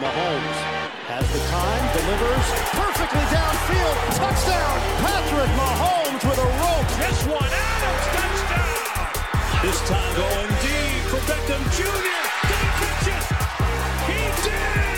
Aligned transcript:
Mahomes 0.00 0.58
has 1.12 1.28
the 1.28 1.42
time, 1.52 1.84
delivers 1.92 2.46
perfectly 2.72 3.20
downfield. 3.28 3.96
Touchdown, 4.16 4.76
Patrick 5.04 5.52
Mahomes 5.60 6.22
with 6.24 6.40
a 6.40 6.48
rope. 6.56 6.88
This 6.96 7.20
one, 7.28 7.44
Adams, 7.44 8.06
touchdown. 8.16 9.60
This 9.60 9.76
time 9.84 10.16
going 10.16 10.48
deep 10.64 11.04
for 11.12 11.20
Beckham 11.28 11.60
Jr. 11.76 12.16
Did 12.48 12.60
he 12.64 12.70
catch 12.80 13.06
it? 13.12 13.24
He 14.08 14.48
did. 14.48 14.89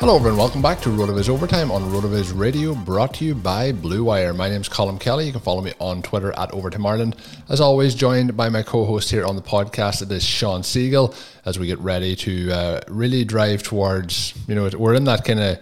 Hello, 0.00 0.14
everyone. 0.14 0.38
Welcome 0.38 0.62
back 0.62 0.80
to 0.82 0.90
RotoViz 0.90 1.28
Overtime 1.28 1.72
on 1.72 1.82
RotoViz 1.90 2.38
Radio, 2.38 2.72
brought 2.72 3.14
to 3.14 3.24
you 3.24 3.34
by 3.34 3.72
Blue 3.72 4.04
Wire. 4.04 4.32
My 4.32 4.48
name's 4.48 4.68
Colin 4.68 4.96
Kelly. 4.96 5.26
You 5.26 5.32
can 5.32 5.40
follow 5.40 5.60
me 5.60 5.72
on 5.80 6.02
Twitter 6.02 6.30
at 6.38 6.52
Overtime 6.52 6.86
Ireland. 6.86 7.16
As 7.48 7.60
always, 7.60 7.96
joined 7.96 8.36
by 8.36 8.48
my 8.48 8.62
co-host 8.62 9.10
here 9.10 9.26
on 9.26 9.34
the 9.34 9.42
podcast, 9.42 10.00
it 10.00 10.12
is 10.12 10.22
Sean 10.22 10.62
Siegel, 10.62 11.16
As 11.44 11.58
we 11.58 11.66
get 11.66 11.80
ready 11.80 12.14
to 12.14 12.52
uh, 12.52 12.80
really 12.86 13.24
drive 13.24 13.64
towards, 13.64 14.34
you 14.46 14.54
know, 14.54 14.70
we're 14.78 14.94
in 14.94 15.02
that 15.04 15.24
kind 15.24 15.40
of 15.40 15.58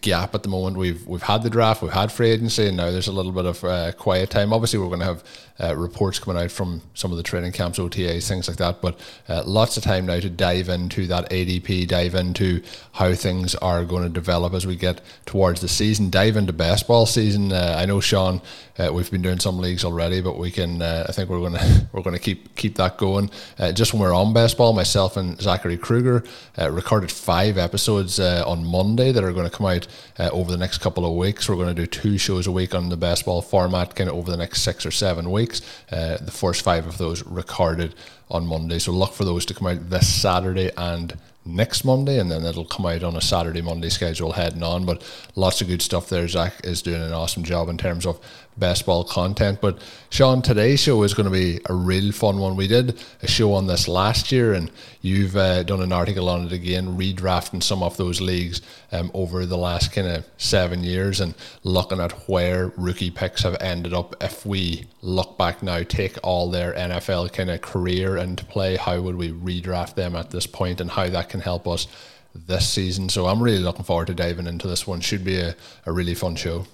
gap 0.00 0.34
at 0.34 0.42
the 0.42 0.48
moment. 0.48 0.76
We've 0.76 1.06
we've 1.06 1.22
had 1.22 1.44
the 1.44 1.50
draft, 1.50 1.80
we've 1.80 1.92
had 1.92 2.10
free 2.10 2.30
agency, 2.30 2.66
and 2.66 2.76
now 2.76 2.90
there's 2.90 3.06
a 3.06 3.12
little 3.12 3.30
bit 3.30 3.44
of 3.44 3.62
uh, 3.62 3.92
quiet 3.92 4.30
time. 4.30 4.52
Obviously, 4.52 4.80
we're 4.80 4.88
going 4.88 4.98
to 4.98 5.06
have 5.06 5.22
uh, 5.60 5.74
reports 5.76 6.18
coming 6.18 6.42
out 6.42 6.50
from 6.50 6.82
some 6.94 7.10
of 7.10 7.16
the 7.16 7.22
training 7.22 7.52
camps, 7.52 7.78
OTAs, 7.78 8.28
things 8.28 8.48
like 8.48 8.58
that. 8.58 8.80
But 8.80 8.98
uh, 9.28 9.42
lots 9.44 9.76
of 9.76 9.82
time 9.82 10.06
now 10.06 10.20
to 10.20 10.30
dive 10.30 10.68
into 10.68 11.06
that 11.06 11.30
ADP, 11.30 11.88
dive 11.88 12.14
into 12.14 12.62
how 12.92 13.14
things 13.14 13.54
are 13.56 13.84
going 13.84 14.02
to 14.02 14.08
develop 14.08 14.52
as 14.54 14.66
we 14.66 14.76
get 14.76 15.00
towards 15.24 15.60
the 15.60 15.68
season, 15.68 16.10
dive 16.10 16.36
into 16.36 16.52
baseball 16.52 17.06
season. 17.06 17.52
Uh, 17.52 17.76
I 17.78 17.86
know 17.86 18.00
Sean, 18.00 18.40
uh, 18.78 18.92
we've 18.92 19.10
been 19.10 19.22
doing 19.22 19.40
some 19.40 19.58
leagues 19.58 19.84
already, 19.84 20.20
but 20.20 20.38
we 20.38 20.50
can. 20.50 20.82
Uh, 20.82 21.06
I 21.08 21.12
think 21.12 21.30
we're 21.30 21.38
going 21.38 21.52
to 21.58 21.86
we're 21.92 22.02
going 22.02 22.16
to 22.16 22.22
keep 22.22 22.54
keep 22.56 22.76
that 22.76 22.96
going. 22.96 23.30
just 23.74 23.92
when 23.92 24.02
we're 24.02 24.14
on 24.14 24.32
baseball, 24.32 24.72
myself 24.72 25.16
and 25.16 25.40
Zachary 25.40 25.78
Kruger 25.78 26.24
recorded 26.58 27.10
five 27.10 27.58
episodes 27.58 28.20
on 28.20 28.64
Monday 28.64 29.12
that 29.12 29.24
are 29.24 29.32
going 29.32 29.48
to 29.48 29.56
come 29.56 29.66
out 29.66 29.86
uh, 30.18 30.30
over 30.32 30.50
the 30.50 30.56
next 30.56 30.78
couple 30.78 31.04
of 31.04 31.14
weeks. 31.14 31.48
We're 31.48 31.56
going 31.56 31.74
to 31.74 31.74
do 31.74 31.86
two 31.86 32.18
shows 32.18 32.46
a 32.46 32.52
week 32.52 32.74
on 32.74 32.88
the 32.88 32.96
baseball 32.96 33.42
format, 33.42 33.94
kind 33.94 34.08
of 34.08 34.16
over 34.16 34.30
the 34.30 34.36
next 34.36 34.62
six 34.62 34.86
or 34.86 34.90
seven 34.90 35.30
weeks. 35.30 35.45
Uh, 35.90 36.16
the 36.18 36.30
first 36.30 36.62
five 36.62 36.86
of 36.86 36.98
those 36.98 37.24
recorded 37.26 37.94
on 38.30 38.46
Monday. 38.46 38.78
So 38.78 38.92
look 38.92 39.12
for 39.12 39.24
those 39.24 39.46
to 39.46 39.54
come 39.54 39.68
out 39.68 39.90
this 39.90 40.08
Saturday 40.08 40.70
and 40.76 41.16
next 41.46 41.84
Monday, 41.84 42.18
and 42.18 42.30
then 42.30 42.44
it'll 42.44 42.64
come 42.64 42.86
out 42.86 43.02
on 43.02 43.16
a 43.16 43.20
Saturday 43.20 43.62
Monday 43.62 43.88
schedule 43.88 44.32
heading 44.32 44.62
on. 44.62 44.84
But 44.84 45.02
lots 45.34 45.60
of 45.60 45.68
good 45.68 45.82
stuff 45.82 46.08
there. 46.08 46.26
Zach 46.28 46.54
is 46.64 46.82
doing 46.82 47.02
an 47.02 47.12
awesome 47.12 47.44
job 47.44 47.68
in 47.68 47.78
terms 47.78 48.06
of 48.06 48.20
best 48.58 48.86
ball 48.86 49.04
content. 49.04 49.60
But 49.60 49.80
Sean, 50.10 50.42
today's 50.42 50.80
show 50.80 51.02
is 51.02 51.14
going 51.14 51.26
to 51.26 51.32
be 51.32 51.60
a 51.66 51.74
real 51.74 52.12
fun 52.12 52.38
one. 52.38 52.56
We 52.56 52.66
did 52.66 52.98
a 53.22 53.28
show 53.28 53.52
on 53.52 53.66
this 53.66 53.88
last 53.88 54.32
year, 54.32 54.54
and 54.54 54.70
you've 55.02 55.36
uh, 55.36 55.62
done 55.62 55.82
an 55.82 55.92
article 55.92 56.28
on 56.28 56.46
it 56.46 56.52
again, 56.52 56.96
redrafting 56.96 57.62
some 57.62 57.82
of 57.82 57.96
those 57.96 58.20
leagues 58.20 58.62
um, 58.92 59.10
over 59.14 59.46
the 59.46 59.58
last 59.58 59.92
kind 59.92 60.06
of 60.06 60.26
seven 60.38 60.82
years 60.82 61.20
and 61.20 61.34
looking 61.64 62.00
at 62.00 62.12
where 62.28 62.72
rookie 62.76 63.10
picks 63.10 63.42
have 63.42 63.56
ended 63.60 63.92
up. 63.92 64.14
If 64.22 64.46
we 64.46 64.86
look 65.02 65.36
back 65.38 65.62
now, 65.62 65.82
take 65.82 66.18
all 66.22 66.50
their 66.50 66.72
NFL 66.72 67.32
kind 67.32 67.50
of 67.50 67.60
career 67.60 68.16
into 68.16 68.44
play, 68.44 68.76
how 68.76 69.00
would 69.00 69.16
we 69.16 69.32
redraft 69.32 69.94
them 69.94 70.16
at 70.16 70.30
this 70.30 70.46
point, 70.46 70.80
and 70.80 70.90
how 70.90 71.08
that 71.08 71.28
can 71.28 71.35
help 71.40 71.66
us 71.66 71.86
this 72.34 72.68
season? 72.68 73.08
So 73.08 73.26
I'm 73.26 73.42
really 73.42 73.58
looking 73.58 73.84
forward 73.84 74.06
to 74.08 74.14
diving 74.14 74.46
into 74.46 74.66
this 74.68 74.86
one. 74.86 75.00
Should 75.00 75.24
be 75.24 75.38
a, 75.38 75.56
a 75.86 75.92
really 75.92 76.14
fun 76.14 76.36
show. 76.36 76.66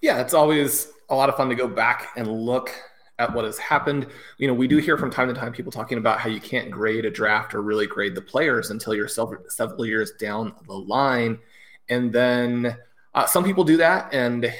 Yeah, 0.00 0.20
it's 0.20 0.34
always 0.34 0.88
a 1.10 1.14
lot 1.14 1.28
of 1.28 1.36
fun 1.36 1.48
to 1.48 1.54
go 1.54 1.68
back 1.68 2.08
and 2.16 2.26
look 2.26 2.74
at 3.18 3.32
what 3.32 3.44
has 3.44 3.58
happened. 3.58 4.06
You 4.38 4.48
know, 4.48 4.54
we 4.54 4.66
do 4.66 4.78
hear 4.78 4.96
from 4.96 5.10
time 5.10 5.28
to 5.28 5.34
time 5.34 5.52
people 5.52 5.70
talking 5.70 5.98
about 5.98 6.18
how 6.18 6.28
you 6.28 6.40
can't 6.40 6.70
grade 6.70 7.04
a 7.04 7.10
draft 7.10 7.54
or 7.54 7.62
really 7.62 7.86
grade 7.86 8.14
the 8.14 8.22
players 8.22 8.70
until 8.70 8.94
you're 8.94 9.08
several, 9.08 9.42
several 9.48 9.86
years 9.86 10.12
down 10.18 10.54
the 10.66 10.74
line. 10.74 11.38
And 11.88 12.12
then 12.12 12.76
uh, 13.14 13.26
some 13.26 13.44
people 13.44 13.64
do 13.64 13.76
that, 13.76 14.12
and 14.12 14.52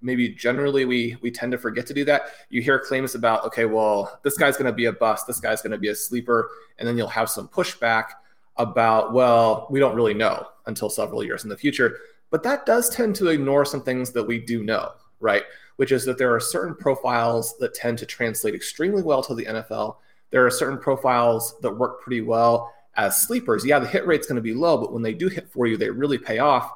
maybe 0.00 0.28
generally 0.30 0.84
we 0.84 1.16
we 1.22 1.30
tend 1.30 1.52
to 1.52 1.58
forget 1.58 1.86
to 1.86 1.94
do 1.94 2.04
that. 2.04 2.22
You 2.48 2.62
hear 2.62 2.78
claims 2.78 3.14
about, 3.14 3.44
okay, 3.46 3.64
well, 3.64 4.20
this 4.22 4.36
guy's 4.36 4.56
going 4.56 4.66
to 4.66 4.72
be 4.72 4.86
a 4.86 4.92
bust, 4.92 5.26
this 5.26 5.40
guy's 5.40 5.60
going 5.60 5.72
to 5.72 5.78
be 5.78 5.88
a 5.88 5.94
sleeper, 5.94 6.50
and 6.78 6.86
then 6.86 6.96
you'll 6.96 7.08
have 7.08 7.28
some 7.28 7.48
pushback 7.48 8.10
about, 8.60 9.12
well, 9.12 9.66
we 9.70 9.80
don't 9.80 9.96
really 9.96 10.14
know 10.14 10.46
until 10.66 10.90
several 10.90 11.24
years 11.24 11.44
in 11.44 11.50
the 11.50 11.56
future. 11.56 11.98
But 12.30 12.42
that 12.44 12.66
does 12.66 12.88
tend 12.90 13.16
to 13.16 13.28
ignore 13.28 13.64
some 13.64 13.82
things 13.82 14.12
that 14.12 14.22
we 14.22 14.38
do 14.38 14.62
know, 14.62 14.92
right? 15.18 15.42
which 15.80 15.92
is 15.92 16.04
that 16.04 16.18
there 16.18 16.34
are 16.34 16.40
certain 16.40 16.74
profiles 16.74 17.56
that 17.56 17.72
tend 17.72 17.96
to 17.96 18.04
translate 18.04 18.54
extremely 18.54 19.02
well 19.02 19.22
to 19.22 19.34
the 19.34 19.46
NFL. 19.46 19.96
There 20.28 20.44
are 20.44 20.50
certain 20.50 20.76
profiles 20.76 21.58
that 21.60 21.70
work 21.70 22.02
pretty 22.02 22.20
well 22.20 22.70
as 22.96 23.22
sleepers. 23.22 23.64
Yeah, 23.64 23.78
the 23.78 23.88
hit 23.88 24.06
rate's 24.06 24.26
going 24.26 24.36
to 24.36 24.42
be 24.42 24.52
low, 24.52 24.76
but 24.76 24.92
when 24.92 25.00
they 25.00 25.14
do 25.14 25.28
hit 25.28 25.48
for 25.48 25.66
you, 25.66 25.78
they 25.78 25.88
really 25.88 26.18
pay 26.18 26.38
off. 26.38 26.70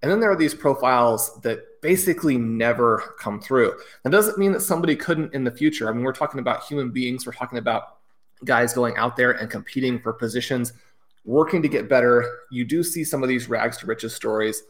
And 0.00 0.10
then 0.10 0.20
there 0.20 0.30
are 0.30 0.36
these 0.36 0.54
profiles 0.54 1.38
that 1.42 1.82
basically 1.82 2.38
never 2.38 3.14
come 3.20 3.42
through. 3.42 3.74
That 4.04 4.10
doesn't 4.10 4.38
mean 4.38 4.52
that 4.52 4.60
somebody 4.60 4.96
couldn't 4.96 5.34
in 5.34 5.44
the 5.44 5.50
future. 5.50 5.90
I 5.90 5.92
mean, 5.92 6.02
we're 6.02 6.14
talking 6.14 6.40
about 6.40 6.64
human 6.64 6.88
beings, 6.88 7.26
we're 7.26 7.32
talking 7.32 7.58
about 7.58 7.98
guys 8.46 8.72
going 8.72 8.96
out 8.96 9.16
there 9.16 9.32
and 9.32 9.50
competing 9.50 10.00
for 10.00 10.14
positions, 10.14 10.72
working 11.26 11.60
to 11.60 11.68
get 11.68 11.88
better. 11.88 12.24
You 12.50 12.64
do 12.64 12.82
see 12.82 13.04
some 13.04 13.22
of 13.22 13.28
these 13.28 13.48
rags 13.48 13.76
to 13.78 13.86
riches 13.86 14.14
stories 14.14 14.62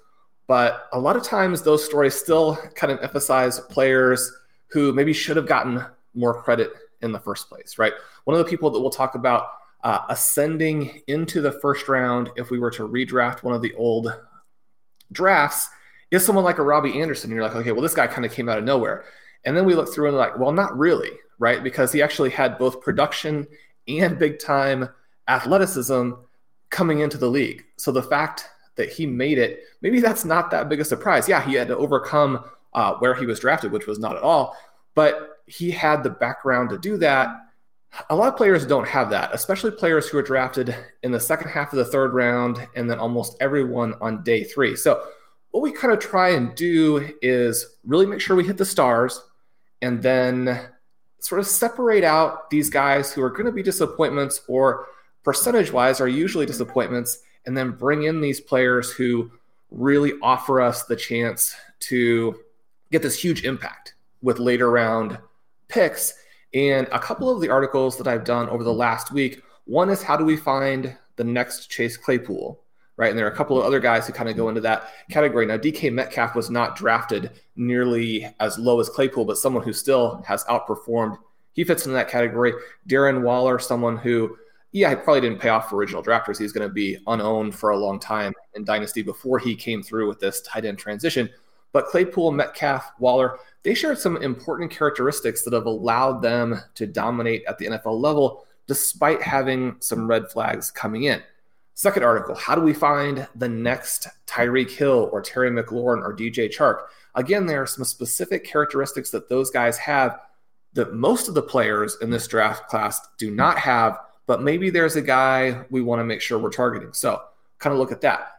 but 0.47 0.89
a 0.93 0.99
lot 0.99 1.17
of 1.17 1.23
times, 1.23 1.63
those 1.63 1.85
stories 1.85 2.15
still 2.15 2.57
kind 2.75 2.93
of 2.93 3.03
emphasize 3.03 3.61
players 3.61 4.33
who 4.69 4.93
maybe 4.93 5.13
should 5.13 5.37
have 5.37 5.47
gotten 5.47 5.85
more 6.15 6.41
credit 6.43 6.73
in 7.03 7.13
the 7.13 7.19
first 7.19 7.49
place, 7.49 7.79
right? 7.79 7.93
One 8.25 8.37
of 8.37 8.45
the 8.45 8.51
people 8.51 8.71
that 8.71 8.81
we'll 8.81 8.91
talk 8.91 9.15
about 9.15 9.49
uh, 9.83 10.01
ascending 10.09 11.03
into 11.09 11.41
the 11.41 11.53
first 11.53 11.89
round, 11.89 12.31
if 12.37 12.51
we 12.51 12.59
were 12.59 12.71
to 12.73 12.89
redraft 12.89 13.43
one 13.43 13.55
of 13.55 13.63
the 13.63 13.75
old 13.75 14.13
drafts, 15.13 15.69
is 16.11 16.25
someone 16.25 16.45
like 16.45 16.59
a 16.59 16.63
Robbie 16.63 17.01
Anderson. 17.01 17.31
You're 17.31 17.43
like, 17.43 17.57
okay, 17.57 17.73
well, 17.73 17.83
this 17.83 17.95
guy 17.95 18.07
kind 18.07 18.25
of 18.25 18.33
came 18.33 18.49
out 18.49 18.59
of 18.59 18.65
nowhere. 18.65 19.05
And 19.45 19.57
then 19.57 19.65
we 19.65 19.75
look 19.75 19.93
through 19.93 20.09
and 20.09 20.17
like, 20.17 20.39
well, 20.39 20.53
not 20.53 20.77
really, 20.77 21.11
right? 21.39 21.63
Because 21.63 21.93
he 21.93 22.03
actually 22.03 22.31
had 22.31 22.59
both 22.59 22.81
production 22.81 23.47
and 23.89 24.19
big 24.19 24.39
time 24.39 24.89
athleticism 25.29 26.13
coming 26.71 27.01
into 27.01 27.19
the 27.19 27.29
league. 27.29 27.65
So 27.77 27.93
the 27.93 28.03
fact 28.03 28.49
that 28.77 28.93
he 28.93 29.07
made 29.07 29.39
it, 29.39 29.61
maybe 29.81 30.01
that's 30.01 30.25
not 30.25 30.51
that 30.51 30.69
big 30.69 30.81
a 30.81 30.85
surprise. 30.85 31.29
Yeah, 31.29 31.43
he 31.43 31.55
had 31.55 31.69
to 31.69 31.77
overcome 31.77 32.45
uh, 32.75 32.95
where 32.95 33.15
he 33.15 33.27
was 33.27 33.41
drafted, 33.41 33.73
which 33.73 33.87
was 33.87 33.99
not 33.99 34.17
at 34.17 34.23
all, 34.23 34.57
but 34.95 35.41
he 35.47 35.71
had 35.71 36.03
the 36.03 36.11
background 36.11 36.71
to 36.71 36.79
do 36.79 36.97
that. 36.99 37.29
A 38.11 38.17
lot 38.17 38.29
of 38.29 38.37
players 38.37 38.67
don't 38.67 38.87
have 38.87 39.11
that, 39.11 39.33
especially 39.33 39.71
players 39.71 40.09
who 40.09 40.19
are 40.19 40.23
drafted 40.23 40.77
in 41.03 41.13
the 41.13 41.21
second 41.21 41.49
half 41.49 41.73
of 41.73 41.79
the 41.79 41.85
third 41.85 42.13
round 42.13 42.67
and 42.75 42.91
then 42.91 42.99
almost 42.99 43.37
everyone 43.41 43.95
on 44.01 44.23
day 44.23 44.45
three. 44.45 44.77
So, 44.77 45.03
what 45.53 45.63
we 45.63 45.73
kind 45.73 45.95
of 45.95 46.01
try 46.01 46.31
and 46.31 46.55
do 46.55 47.15
is 47.23 47.77
really 47.85 48.05
make 48.05 48.21
sure 48.21 48.37
we 48.37 48.45
hit 48.45 48.59
the 48.59 48.65
stars 48.67 49.23
and 49.81 50.03
then 50.03 50.69
sort 51.21 51.41
of 51.41 51.47
separate 51.47 52.05
out 52.05 52.51
these 52.51 52.69
guys 52.69 53.13
who 53.13 53.23
are 53.23 53.31
going 53.31 53.47
to 53.47 53.53
be 53.53 53.63
disappointments 53.63 54.43
or 54.49 54.87
percentage 55.27 55.73
wise 55.73 56.01
are 56.01 56.07
usually 56.07 56.47
disappointments 56.47 57.19
and 57.47 57.57
then 57.57 57.73
bring 57.73 58.05
in 58.05 58.21
these 58.21 58.41
players 58.41 58.93
who 58.93 59.29
really 59.73 60.13
offer 60.23 60.61
us 60.61 60.85
the 60.85 60.95
chance 60.95 61.53
to 61.81 62.39
get 62.93 63.03
this 63.03 63.21
huge 63.21 63.45
impact 63.45 63.97
with 64.23 64.39
later 64.39 64.71
round 64.71 65.19
picks. 65.67 66.15
And 66.55 66.87
a 66.93 67.01
couple 67.01 67.29
of 67.29 67.41
the 67.41 67.49
articles 67.49 67.99
that 67.99 68.07
I've 68.07 68.23
done 68.23 68.49
over 68.49 68.63
the 68.63 68.73
last 68.73 69.11
week 69.11 69.43
one 69.65 69.91
is 69.91 70.01
how 70.01 70.17
do 70.17 70.25
we 70.25 70.37
find 70.37 70.97
the 71.17 71.25
next 71.25 71.71
Chase 71.71 71.97
Claypool? 71.97 72.61
Right. 72.97 73.11
And 73.11 73.19
there 73.19 73.27
are 73.27 73.33
a 73.33 73.37
couple 73.37 73.59
of 73.59 73.65
other 73.65 73.81
guys 73.81 74.07
who 74.07 74.13
kind 74.13 74.29
of 74.29 74.37
go 74.37 74.49
into 74.49 74.61
that 74.61 74.93
category. 75.11 75.45
Now, 75.45 75.59
DK 75.59 75.93
Metcalf 75.93 76.37
was 76.37 76.51
not 76.51 76.77
drafted 76.77 77.33
nearly 77.57 78.33
as 78.39 78.61
low 78.61 78.79
as 78.79 78.89
Claypool, 78.89 79.25
but 79.25 79.39
someone 79.39 79.65
who 79.65 79.73
still 79.73 80.23
has 80.25 80.45
outperformed. 80.45 81.19
He 81.53 81.65
fits 81.65 81.85
into 81.85 81.95
that 81.95 82.09
category. 82.09 82.53
Darren 82.89 83.23
Waller, 83.23 83.59
someone 83.59 83.97
who 83.97 84.37
yeah, 84.73 84.91
he 84.91 84.97
probably 84.97 85.21
didn't 85.21 85.41
pay 85.41 85.49
off 85.49 85.71
for 85.71 85.77
original 85.77 86.03
drafters. 86.03 86.39
He's 86.39 86.53
going 86.53 86.69
to 86.69 86.73
be 86.73 86.99
unowned 87.07 87.55
for 87.55 87.71
a 87.71 87.79
long 87.79 87.99
time 87.99 88.33
in 88.55 88.65
Dynasty 88.65 89.03
before 89.03 89.39
he 89.39 89.55
came 89.55 89.83
through 89.83 90.09
with 90.09 90.21
this 90.21 90.43
tight 90.43 90.65
end 90.65 90.79
transition. 90.79 91.31
But 91.73 91.87
Claypool, 91.87 92.33
Metcalf, 92.33 92.93
Waller, 92.99 93.39
they 93.63 93.75
shared 93.75 93.99
some 93.99 94.17
important 94.19 94.71
characteristics 94.71 95.43
that 95.43 95.53
have 95.53 95.67
allowed 95.67 96.23
them 96.23 96.61
to 96.75 96.87
dominate 96.87 97.45
at 97.47 97.59
the 97.59 97.67
NFL 97.67 98.01
level 98.01 98.47
despite 98.67 99.23
having 99.23 99.77
some 99.81 100.09
red 100.09 100.31
flags 100.31 100.71
coming 100.71 101.05
in. 101.05 101.23
Second 101.75 102.05
article 102.05 102.35
How 102.35 102.55
do 102.55 102.63
we 102.63 102.73
find 102.73 103.29
the 103.35 103.49
next 103.49 104.09
Tyreek 104.27 104.71
Hill 104.71 105.11
or 105.13 105.21
Terry 105.21 105.51
McLaurin 105.51 106.03
or 106.03 106.17
DJ 106.17 106.49
Chark? 106.49 106.87
Again, 107.15 107.47
there 107.47 107.63
are 107.63 107.67
some 107.67 107.85
specific 107.85 108.45
characteristics 108.45 109.11
that 109.11 109.29
those 109.29 109.51
guys 109.51 109.77
have 109.79 110.19
that 110.73 110.95
most 110.95 111.29
of 111.29 111.35
the 111.35 111.43
players 111.43 111.97
in 112.01 112.11
this 112.11 112.27
draft 112.27 112.69
class 112.69 113.01
do 113.19 113.31
not 113.31 113.59
have 113.59 113.99
but 114.27 114.43
maybe 114.43 114.71
there's 114.71 114.97
a 114.97 115.03
guy 115.03 115.65
we 115.71 115.81
want 115.81 116.01
to 116.01 116.05
make 116.05 116.21
sure 116.21 116.39
we're 116.39 116.51
targeting. 116.51 116.93
So 116.93 117.23
kind 117.59 117.73
of 117.73 117.79
look 117.79 117.93
at 117.93 118.01
that. 118.03 118.33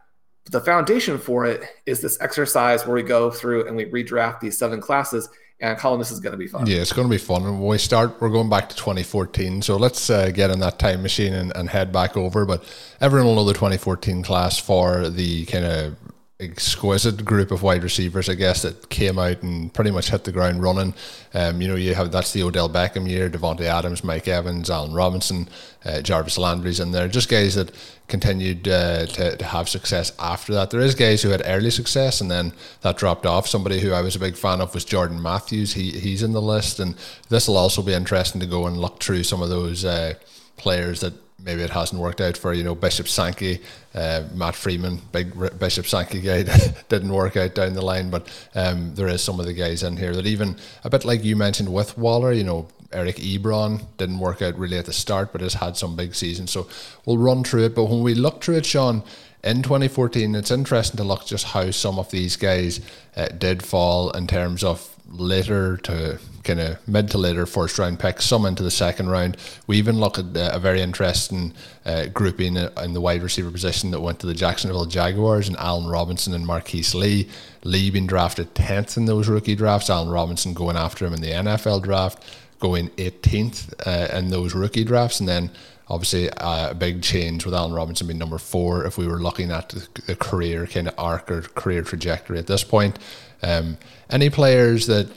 But 0.43 0.51
the 0.53 0.61
foundation 0.61 1.17
for 1.17 1.45
it 1.45 1.63
is 1.85 2.01
this 2.01 2.19
exercise 2.21 2.85
where 2.85 2.95
we 2.95 3.03
go 3.03 3.31
through 3.31 3.67
and 3.67 3.75
we 3.75 3.85
redraft 3.85 4.39
these 4.39 4.57
seven 4.57 4.79
classes. 4.79 5.29
And 5.59 5.77
Colin, 5.77 5.97
this 5.97 6.11
is 6.11 6.19
going 6.19 6.33
to 6.33 6.37
be 6.37 6.47
fun. 6.47 6.67
Yeah, 6.67 6.77
it's 6.77 6.93
going 6.93 7.07
to 7.07 7.11
be 7.11 7.17
fun. 7.17 7.43
And 7.43 7.59
when 7.59 7.69
we 7.69 7.77
start, 7.79 8.21
we're 8.21 8.29
going 8.29 8.49
back 8.49 8.69
to 8.69 8.75
2014. 8.75 9.63
So 9.63 9.75
let's 9.75 10.09
uh, 10.09 10.29
get 10.29 10.51
in 10.51 10.59
that 10.59 10.77
time 10.77 11.01
machine 11.01 11.33
and, 11.33 11.51
and 11.55 11.69
head 11.69 11.91
back 11.91 12.15
over. 12.15 12.45
But 12.45 12.63
everyone 13.01 13.27
will 13.27 13.35
know 13.35 13.45
the 13.45 13.53
2014 13.53 14.21
class 14.21 14.59
for 14.59 15.09
the 15.09 15.45
kind 15.45 15.65
of 15.65 15.95
exquisite 16.39 17.25
group 17.25 17.49
of 17.49 17.63
wide 17.63 17.81
receivers, 17.81 18.29
I 18.29 18.35
guess, 18.35 18.61
that 18.61 18.89
came 18.89 19.17
out 19.17 19.41
and 19.41 19.73
pretty 19.73 19.89
much 19.89 20.09
hit 20.09 20.23
the 20.23 20.31
ground 20.31 20.61
running. 20.61 20.93
Um, 21.33 21.61
you 21.61 21.67
know, 21.67 21.75
you 21.75 21.95
have 21.95 22.11
that's 22.11 22.31
the 22.31 22.43
Odell 22.43 22.69
Beckham 22.69 23.09
year, 23.09 23.27
Davante 23.27 23.61
Adams, 23.61 24.03
Mike 24.03 24.27
Evans, 24.27 24.69
Allen 24.69 24.93
Robinson, 24.93 25.49
uh, 25.83 26.01
Jarvis 26.01 26.37
Landry's 26.37 26.79
in 26.79 26.91
there. 26.91 27.07
Just 27.07 27.29
guys 27.29 27.55
that 27.55 27.71
continued 28.07 28.67
uh, 28.67 29.07
to, 29.07 29.35
to 29.35 29.45
have 29.45 29.67
success 29.67 30.11
after 30.19 30.53
that. 30.53 30.69
There 30.69 30.79
is 30.79 30.93
guys 30.93 31.23
who 31.23 31.29
had 31.29 31.41
early 31.43 31.71
success 31.71 32.21
and 32.21 32.29
then 32.29 32.53
that 32.81 32.97
dropped 32.97 33.25
off. 33.25 33.47
Somebody 33.47 33.79
who 33.79 33.91
I 33.91 34.01
was 34.01 34.15
a 34.15 34.19
big 34.19 34.37
fan 34.37 34.61
of 34.61 34.75
was 34.75 34.85
Jordan 34.85 35.19
Matthews. 35.19 35.73
He 35.73 35.89
he's 35.91 36.21
in 36.21 36.33
the 36.33 36.41
list, 36.41 36.79
and 36.79 36.95
this 37.29 37.47
will 37.47 37.57
also 37.57 37.81
be 37.81 37.93
interesting 37.93 38.41
to 38.41 38.47
go 38.47 38.67
and 38.67 38.77
look 38.77 39.01
through 39.01 39.23
some 39.23 39.41
of 39.41 39.49
those 39.49 39.83
uh, 39.83 40.13
players 40.55 40.99
that 40.99 41.13
maybe 41.43 41.61
it 41.61 41.69
hasn't 41.69 42.01
worked 42.01 42.21
out 42.21 42.37
for 42.37 42.53
you 42.53 42.63
know 42.63 42.75
Bishop 42.75 43.07
Sankey, 43.07 43.61
uh, 43.93 44.23
Matt 44.33 44.55
Freeman, 44.55 45.01
big 45.11 45.33
Bishop 45.59 45.85
Sankey 45.85 46.21
guy 46.21 46.43
didn't 46.89 47.13
work 47.13 47.37
out 47.37 47.55
down 47.55 47.73
the 47.73 47.81
line. 47.81 48.09
But 48.09 48.27
um, 48.55 48.95
there 48.95 49.07
is 49.07 49.23
some 49.23 49.39
of 49.39 49.45
the 49.45 49.53
guys 49.53 49.83
in 49.83 49.97
here 49.97 50.13
that 50.13 50.25
even 50.25 50.57
a 50.83 50.89
bit 50.89 51.05
like 51.05 51.23
you 51.23 51.35
mentioned 51.35 51.73
with 51.73 51.97
Waller, 51.97 52.31
you 52.31 52.43
know. 52.43 52.67
Eric 52.93 53.17
Ebron 53.17 53.85
didn't 53.97 54.19
work 54.19 54.41
out 54.41 54.57
really 54.57 54.77
at 54.77 54.85
the 54.85 54.93
start, 54.93 55.33
but 55.33 55.41
has 55.41 55.55
had 55.55 55.75
some 55.75 55.97
big 55.97 56.15
seasons. 56.15 56.51
So 56.51 56.69
we'll 57.05 57.17
run 57.17 57.43
through 57.43 57.65
it. 57.65 57.75
But 57.75 57.89
when 57.89 58.01
we 58.01 58.15
look 58.15 58.41
through 58.41 58.55
it, 58.55 58.65
Sean, 58.65 59.03
in 59.43 59.61
2014, 59.61 60.35
it's 60.35 60.51
interesting 60.51 60.97
to 60.97 61.03
look 61.03 61.25
just 61.25 61.47
how 61.47 61.69
some 61.71 61.99
of 61.99 62.09
these 62.11 62.37
guys 62.37 62.79
uh, 63.17 63.27
did 63.27 63.61
fall 63.61 64.09
in 64.11 64.25
terms 64.25 64.63
of 64.63 64.96
later 65.09 65.77
to 65.77 66.19
kind 66.43 66.59
of 66.59 66.87
mid 66.87 67.09
to 67.11 67.17
later 67.17 67.45
first 67.45 67.77
round 67.77 67.99
picks, 67.99 68.25
some 68.25 68.45
into 68.45 68.63
the 68.63 68.71
second 68.71 69.09
round. 69.09 69.37
We 69.67 69.77
even 69.77 69.99
look 69.99 70.17
at 70.17 70.25
a 70.35 70.59
very 70.59 70.81
interesting 70.81 71.53
uh, 71.85 72.07
grouping 72.07 72.55
in 72.55 72.93
the 72.93 73.01
wide 73.01 73.21
receiver 73.21 73.51
position 73.51 73.91
that 73.91 74.01
went 74.01 74.19
to 74.19 74.27
the 74.27 74.33
Jacksonville 74.33 74.85
Jaguars 74.85 75.47
and 75.47 75.57
Allen 75.57 75.87
Robinson 75.87 76.33
and 76.33 76.45
Marquise 76.45 76.95
Lee. 76.95 77.29
Lee 77.63 77.89
being 77.91 78.07
drafted 78.07 78.53
10th 78.55 78.97
in 78.97 79.05
those 79.05 79.27
rookie 79.27 79.55
drafts, 79.55 79.89
Allen 79.89 80.09
Robinson 80.09 80.53
going 80.53 80.77
after 80.77 81.05
him 81.05 81.13
in 81.13 81.21
the 81.21 81.31
NFL 81.31 81.83
draft, 81.83 82.23
going 82.59 82.89
18th 82.91 83.73
uh, 83.85 84.17
in 84.17 84.29
those 84.29 84.55
rookie 84.55 84.83
drafts, 84.83 85.19
and 85.19 85.27
then 85.27 85.51
obviously 85.89 86.29
uh, 86.31 86.71
a 86.71 86.73
big 86.73 87.01
change 87.01 87.45
with 87.45 87.53
Allen 87.53 87.73
Robinson 87.73 88.07
being 88.07 88.17
number 88.17 88.37
four 88.37 88.85
if 88.85 88.97
we 88.97 89.07
were 89.07 89.21
looking 89.21 89.51
at 89.51 89.69
the 90.05 90.15
career 90.15 90.67
kind 90.67 90.87
of 90.87 90.93
arc 90.97 91.31
or 91.31 91.41
career 91.41 91.81
trajectory 91.81 92.39
at 92.39 92.47
this 92.47 92.63
point. 92.63 92.99
Um, 93.43 93.77
any 94.09 94.29
players 94.29 94.87
that 94.87 95.09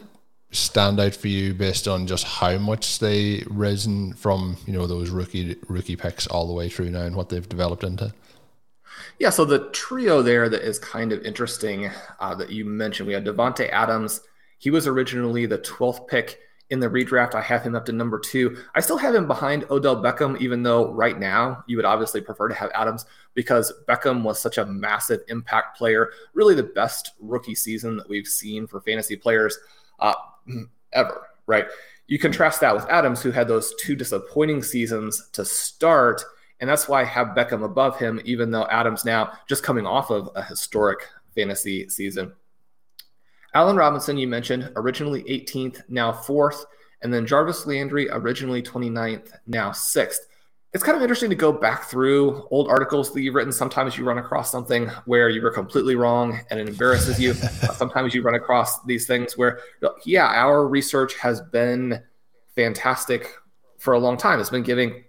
stand 0.53 0.99
out 0.99 1.15
for 1.15 1.29
you 1.29 1.55
based 1.55 1.87
on 1.87 2.07
just 2.07 2.25
how 2.25 2.59
much 2.59 2.99
they 2.99 3.45
risen 3.49 4.13
from 4.15 4.57
you 4.67 4.73
know 4.73 4.87
those 4.87 5.11
rookie 5.11 5.57
rookie 5.69 5.95
picks 5.97 6.27
all 6.27 6.47
the 6.47 6.53
way 6.53 6.69
through 6.69 6.91
now 6.91 7.03
and 7.03 7.15
what 7.15 7.29
they've 7.29 7.49
developed 7.49 7.85
into? 7.85 8.13
Yeah, 9.19 9.31
so 9.31 9.45
the 9.45 9.71
trio 9.71 10.23
there 10.23 10.49
that 10.49 10.63
is 10.63 10.79
kind 10.79 11.13
of 11.13 11.23
interesting 11.25 11.91
uh, 12.21 12.35
that 12.37 12.51
you 12.51 12.65
mentioned. 12.65 13.07
We 13.07 13.15
had 13.15 13.25
Davante 13.25 13.71
Adams. 13.71 14.23
He 14.59 14.71
was 14.71 14.87
originally 14.87 15.47
the 15.47 15.59
12th 15.59 16.07
pick 16.09 16.39
in 16.71 16.81
the 16.81 16.89
redraft. 16.89 17.35
I 17.35 17.43
have 17.43 17.63
him 17.63 17.75
up 17.75 17.85
to 17.87 17.93
number 17.93 18.19
two. 18.19 18.57
I 18.75 18.81
still 18.81 18.97
have 18.97 19.15
him 19.15 19.27
behind 19.27 19.65
Odell 19.71 20.03
Beckham, 20.03 20.41
even 20.41 20.63
though 20.63 20.93
right 20.93 21.19
now 21.19 21.65
you 21.67 21.77
would 21.77 21.85
obviously 21.85 22.21
prefer 22.21 22.49
to 22.49 22.55
have 22.55 22.71
Adams 22.75 23.07
because 23.35 23.73
Beckham 23.89 24.23
was 24.23 24.39
such 24.41 24.59
a 24.59 24.67
massive 24.67 25.21
impact 25.29 25.77
player, 25.77 26.11
really 26.33 26.55
the 26.55 26.63
best 26.63 27.13
rookie 27.21 27.55
season 27.55 27.97
that 27.97 28.09
we've 28.09 28.27
seen 28.27 28.67
for 28.67 28.81
fantasy 28.81 29.17
players 29.17 29.59
uh, 29.99 30.15
ever, 30.93 31.27
right? 31.47 31.67
You 32.07 32.19
contrast 32.19 32.61
that 32.61 32.75
with 32.75 32.87
Adams, 32.87 33.23
who 33.23 33.31
had 33.31 33.49
those 33.49 33.75
two 33.81 33.95
disappointing 33.95 34.63
seasons 34.63 35.29
to 35.33 35.45
start. 35.45 36.25
And 36.61 36.69
that's 36.69 36.89
why 36.89 37.03
I 37.03 37.05
have 37.05 37.29
Beckham 37.29 37.65
above 37.65 37.99
him, 37.99 38.21
even 38.25 38.51
though 38.51 38.67
Adams 38.67 39.05
now 39.05 39.33
just 39.49 39.63
coming 39.63 39.87
off 39.87 40.11
of 40.11 40.29
a 40.35 40.43
historic 40.43 41.07
fantasy 41.35 41.89
season. 41.89 42.33
Allen 43.55 43.77
Robinson, 43.77 44.17
you 44.17 44.29
mentioned, 44.29 44.71
originally 44.77 45.23
18th, 45.25 45.83
now 45.89 46.13
fourth. 46.13 46.65
And 47.03 47.13
then 47.13 47.27
Jarvis 47.27 47.67
Landry, 47.67 48.09
originally 48.11 48.63
29th, 48.63 49.33
now 49.47 49.73
sixth. 49.73 50.27
It's 50.73 50.85
kind 50.85 50.97
of 50.97 51.03
interesting 51.03 51.31
to 51.31 51.37
go 51.37 51.51
back 51.51 51.85
through 51.85 52.47
old 52.51 52.69
articles 52.69 53.13
that 53.13 53.21
you've 53.23 53.35
written. 53.35 53.53
Sometimes 53.53 53.99
you 53.99 54.05
run 54.05 54.19
across 54.19 54.53
something 54.53 54.87
where 55.05 55.29
you 55.29 55.43
were 55.43 55.51
completely 55.51 55.97
wrong 55.97 56.41
and 56.51 56.61
it 56.61 56.69
embarrasses 56.69 57.19
you. 57.19 57.35
Uh, 57.63 57.75
sometimes 57.75 58.15
you 58.15 58.23
run 58.23 58.37
across 58.37 58.83
these 58.85 59.07
things 59.07 59.37
where, 59.37 59.61
yeah, 60.07 60.27
our 60.27 60.67
research 60.67 61.15
has 61.17 61.43
been 61.43 62.03
fantastic 62.57 63.35
for 63.79 63.93
a 63.93 63.99
long 63.99 64.17
time. 64.17 64.41
It's 64.41 64.49
been 64.49 64.63
giving 64.63 65.05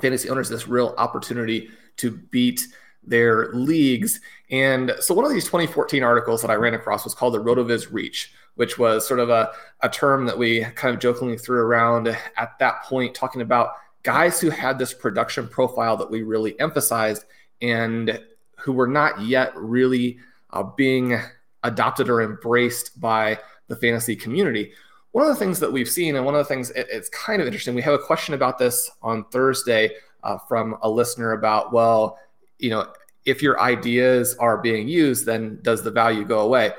fantasy 0.00 0.28
owners 0.28 0.48
this 0.48 0.66
real 0.66 0.94
opportunity 0.98 1.68
to 1.98 2.10
beat 2.10 2.66
their 3.02 3.52
leagues. 3.52 4.20
And 4.50 4.94
so 5.00 5.14
one 5.14 5.24
of 5.24 5.32
these 5.32 5.44
2014 5.44 6.02
articles 6.02 6.42
that 6.42 6.50
I 6.50 6.54
ran 6.54 6.74
across 6.74 7.04
was 7.04 7.14
called 7.14 7.34
the 7.34 7.42
RotoViz 7.42 7.92
Reach, 7.92 8.32
which 8.56 8.78
was 8.78 9.06
sort 9.06 9.20
of 9.20 9.30
a, 9.30 9.50
a 9.82 9.88
term 9.88 10.26
that 10.26 10.38
we 10.38 10.60
kind 10.74 10.94
of 10.94 11.00
jokingly 11.00 11.38
threw 11.38 11.60
around 11.60 12.08
at 12.08 12.58
that 12.58 12.82
point, 12.82 13.14
talking 13.14 13.42
about 13.42 13.72
guys 14.02 14.40
who 14.40 14.50
had 14.50 14.78
this 14.78 14.94
production 14.94 15.48
profile 15.48 15.96
that 15.96 16.10
we 16.10 16.22
really 16.22 16.58
emphasized 16.60 17.24
and 17.60 18.20
who 18.56 18.72
were 18.72 18.86
not 18.86 19.20
yet 19.20 19.54
really 19.56 20.18
uh, 20.50 20.62
being 20.62 21.18
adopted 21.64 22.08
or 22.08 22.22
embraced 22.22 23.00
by 23.00 23.38
the 23.68 23.76
fantasy 23.76 24.16
community. 24.16 24.72
One 25.12 25.26
of 25.26 25.30
the 25.30 25.38
things 25.38 25.60
that 25.60 25.72
we've 25.72 25.88
seen, 25.88 26.16
and 26.16 26.24
one 26.24 26.34
of 26.34 26.38
the 26.38 26.44
things 26.44 26.70
it, 26.70 26.86
it's 26.90 27.08
kind 27.10 27.40
of 27.40 27.46
interesting, 27.46 27.74
we 27.74 27.82
have 27.82 27.94
a 27.94 27.98
question 27.98 28.34
about 28.34 28.58
this 28.58 28.90
on 29.02 29.24
Thursday 29.24 29.90
uh, 30.22 30.38
from 30.38 30.76
a 30.82 30.88
listener 30.88 31.32
about, 31.32 31.72
well, 31.72 32.18
you 32.58 32.70
know, 32.70 32.86
if 33.24 33.42
your 33.42 33.60
ideas 33.60 34.34
are 34.36 34.58
being 34.58 34.88
used, 34.88 35.26
then 35.26 35.58
does 35.62 35.82
the 35.82 35.90
value 35.90 36.24
go 36.24 36.40
away? 36.40 36.72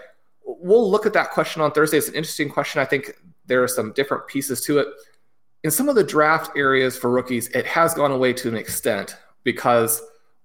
We'll 0.45 0.89
look 0.89 1.05
at 1.05 1.13
that 1.13 1.31
question 1.31 1.61
on 1.61 1.71
Thursday. 1.71 1.97
It's 1.97 2.07
an 2.07 2.15
interesting 2.15 2.49
question. 2.49 2.81
I 2.81 2.85
think 2.85 3.13
there 3.45 3.63
are 3.63 3.67
some 3.67 3.93
different 3.93 4.27
pieces 4.27 4.61
to 4.61 4.79
it. 4.79 4.87
In 5.63 5.71
some 5.71 5.89
of 5.89 5.95
the 5.95 6.03
draft 6.03 6.57
areas 6.57 6.97
for 6.97 7.09
rookies, 7.09 7.49
it 7.49 7.65
has 7.65 7.93
gone 7.93 8.11
away 8.11 8.33
to 8.33 8.47
an 8.47 8.55
extent 8.55 9.17
because 9.43 10.01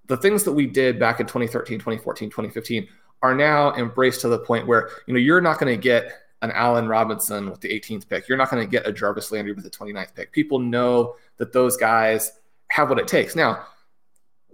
the 0.06 0.16
things 0.16 0.42
that 0.44 0.52
we 0.52 0.66
did 0.66 0.98
back 0.98 1.20
in 1.20 1.26
2013, 1.26 1.78
2014, 1.78 2.28
2015 2.28 2.88
are 3.22 3.34
now 3.34 3.74
embraced 3.74 4.20
to 4.20 4.28
the 4.28 4.38
point 4.38 4.66
where 4.66 4.90
you 5.06 5.14
know 5.14 5.20
you're 5.20 5.40
not 5.40 5.58
going 5.58 5.74
to 5.74 5.80
get 5.80 6.12
an 6.42 6.50
Allen 6.50 6.86
Robinson 6.86 7.48
with 7.48 7.60
the 7.62 7.68
18th 7.68 8.06
pick. 8.08 8.28
You're 8.28 8.36
not 8.36 8.50
going 8.50 8.62
to 8.62 8.70
get 8.70 8.86
a 8.86 8.92
Jarvis 8.92 9.32
Landry 9.32 9.52
with 9.52 9.64
the 9.64 9.70
29th 9.70 10.14
pick. 10.14 10.30
People 10.30 10.58
know 10.58 11.14
that 11.38 11.52
those 11.54 11.78
guys 11.78 12.32
have 12.68 12.90
what 12.90 12.98
it 12.98 13.08
takes. 13.08 13.34
Now, 13.34 13.64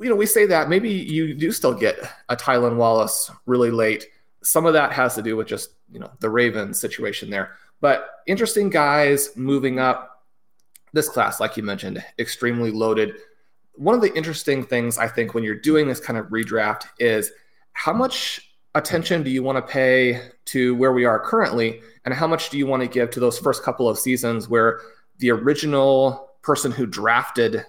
you 0.00 0.08
know, 0.08 0.16
we 0.16 0.26
say 0.26 0.46
that 0.46 0.68
maybe 0.68 0.88
you 0.90 1.34
do 1.34 1.52
still 1.52 1.74
get 1.74 1.98
a 2.28 2.36
Tylan 2.36 2.76
Wallace 2.76 3.30
really 3.46 3.70
late. 3.70 4.06
Some 4.42 4.64
of 4.64 4.72
that 4.72 4.92
has 4.92 5.14
to 5.16 5.22
do 5.22 5.36
with 5.36 5.46
just, 5.46 5.70
you 5.92 6.00
know, 6.00 6.10
the 6.20 6.30
Ravens 6.30 6.80
situation 6.80 7.28
there. 7.28 7.56
But 7.80 8.08
interesting 8.26 8.70
guys 8.70 9.30
moving 9.36 9.78
up 9.78 10.24
this 10.92 11.08
class, 11.08 11.38
like 11.38 11.56
you 11.56 11.62
mentioned, 11.62 12.02
extremely 12.18 12.70
loaded. 12.70 13.14
One 13.74 13.94
of 13.94 14.00
the 14.00 14.14
interesting 14.14 14.64
things 14.64 14.98
I 14.98 15.06
think 15.06 15.34
when 15.34 15.44
you're 15.44 15.54
doing 15.54 15.86
this 15.86 16.00
kind 16.00 16.18
of 16.18 16.26
redraft 16.26 16.86
is 16.98 17.30
how 17.72 17.92
much 17.92 18.54
attention 18.74 19.22
do 19.22 19.30
you 19.30 19.42
want 19.42 19.56
to 19.56 19.72
pay 19.72 20.30
to 20.46 20.74
where 20.76 20.92
we 20.92 21.04
are 21.04 21.18
currently 21.18 21.80
and 22.04 22.14
how 22.14 22.26
much 22.26 22.50
do 22.50 22.58
you 22.58 22.66
want 22.66 22.82
to 22.82 22.88
give 22.88 23.10
to 23.10 23.20
those 23.20 23.38
first 23.38 23.62
couple 23.62 23.88
of 23.88 23.98
seasons 23.98 24.48
where 24.48 24.80
the 25.18 25.30
original 25.30 26.30
person 26.42 26.70
who 26.70 26.86
drafted 26.86 27.64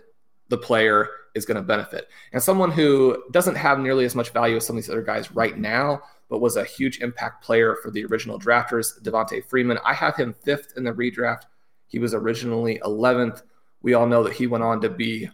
the 0.50 0.58
player 0.58 1.10
is 1.34 1.46
going 1.46 1.56
to 1.56 1.62
benefit. 1.62 2.08
And 2.34 2.42
someone 2.42 2.72
who 2.72 3.24
doesn't 3.32 3.56
have 3.56 3.80
nearly 3.80 4.06
as 4.06 4.16
much 4.16 4.32
value 4.32 4.58
as 4.58 4.66
some 4.66 4.78
of 4.78 4.84
these 4.84 4.90
other 4.90 5.02
guys 5.02 5.32
right 5.32 5.58
now 5.58 6.02
but 6.30 6.40
was 6.40 6.56
a 6.56 6.64
huge 6.64 7.02
impact 7.02 7.44
player 7.44 7.76
for 7.84 7.92
the 7.92 8.06
original 8.06 8.40
drafters 8.40 9.02
devonta 9.02 9.44
freeman 9.46 9.78
i 9.84 9.94
have 9.94 10.16
him 10.16 10.34
fifth 10.34 10.74
in 10.78 10.84
the 10.84 10.94
redraft. 10.94 11.44
He 11.88 12.00
was 12.00 12.14
originally 12.14 12.80
11th 12.86 13.44
we 13.82 13.94
all 13.94 14.08
know 14.08 14.24
that 14.24 14.34
he 14.34 14.48
went 14.48 14.64
on 14.64 14.80
to 14.82 14.90
be 14.90 15.30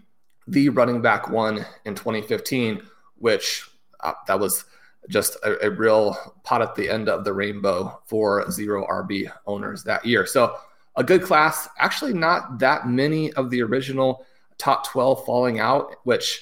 the 0.48 0.70
running 0.70 1.02
back 1.02 1.30
one 1.30 1.66
in 1.86 1.94
2015 1.94 2.82
which 3.20 3.70
uh, 4.00 4.14
that 4.28 4.40
was 4.40 4.66
just 5.10 5.38
a, 5.44 5.68
a, 5.68 5.72
real 5.72 6.18
pot 6.44 6.62
at 6.62 6.76
the 6.76 6.90
end 6.90 7.10
of 7.10 7.24
the 7.24 7.34
rainbow 7.34 8.02
for 8.06 8.50
zero 8.52 8.86
RB 8.88 9.32
owners 9.46 9.84
that 9.84 10.06
year. 10.06 10.26
So 10.26 10.56
a 10.96 11.04
good 11.04 11.24
class, 11.24 11.70
actually 11.80 12.14
not 12.14 12.60
that 12.60 12.88
many 12.88 13.32
of 13.34 13.50
the 13.50 13.62
original 13.62 14.26
top 14.58 14.88
12 14.88 15.26
falling 15.26 15.60
out, 15.60 15.96
which 16.04 16.42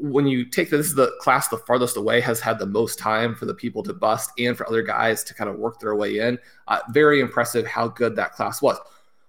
when 0.00 0.26
you 0.26 0.46
take 0.46 0.70
this 0.70 0.86
is 0.86 0.94
the 0.94 1.12
class 1.20 1.48
the 1.48 1.58
farthest 1.58 1.96
away 1.96 2.20
has 2.20 2.40
had 2.40 2.58
the 2.58 2.66
most 2.66 2.98
time 2.98 3.34
for 3.34 3.44
the 3.44 3.54
people 3.54 3.82
to 3.82 3.92
bust 3.92 4.30
and 4.38 4.56
for 4.56 4.66
other 4.66 4.82
guys 4.82 5.22
to 5.24 5.34
kind 5.34 5.50
of 5.50 5.56
work 5.58 5.78
their 5.78 5.94
way 5.94 6.18
in. 6.18 6.38
Uh, 6.68 6.78
very 6.90 7.20
impressive 7.20 7.66
how 7.66 7.86
good 7.86 8.16
that 8.16 8.32
class 8.32 8.62
was. 8.62 8.78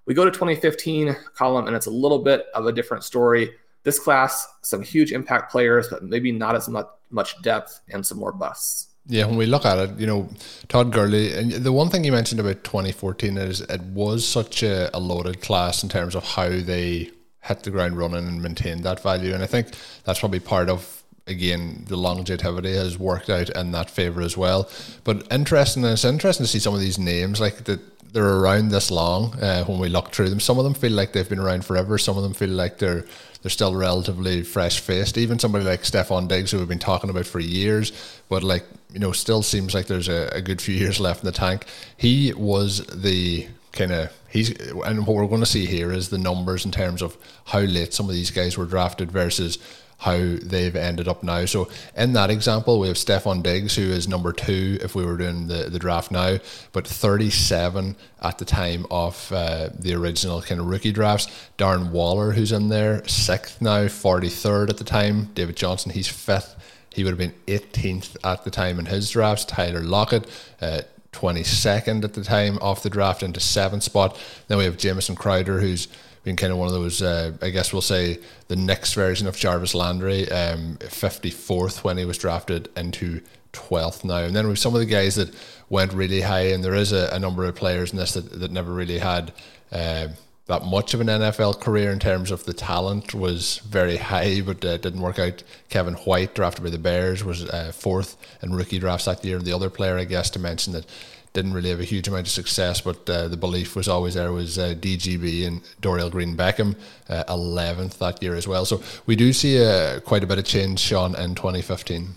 We 0.06 0.14
go 0.14 0.24
to 0.24 0.32
2015 0.32 1.16
Colin 1.38 1.68
and 1.68 1.76
it's 1.76 1.88
a 1.88 1.92
little 1.92 2.20
bit 2.20 2.46
of 2.56 2.66
a 2.66 2.72
different 2.72 3.04
story. 3.04 3.52
This 3.84 4.00
class, 4.00 4.48
some 4.62 4.82
huge 4.82 5.12
impact 5.12 5.52
players, 5.52 5.88
but 5.90 6.04
maybe 6.04 6.32
not 6.32 6.56
as 6.56 6.70
much 6.70 6.88
much 7.10 7.42
depth 7.42 7.82
and 7.90 8.06
some 8.06 8.18
more 8.18 8.32
busts. 8.32 8.88
Yeah, 9.08 9.26
when 9.26 9.36
we 9.36 9.48
look 9.48 9.66
at 9.66 9.78
it, 9.78 10.00
you 10.00 10.08
know, 10.08 10.30
Todd 10.70 10.94
Gurley, 10.94 11.34
and 11.34 11.52
the 11.52 11.74
one 11.74 11.90
thing 11.90 12.04
you 12.04 12.12
mentioned 12.12 12.40
about 12.40 12.64
2014 12.64 13.38
is 13.38 13.62
it 13.62 13.82
was 13.82 14.26
such 14.26 14.64
a, 14.64 14.96
a 14.96 15.00
loaded 15.00 15.42
class 15.42 15.84
in 15.84 15.90
terms 15.90 16.16
of 16.16 16.24
how 16.24 16.50
they 16.50 17.10
hit 17.42 17.64
the 17.64 17.72
ground 17.72 17.98
running 17.98 18.28
and 18.28 18.42
maintained 18.42 18.84
that 18.84 19.02
value. 19.02 19.34
And 19.34 19.44
I 19.44 19.48
think 19.48 19.68
that's 20.04 20.20
probably 20.20 20.40
part 20.40 20.70
of 20.70 21.02
again, 21.28 21.86
the 21.88 21.96
longevity 21.96 22.74
has 22.74 22.98
worked 22.98 23.30
out 23.30 23.50
in 23.50 23.72
that 23.72 23.90
favor 23.90 24.22
as 24.22 24.36
well. 24.36 24.70
But 25.04 25.28
interesting, 25.32 25.84
it's 25.86 26.04
interesting 26.04 26.46
to 26.46 26.52
see 26.52 26.60
some 26.60 26.74
of 26.74 26.80
these 26.80 27.00
names 27.00 27.40
like 27.40 27.64
that 27.66 27.80
they're 28.14 28.40
around 28.40 28.70
this 28.70 28.92
long. 28.92 29.34
Uh, 29.40 29.64
when 29.66 29.80
we 29.80 29.88
look 29.90 30.12
through 30.12 30.30
them, 30.30 30.40
some 30.40 30.58
of 30.58 30.66
them 30.66 30.74
feel 30.74 30.92
like 30.92 31.14
they've 31.14 31.30
been 31.30 31.40
around 31.40 31.66
forever. 31.66 31.98
Some 31.98 32.18
of 32.18 32.24
them 32.24 32.34
feel 32.34 32.50
like 32.50 32.78
they're 32.78 33.06
they're 33.42 33.50
still 33.50 33.74
relatively 33.74 34.44
fresh 34.44 34.80
faced. 34.80 35.18
Even 35.18 35.40
somebody 35.40 35.66
like 35.66 35.82
Stefon 35.82 36.28
Diggs, 36.28 36.52
who 36.52 36.60
we've 36.60 36.68
been 36.68 36.78
talking 36.78 37.10
about 37.10 37.26
for 37.26 37.40
years, 37.40 37.92
but 38.30 38.44
like 38.44 38.66
you 38.94 39.00
know, 39.00 39.14
still 39.14 39.42
seems 39.42 39.74
like 39.74 39.88
there's 39.88 40.10
a, 40.10 40.30
a 40.34 40.42
good 40.42 40.62
few 40.62 40.76
years 40.76 41.00
left 41.00 41.22
in 41.22 41.26
the 41.26 41.32
tank. 41.32 41.66
He 41.96 42.34
was 42.34 42.86
the 42.88 43.48
kind 43.72 43.92
of 43.92 44.12
he's 44.30 44.50
and 44.60 45.06
what 45.08 45.16
we're 45.16 45.28
going 45.28 45.42
to 45.42 45.46
see 45.46 45.66
here 45.66 45.92
is 45.92 46.10
the 46.10 46.18
numbers 46.18 46.66
in 46.66 46.72
terms 46.72 47.02
of 47.02 47.18
how 47.46 47.60
late 47.60 47.94
some 47.94 48.10
of 48.10 48.16
these 48.16 48.32
guys 48.32 48.58
were 48.58 48.66
drafted 48.66 49.12
versus 49.12 49.58
how 50.02 50.18
they've 50.18 50.76
ended 50.76 51.08
up 51.08 51.22
now. 51.22 51.46
So 51.46 51.70
in 51.96 52.14
that 52.14 52.32
example, 52.32 52.80
we 52.80 52.88
have 52.88 52.98
Stefon 52.98 53.44
Diggs, 53.44 53.76
who 53.76 53.84
is 53.84 54.08
number 54.08 54.34
two 54.34 54.80
if 54.82 54.96
we 54.96 55.06
were 55.06 55.16
doing 55.16 55.46
the, 55.46 55.70
the 55.70 55.78
draft 55.78 56.10
now, 56.10 56.40
but 56.72 56.88
37 56.88 57.96
at 58.24 58.40
the 58.40 58.46
time 58.46 58.88
of 58.90 59.32
uh, 59.32 59.70
the 59.78 59.94
original 59.94 60.42
kind 60.42 60.60
of 60.60 60.66
rookie 60.66 60.92
drafts. 60.92 61.28
Darren 61.60 61.92
Waller, 61.92 62.32
who's 62.32 62.52
in 62.52 62.70
there, 62.70 63.08
sixth 63.08 63.62
now, 63.62 63.86
43rd 63.86 64.72
at 64.72 64.78
the 64.78 64.84
time. 64.84 65.26
David 65.36 65.56
Johnson, 65.56 65.92
he's 65.92 66.08
fifth. 66.08 66.56
He 66.92 67.04
would 67.04 67.12
have 67.12 67.20
been 67.20 67.36
18th 67.46 68.18
at 68.24 68.44
the 68.44 68.50
time 68.50 68.80
in 68.80 68.88
his 68.88 69.12
drafts. 69.12 69.46
Tyler 69.46 69.82
Lockett, 69.82 70.28
uh, 70.62 70.82
22nd 71.14 72.04
at 72.04 72.14
the 72.14 72.24
time 72.24 72.58
off 72.62 72.84
the 72.84 72.90
draft 72.90 73.24
into 73.24 73.40
seventh 73.40 73.84
spot. 73.84 74.20
Then 74.48 74.58
we 74.58 74.64
have 74.66 74.78
Jamison 74.78 75.16
Crowder, 75.16 75.60
who's 75.60 75.88
been 76.24 76.36
kind 76.36 76.52
of 76.52 76.60
one 76.60 76.68
of 76.68 76.74
those, 76.74 77.02
uh, 77.02 77.34
I 77.42 77.50
guess 77.50 77.74
we'll 77.74 77.82
say, 77.82 78.20
the 78.48 78.56
next 78.56 78.94
version 78.94 79.28
of 79.28 79.36
Jarvis 79.36 79.74
Landry, 79.74 80.32
um, 80.32 80.78
54th 80.80 81.84
when 81.84 81.98
he 81.98 82.06
was 82.06 82.18
drafted 82.18 82.70
into 82.78 83.22
12th 83.54 84.04
now. 84.04 84.18
And 84.18 84.36
then 84.36 84.48
with 84.48 84.60
some 84.60 84.74
of 84.74 84.80
the 84.80 84.86
guys 84.86 85.16
that 85.16 85.34
went 85.70 85.94
really 85.94 86.22
high, 86.22 86.52
and 86.52 86.64
there 86.64 86.76
is 86.76 86.92
a, 86.92 87.10
a 87.12 87.20
number 87.20 87.46
of 87.46 87.56
players 87.56 87.92
in 87.92 87.98
this 87.98 88.14
that, 88.14 88.40
that 88.40 88.52
never 88.52 88.72
really 88.72 89.00
had 89.00 89.34
uh, 89.72 90.10
that 90.52 90.66
much 90.66 90.94
of 90.94 91.00
an 91.00 91.08
NFL 91.08 91.62
career 91.62 91.92
in 91.92 92.00
terms 92.00 92.30
of 92.30 92.44
the 92.44 92.54
talent 92.54 93.16
was 93.16 93.60
very 93.60 93.96
high, 93.96 94.42
but 94.42 94.64
uh, 94.66 94.76
didn't 94.76 95.00
work 95.00 95.18
out. 95.18 95.44
Kevin 95.70 95.94
White, 95.94 96.36
drafted 96.36 96.66
by 96.66 96.70
the 96.70 96.78
Bears, 96.78 97.24
was 97.24 97.46
uh, 97.46 97.72
fourth 97.74 98.18
in 98.44 98.54
rookie 98.54 98.78
drafts 98.78 99.06
that 99.06 99.24
year. 99.24 99.40
The 99.40 99.54
other 99.54 99.70
player, 99.70 99.98
I 99.98 100.04
guess, 100.04 100.30
to 100.32 100.40
mention 100.40 100.74
that 100.74 100.86
didn't 101.32 101.54
really 101.54 101.70
have 101.70 101.80
a 101.80 101.86
huge 101.86 102.10
amount 102.10 102.28
of 102.28 102.34
success, 102.34 102.82
but 102.82 103.10
uh, 103.10 103.30
the 103.30 103.38
belief 103.38 103.78
was 103.78 103.88
always 103.88 104.16
there 104.16 104.34
was 104.34 104.60
uh, 104.60 104.76
DGB 104.78 105.48
and 105.48 105.62
Dorial 105.82 106.12
Green 106.12 106.36
Beckham, 106.36 106.76
uh, 107.08 107.24
11th 107.30 107.98
that 108.00 108.22
year 108.22 108.36
as 108.36 108.46
well. 108.46 108.66
So 108.66 108.84
we 109.06 109.16
do 109.16 109.32
see 109.32 109.64
uh, 109.64 110.02
quite 110.02 110.26
a 110.26 110.28
bit 110.28 110.38
of 110.38 110.44
change, 110.44 110.80
Sean, 110.80 111.16
in 111.16 111.34
2015. 111.34 112.10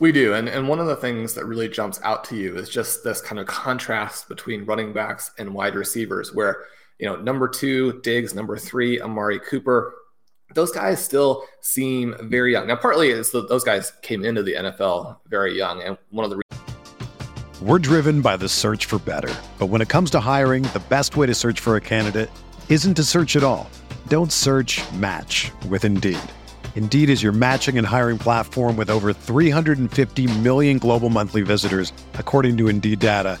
We 0.00 0.12
do. 0.12 0.34
And, 0.34 0.50
and 0.50 0.68
one 0.68 0.80
of 0.80 0.86
the 0.86 0.96
things 0.96 1.32
that 1.34 1.46
really 1.46 1.68
jumps 1.68 1.98
out 2.02 2.24
to 2.24 2.36
you 2.36 2.56
is 2.56 2.68
just 2.68 3.04
this 3.04 3.22
kind 3.22 3.38
of 3.38 3.46
contrast 3.46 4.28
between 4.28 4.66
running 4.66 4.92
backs 4.92 5.30
and 5.38 5.54
wide 5.54 5.74
receivers, 5.74 6.34
where, 6.34 6.64
you 7.02 7.08
know, 7.08 7.16
number 7.16 7.48
two, 7.48 8.00
Diggs, 8.04 8.32
number 8.32 8.56
three, 8.56 9.00
Amari 9.00 9.40
Cooper, 9.40 9.92
those 10.54 10.70
guys 10.70 11.04
still 11.04 11.42
seem 11.60 12.14
very 12.20 12.52
young. 12.52 12.68
Now, 12.68 12.76
partly 12.76 13.10
is 13.10 13.32
those 13.32 13.64
guys 13.64 13.90
came 14.02 14.24
into 14.24 14.44
the 14.44 14.54
NFL 14.54 15.16
very 15.26 15.52
young. 15.56 15.82
And 15.82 15.98
one 16.10 16.24
of 16.24 16.30
the 16.30 16.40
we're 17.60 17.80
driven 17.80 18.22
by 18.22 18.36
the 18.36 18.48
search 18.48 18.86
for 18.86 19.00
better. 19.00 19.34
But 19.58 19.66
when 19.66 19.82
it 19.82 19.88
comes 19.88 20.10
to 20.12 20.20
hiring, 20.20 20.62
the 20.62 20.82
best 20.88 21.16
way 21.16 21.26
to 21.26 21.34
search 21.34 21.58
for 21.58 21.74
a 21.74 21.80
candidate 21.80 22.30
isn't 22.68 22.94
to 22.94 23.02
search 23.02 23.34
at 23.34 23.42
all. 23.42 23.68
Don't 24.06 24.30
search 24.30 24.80
match 24.92 25.50
with 25.68 25.84
Indeed. 25.84 26.20
Indeed 26.76 27.10
is 27.10 27.20
your 27.20 27.32
matching 27.32 27.78
and 27.78 27.86
hiring 27.86 28.18
platform 28.18 28.76
with 28.76 28.90
over 28.90 29.12
350 29.12 30.38
million 30.38 30.78
global 30.78 31.10
monthly 31.10 31.42
visitors, 31.42 31.92
according 32.14 32.56
to 32.58 32.68
Indeed 32.68 33.00
data, 33.00 33.40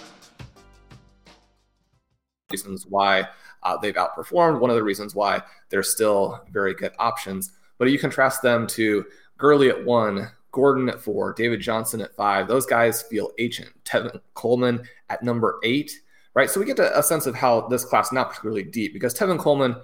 Reasons 2.51 2.85
why 2.87 3.27
uh, 3.63 3.77
they've 3.77 3.95
outperformed. 3.95 4.59
One 4.59 4.69
of 4.69 4.75
the 4.75 4.83
reasons 4.83 5.15
why 5.15 5.41
they're 5.69 5.83
still 5.83 6.43
very 6.51 6.73
good 6.73 6.91
options. 6.99 7.51
But 7.77 7.89
you 7.89 7.97
contrast 7.97 8.41
them 8.41 8.67
to 8.67 9.05
Gurley 9.37 9.69
at 9.69 9.83
one, 9.85 10.29
Gordon 10.51 10.89
at 10.89 10.99
four, 10.99 11.33
David 11.33 11.61
Johnson 11.61 12.01
at 12.01 12.15
five. 12.15 12.47
Those 12.47 12.65
guys 12.65 13.01
feel 13.01 13.31
ancient. 13.39 13.69
Tevin 13.85 14.19
Coleman 14.33 14.83
at 15.09 15.23
number 15.23 15.59
eight, 15.63 15.91
right? 16.33 16.49
So 16.49 16.59
we 16.59 16.65
get 16.65 16.79
a 16.79 17.01
sense 17.01 17.25
of 17.25 17.35
how 17.35 17.67
this 17.67 17.85
class 17.85 18.11
not 18.11 18.29
particularly 18.29 18.63
deep 18.63 18.93
because 18.93 19.17
Tevin 19.17 19.39
Coleman 19.39 19.75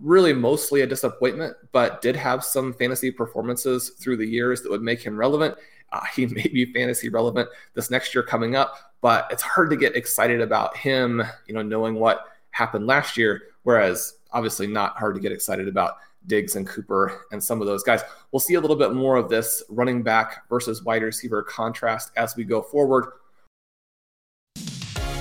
really 0.00 0.32
mostly 0.32 0.82
a 0.82 0.86
disappointment, 0.86 1.56
but 1.72 2.00
did 2.02 2.16
have 2.16 2.44
some 2.44 2.72
fantasy 2.72 3.10
performances 3.10 3.90
through 3.90 4.16
the 4.16 4.26
years 4.26 4.62
that 4.62 4.70
would 4.70 4.82
make 4.82 5.02
him 5.02 5.16
relevant. 5.16 5.56
Uh, 5.92 6.04
he 6.14 6.26
may 6.26 6.46
be 6.46 6.72
fantasy 6.72 7.08
relevant 7.08 7.48
this 7.74 7.90
next 7.90 8.14
year 8.14 8.22
coming 8.22 8.54
up, 8.56 8.87
but 9.00 9.26
it's 9.30 9.42
hard 9.42 9.70
to 9.70 9.76
get 9.76 9.96
excited 9.96 10.40
about 10.40 10.76
him, 10.76 11.22
you 11.46 11.54
know, 11.54 11.62
knowing 11.62 11.94
what 11.94 12.26
happened 12.50 12.86
last 12.86 13.16
year. 13.16 13.42
Whereas 13.62 14.14
obviously 14.32 14.66
not 14.66 14.96
hard 14.96 15.14
to 15.14 15.20
get 15.20 15.32
excited 15.32 15.68
about 15.68 15.94
Diggs 16.26 16.56
and 16.56 16.66
Cooper 16.66 17.26
and 17.32 17.42
some 17.42 17.60
of 17.60 17.66
those 17.66 17.82
guys. 17.82 18.02
We'll 18.32 18.40
see 18.40 18.54
a 18.54 18.60
little 18.60 18.76
bit 18.76 18.92
more 18.92 19.16
of 19.16 19.28
this 19.28 19.62
running 19.68 20.02
back 20.02 20.48
versus 20.48 20.82
wide 20.82 21.02
receiver 21.02 21.42
contrast 21.42 22.12
as 22.16 22.36
we 22.36 22.44
go 22.44 22.62
forward. 22.62 23.12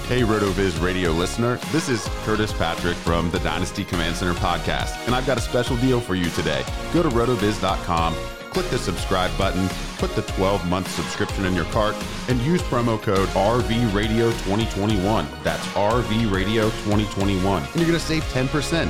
Hey, 0.08 0.22
RotoViz 0.22 0.82
radio 0.82 1.12
listener. 1.12 1.58
This 1.74 1.90
is 1.90 2.08
Curtis 2.24 2.54
Patrick 2.54 2.96
from 2.96 3.30
the 3.30 3.40
Dynasty 3.40 3.84
Command 3.84 4.16
Center 4.16 4.36
podcast, 4.36 5.06
and 5.06 5.14
I've 5.14 5.28
got 5.28 5.38
a 5.38 5.42
special 5.42 5.76
deal 5.78 6.00
for 6.00 6.16
you 6.16 6.30
today. 6.30 6.64
Go 6.94 7.04
to 7.04 7.10
rotoviz.com, 7.10 8.16
click 8.58 8.70
the 8.72 8.80
subscribe 8.80 9.30
button, 9.38 9.70
put 10.00 10.16
the 10.16 10.24
12 10.24 10.68
month 10.68 10.90
subscription 10.90 11.46
in 11.46 11.54
your 11.54 11.66
cart, 11.66 11.96
and 12.28 12.42
use 12.42 12.60
promo 12.64 13.00
code 13.00 13.30
RVRadio2021. 13.30 15.44
That's 15.44 15.64
RVRadio2021, 15.68 17.38
and 17.38 17.76
you're 17.76 17.86
going 17.86 17.92
to 17.92 18.00
save 18.00 18.24
10%. 18.24 18.90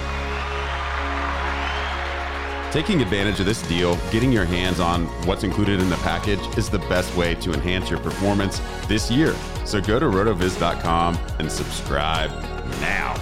Taking 2.72 3.02
advantage 3.02 3.42
of 3.42 3.46
this 3.46 3.62
deal, 3.64 3.98
getting 4.10 4.32
your 4.32 4.46
hands 4.46 4.80
on 4.80 5.06
what's 5.28 5.44
included 5.44 5.82
in 5.82 5.90
the 5.90 5.98
package 5.98 6.40
is 6.58 6.70
the 6.70 6.80
best 6.80 7.14
way 7.18 7.36
to 7.36 7.52
enhance 7.52 7.90
your 7.90 8.00
performance 8.00 8.62
this 8.88 9.12
year. 9.12 9.36
So 9.66 9.82
go 9.82 10.00
to 10.00 10.06
rotoviz.com 10.06 11.20
and 11.40 11.52
subscribe 11.52 12.32
now. 12.80 13.22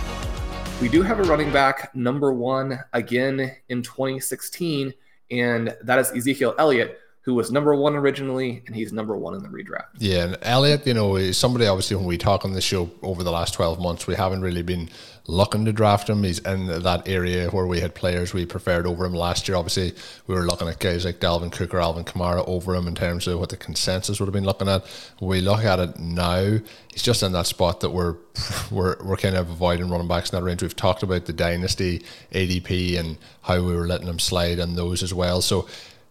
We 0.80 0.90
do 0.90 1.02
have 1.02 1.18
a 1.18 1.24
running 1.24 1.52
back 1.52 1.96
number 1.96 2.32
one 2.32 2.80
again 2.94 3.52
in 3.70 3.82
2016, 3.82 4.94
and 5.32 5.76
that 5.84 6.00
is 6.00 6.12
Ezekiel 6.12 6.56
Elliott 6.58 7.00
who 7.26 7.34
was 7.34 7.52
number 7.52 7.74
one 7.76 7.96
originally, 7.96 8.62
and 8.68 8.76
he's 8.76 8.94
number 8.94 9.18
one 9.18 9.34
in 9.34 9.42
the 9.42 9.50
redraft. 9.50 9.88
Yeah, 9.98 10.26
and 10.26 10.38
Elliott, 10.44 10.86
you 10.86 10.94
know, 10.94 11.16
is 11.16 11.36
somebody 11.36 11.66
obviously 11.66 11.98
when 11.98 12.06
we 12.06 12.20
talk 12.20 12.46
on 12.46 12.54
the 12.54 12.62
show 12.62 12.92
over 13.02 13.24
the 13.24 13.32
last 13.32 13.56
12 13.56 13.80
months, 13.80 14.06
we 14.06 14.14
haven't 14.14 14.42
really 14.42 14.62
been 14.62 14.92
looking 15.26 15.66
to 15.66 15.74
draft 15.74 16.08
him. 16.08 16.22
He's 16.22 16.38
in 16.38 16.68
that 16.68 17.08
area 17.08 17.50
where 17.50 17.66
we 17.66 17.80
had 17.80 17.96
players 17.96 18.32
we 18.32 18.46
preferred 18.46 18.86
over 18.86 19.06
him 19.06 19.16
last 19.16 19.48
year. 19.48 19.58
Obviously, 19.58 19.96
we 20.28 20.36
were 20.36 20.46
looking 20.46 20.68
at 20.68 20.80
guys 20.80 21.04
like 21.04 21.20
Dalvin 21.20 21.52
Cook 21.52 21.74
or 21.74 21.80
Alvin 21.80 22.04
Kamara 22.04 22.48
over 22.48 22.76
him 22.76 22.88
in 22.88 22.94
terms 22.94 23.26
of 23.26 23.40
what 23.40 23.50
the 23.50 23.58
consensus 23.58 24.20
would 24.20 24.28
have 24.28 24.34
been 24.34 24.46
looking 24.46 24.70
at. 24.70 24.86
When 25.18 25.30
we 25.30 25.42
look 25.42 25.66
at 25.66 25.80
it 25.80 25.98
now, 25.98 26.60
he's 26.92 27.02
just 27.02 27.24
in 27.24 27.32
that 27.32 27.48
spot 27.48 27.80
that 27.80 27.90
we're 27.90 28.18
we're, 28.72 29.04
we're 29.04 29.18
kind 29.18 29.36
of 29.36 29.50
avoiding 29.50 29.90
running 29.90 30.08
backs 30.08 30.32
in 30.32 30.38
that 30.38 30.46
range. 30.46 30.62
We've 30.62 30.76
talked 30.76 31.02
about 31.02 31.26
the 31.26 31.34
dynasty 31.34 32.04
ADP 32.34 33.00
and 33.00 33.18
how 33.42 33.56
we 33.64 33.76
were 33.76 33.88
letting 33.88 34.08
him 34.08 34.20
slide 34.20 34.60
on 34.60 34.76
those 34.76 35.02
as 35.02 35.12
well. 35.12 35.42
So 35.42 35.68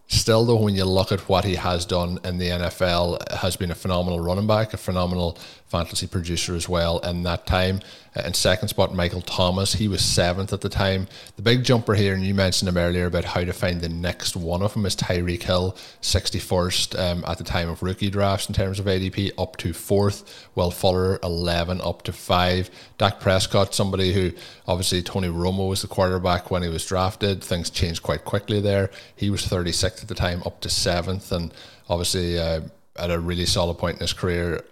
Still, 0.07 0.45
though, 0.45 0.55
when 0.55 0.75
you 0.75 0.85
look 0.85 1.11
at 1.11 1.21
what 1.27 1.45
he 1.45 1.55
has 1.55 1.85
done 1.85 2.19
in 2.23 2.37
the 2.37 2.49
NFL, 2.49 3.31
has 3.31 3.55
been 3.55 3.71
a 3.71 3.75
phenomenal 3.75 4.19
running 4.19 4.45
back, 4.45 4.73
a 4.73 4.77
phenomenal 4.77 5.37
fantasy 5.67 6.07
producer 6.07 6.55
as 6.55 6.69
well 6.69 6.99
in 6.99 7.23
that 7.23 7.45
time. 7.45 7.81
In 8.23 8.33
second 8.33 8.69
spot, 8.69 8.95
Michael 8.95 9.21
Thomas. 9.21 9.73
He 9.73 9.89
was 9.89 10.03
seventh 10.03 10.53
at 10.53 10.61
the 10.61 10.69
time. 10.69 11.07
The 11.35 11.41
big 11.41 11.65
jumper 11.65 11.95
here, 11.95 12.13
and 12.13 12.23
you 12.23 12.33
mentioned 12.33 12.69
him 12.69 12.77
earlier 12.77 13.07
about 13.07 13.25
how 13.25 13.43
to 13.43 13.51
find 13.51 13.81
the 13.81 13.89
next 13.89 14.37
one 14.37 14.61
of 14.61 14.73
them, 14.73 14.85
is 14.85 14.95
Tyreek 14.95 15.43
Hill, 15.43 15.75
61st 16.01 16.97
um, 16.97 17.25
at 17.27 17.39
the 17.39 17.43
time 17.43 17.67
of 17.67 17.83
rookie 17.83 18.09
drafts 18.09 18.47
in 18.47 18.55
terms 18.55 18.79
of 18.79 18.85
ADP, 18.85 19.31
up 19.37 19.57
to 19.57 19.73
fourth. 19.73 20.47
Will 20.55 20.71
Fuller, 20.71 21.19
11, 21.23 21.81
up 21.81 22.03
to 22.03 22.13
five. 22.13 22.69
Dak 22.97 23.19
Prescott, 23.19 23.75
somebody 23.75 24.13
who 24.13 24.31
obviously 24.67 25.01
Tony 25.01 25.27
Romo 25.27 25.67
was 25.67 25.81
the 25.81 25.89
quarterback 25.89 26.49
when 26.49 26.63
he 26.63 26.69
was 26.69 26.85
drafted. 26.85 27.43
Things 27.43 27.69
changed 27.69 28.01
quite 28.01 28.23
quickly 28.23 28.61
there. 28.61 28.91
He 29.15 29.29
was 29.29 29.41
36th 29.41 30.03
at 30.03 30.07
the 30.07 30.15
time, 30.15 30.41
up 30.45 30.61
to 30.61 30.69
seventh, 30.69 31.33
and 31.33 31.53
obviously 31.89 32.39
uh, 32.39 32.61
at 32.95 33.11
a 33.11 33.19
really 33.19 33.45
solid 33.45 33.77
point 33.77 33.97
in 33.97 34.01
his 34.01 34.13
career 34.13 34.63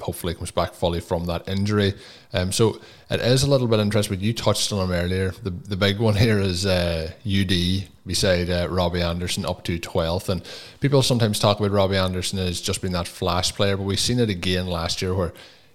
hopefully 0.00 0.34
comes 0.34 0.50
back 0.50 0.74
fully 0.74 1.00
from 1.00 1.26
that 1.26 1.48
injury. 1.48 1.94
Um, 2.32 2.52
so 2.52 2.80
it 3.10 3.20
is 3.20 3.42
a 3.42 3.50
little 3.50 3.68
bit 3.68 3.80
interesting. 3.80 4.20
You 4.20 4.32
touched 4.32 4.72
on 4.72 4.88
him 4.88 4.92
earlier. 4.92 5.30
The 5.42 5.50
the 5.50 5.76
big 5.76 5.98
one 5.98 6.16
here 6.16 6.38
is 6.38 6.66
uh, 6.66 7.12
UD 7.26 7.88
beside 8.06 8.50
uh, 8.50 8.68
Robbie 8.68 9.02
Anderson 9.02 9.44
up 9.46 9.64
to 9.64 9.78
12th. 9.78 10.28
And 10.28 10.42
people 10.80 11.02
sometimes 11.02 11.38
talk 11.38 11.60
about 11.60 11.70
Robbie 11.70 11.96
Anderson 11.96 12.38
as 12.38 12.60
just 12.60 12.82
being 12.82 12.92
that 12.94 13.06
flash 13.06 13.54
player, 13.54 13.76
but 13.76 13.84
we've 13.84 14.00
seen 14.00 14.18
it 14.18 14.28
again 14.28 14.66
last 14.66 15.02
year 15.02 15.14
where 15.14 15.32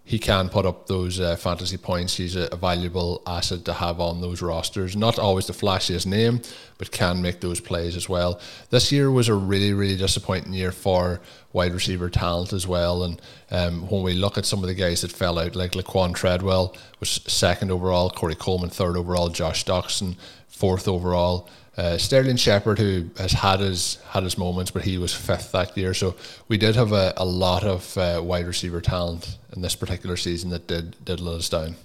he 0.08 0.18
can 0.18 0.48
put 0.48 0.66
up 0.66 0.88
those 0.88 1.20
uh, 1.20 1.36
fantasy 1.36 1.76
points. 1.76 2.16
He's 2.16 2.38
a, 2.38 2.48
a, 2.54 2.56
valuable 2.56 3.22
asset 3.28 3.66
to 3.66 3.74
have 3.74 4.00
on 4.00 4.22
those 4.22 4.42
rosters. 4.42 4.96
Not 4.96 5.20
always 5.20 5.48
the 5.48 5.54
flashiest 5.54 6.06
name, 6.06 6.42
but 6.78 6.92
can 6.92 7.22
make 7.22 7.42
those 7.42 7.60
plays 7.60 7.94
as 7.98 8.08
well. 8.08 8.40
This 8.70 8.90
year 8.90 9.12
was 9.12 9.28
a 9.28 9.34
really, 9.34 9.74
really 9.74 9.98
disappointing 9.98 10.54
year 10.54 10.72
for 10.72 11.20
wide 11.52 11.74
receiver 11.74 12.10
talent 12.10 12.54
as 12.54 12.66
well. 12.66 13.04
And 13.04 13.22
um, 13.52 13.90
when 13.90 14.02
we 14.02 14.14
look 14.14 14.38
at 14.38 14.46
some 14.46 14.64
of 14.64 14.68
the 14.68 14.76
guys 14.76 15.02
that 15.02 15.12
fell 15.12 15.38
out, 15.38 15.58
like 15.58 15.74
Laquan 15.74 16.16
Treadwell 16.16 16.74
was 17.02 17.10
second 17.28 17.70
overall, 17.70 18.10
Corey 18.10 18.36
Coleman 18.36 18.70
third 18.70 18.96
overall, 18.96 19.28
Josh 19.28 19.66
Doctson 19.66 20.16
fourth 20.48 20.88
overall. 20.88 21.50
Uh, 21.78 21.96
Sterling 21.96 22.38
Shepard, 22.38 22.80
who 22.80 23.08
has 23.18 23.34
had 23.34 23.60
his 23.60 24.00
had 24.10 24.24
his 24.24 24.36
moments, 24.38 24.72
but 24.72 24.84
he 24.84 24.98
was 24.98 25.14
fifth 25.14 25.52
that 25.52 25.78
year. 25.78 25.94
So 25.94 26.16
we 26.48 26.58
did 26.58 26.76
have 26.76 26.92
a, 26.92 27.14
a 27.18 27.26
lot 27.26 27.64
of 27.64 27.96
uh, 27.98 28.20
wide 28.24 28.48
receiver 28.48 28.82
talent 28.82 29.38
in 29.56 29.62
this 29.62 29.76
particular 29.76 30.18
season 30.18 30.50
that 30.50 30.66
did 30.66 30.96
did 31.06 31.20
let 31.20 31.36
us 31.36 31.50
down. 31.50 31.76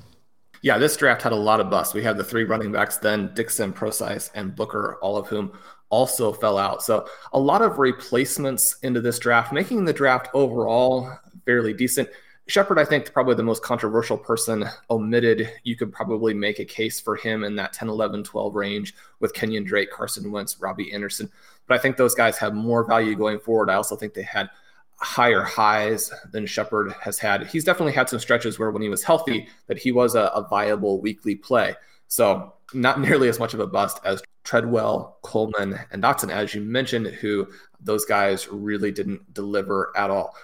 Yeah, 0.62 0.78
this 0.78 0.96
draft 0.96 1.22
had 1.22 1.32
a 1.32 1.36
lot 1.36 1.60
of 1.60 1.68
busts. 1.68 1.92
We 1.92 2.02
had 2.02 2.16
the 2.16 2.24
three 2.24 2.44
running 2.44 2.72
backs, 2.72 2.96
then 2.96 3.32
Dixon, 3.34 3.72
Prosise, 3.72 4.30
and 4.34 4.56
Booker, 4.56 4.96
all 5.02 5.16
of 5.16 5.26
whom 5.26 5.52
also 5.90 6.32
fell 6.32 6.56
out. 6.56 6.82
So 6.82 7.06
a 7.32 7.38
lot 7.38 7.60
of 7.60 7.78
replacements 7.78 8.76
into 8.82 9.00
this 9.00 9.18
draft, 9.18 9.52
making 9.52 9.84
the 9.84 9.92
draft 9.92 10.28
overall 10.32 11.10
fairly 11.44 11.74
decent. 11.74 12.08
Shepard, 12.48 12.78
I 12.78 12.84
think, 12.84 13.12
probably 13.12 13.36
the 13.36 13.42
most 13.42 13.62
controversial 13.62 14.18
person 14.18 14.64
omitted. 14.90 15.48
You 15.62 15.76
could 15.76 15.92
probably 15.92 16.34
make 16.34 16.58
a 16.58 16.64
case 16.64 17.00
for 17.00 17.14
him 17.14 17.44
in 17.44 17.54
that 17.56 17.72
10, 17.72 17.88
11, 17.88 18.24
12 18.24 18.54
range 18.54 18.94
with 19.20 19.32
Kenyon 19.32 19.64
Drake, 19.64 19.90
Carson 19.90 20.30
Wentz, 20.32 20.60
Robbie 20.60 20.92
Anderson. 20.92 21.30
But 21.66 21.78
I 21.78 21.82
think 21.82 21.96
those 21.96 22.14
guys 22.14 22.36
have 22.38 22.54
more 22.54 22.84
value 22.84 23.14
going 23.14 23.38
forward. 23.38 23.70
I 23.70 23.74
also 23.74 23.94
think 23.94 24.14
they 24.14 24.22
had 24.22 24.50
higher 24.96 25.42
highs 25.42 26.12
than 26.32 26.46
Shepard 26.46 26.92
has 27.00 27.18
had. 27.18 27.46
He's 27.46 27.64
definitely 27.64 27.92
had 27.92 28.08
some 28.08 28.18
stretches 28.18 28.58
where 28.58 28.70
when 28.70 28.82
he 28.82 28.88
was 28.88 29.02
healthy, 29.02 29.48
that 29.66 29.78
he 29.78 29.92
was 29.92 30.14
a, 30.14 30.22
a 30.34 30.46
viable 30.48 31.00
weekly 31.00 31.34
play. 31.34 31.74
So 32.08 32.54
not 32.74 33.00
nearly 33.00 33.28
as 33.28 33.38
much 33.38 33.54
of 33.54 33.60
a 33.60 33.66
bust 33.66 34.00
as 34.04 34.22
Treadwell, 34.44 35.18
Coleman, 35.22 35.78
and 35.92 36.02
Doctson, 36.02 36.30
as 36.30 36.54
you 36.54 36.60
mentioned, 36.60 37.06
who 37.06 37.46
those 37.80 38.04
guys 38.04 38.48
really 38.48 38.90
didn't 38.90 39.32
deliver 39.34 39.92
at 39.96 40.10
all. 40.10 40.34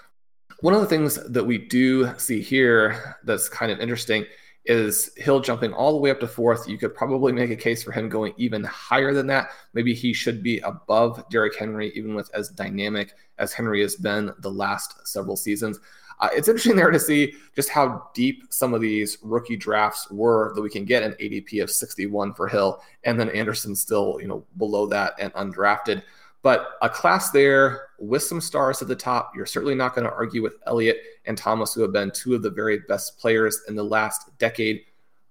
One 0.61 0.73
of 0.73 0.81
the 0.81 0.87
things 0.87 1.15
that 1.15 1.45
we 1.45 1.57
do 1.57 2.11
see 2.17 2.41
here 2.41 3.15
that's 3.23 3.47
kind 3.47 3.71
of 3.71 3.79
interesting 3.79 4.25
is 4.65 5.09
Hill 5.15 5.39
jumping 5.39 5.71
all 5.71 5.93
the 5.93 5.97
way 5.97 6.11
up 6.11 6.19
to 6.19 6.27
fourth. 6.27 6.67
You 6.67 6.77
could 6.77 6.93
probably 6.93 7.31
make 7.31 7.49
a 7.49 7.55
case 7.55 7.81
for 7.81 7.93
him 7.93 8.09
going 8.09 8.33
even 8.35 8.63
higher 8.65 9.13
than 9.13 9.25
that. 9.27 9.51
Maybe 9.73 9.93
he 9.93 10.13
should 10.13 10.43
be 10.43 10.59
above 10.59 11.27
Derrick 11.29 11.57
Henry, 11.57 11.91
even 11.95 12.13
with 12.13 12.29
as 12.35 12.49
dynamic 12.49 13.13
as 13.37 13.53
Henry 13.53 13.81
has 13.81 13.95
been 13.95 14.31
the 14.39 14.51
last 14.51 15.07
several 15.07 15.37
seasons. 15.37 15.79
Uh, 16.19 16.27
it's 16.33 16.49
interesting 16.49 16.75
there 16.75 16.91
to 16.91 16.99
see 16.99 17.33
just 17.55 17.69
how 17.69 18.09
deep 18.13 18.43
some 18.49 18.73
of 18.73 18.81
these 18.81 19.17
rookie 19.23 19.55
drafts 19.55 20.11
were 20.11 20.51
that 20.53 20.61
we 20.61 20.69
can 20.69 20.83
get 20.83 21.03
an 21.03 21.13
ADP 21.13 21.63
of 21.63 21.71
61 21.71 22.33
for 22.33 22.49
Hill, 22.49 22.81
and 23.05 23.17
then 23.17 23.29
Anderson 23.29 23.75
still, 23.75 24.17
you 24.19 24.27
know, 24.27 24.45
below 24.57 24.85
that 24.87 25.13
and 25.19 25.33
undrafted. 25.33 26.03
But 26.41 26.71
a 26.81 26.89
class 26.89 27.31
there 27.31 27.89
with 27.99 28.23
some 28.23 28.39
stars 28.39 28.81
at 28.81 28.87
the 28.87 28.95
top, 28.95 29.33
you're 29.35 29.45
certainly 29.45 29.75
not 29.75 29.93
going 29.93 30.05
to 30.05 30.13
argue 30.13 30.41
with 30.41 30.55
Elliott 30.65 31.01
and 31.25 31.37
Thomas, 31.37 31.73
who 31.73 31.81
have 31.81 31.91
been 31.91 32.11
two 32.11 32.33
of 32.33 32.41
the 32.41 32.49
very 32.49 32.79
best 32.87 33.17
players 33.17 33.61
in 33.67 33.75
the 33.75 33.83
last 33.83 34.37
decade. 34.37 34.81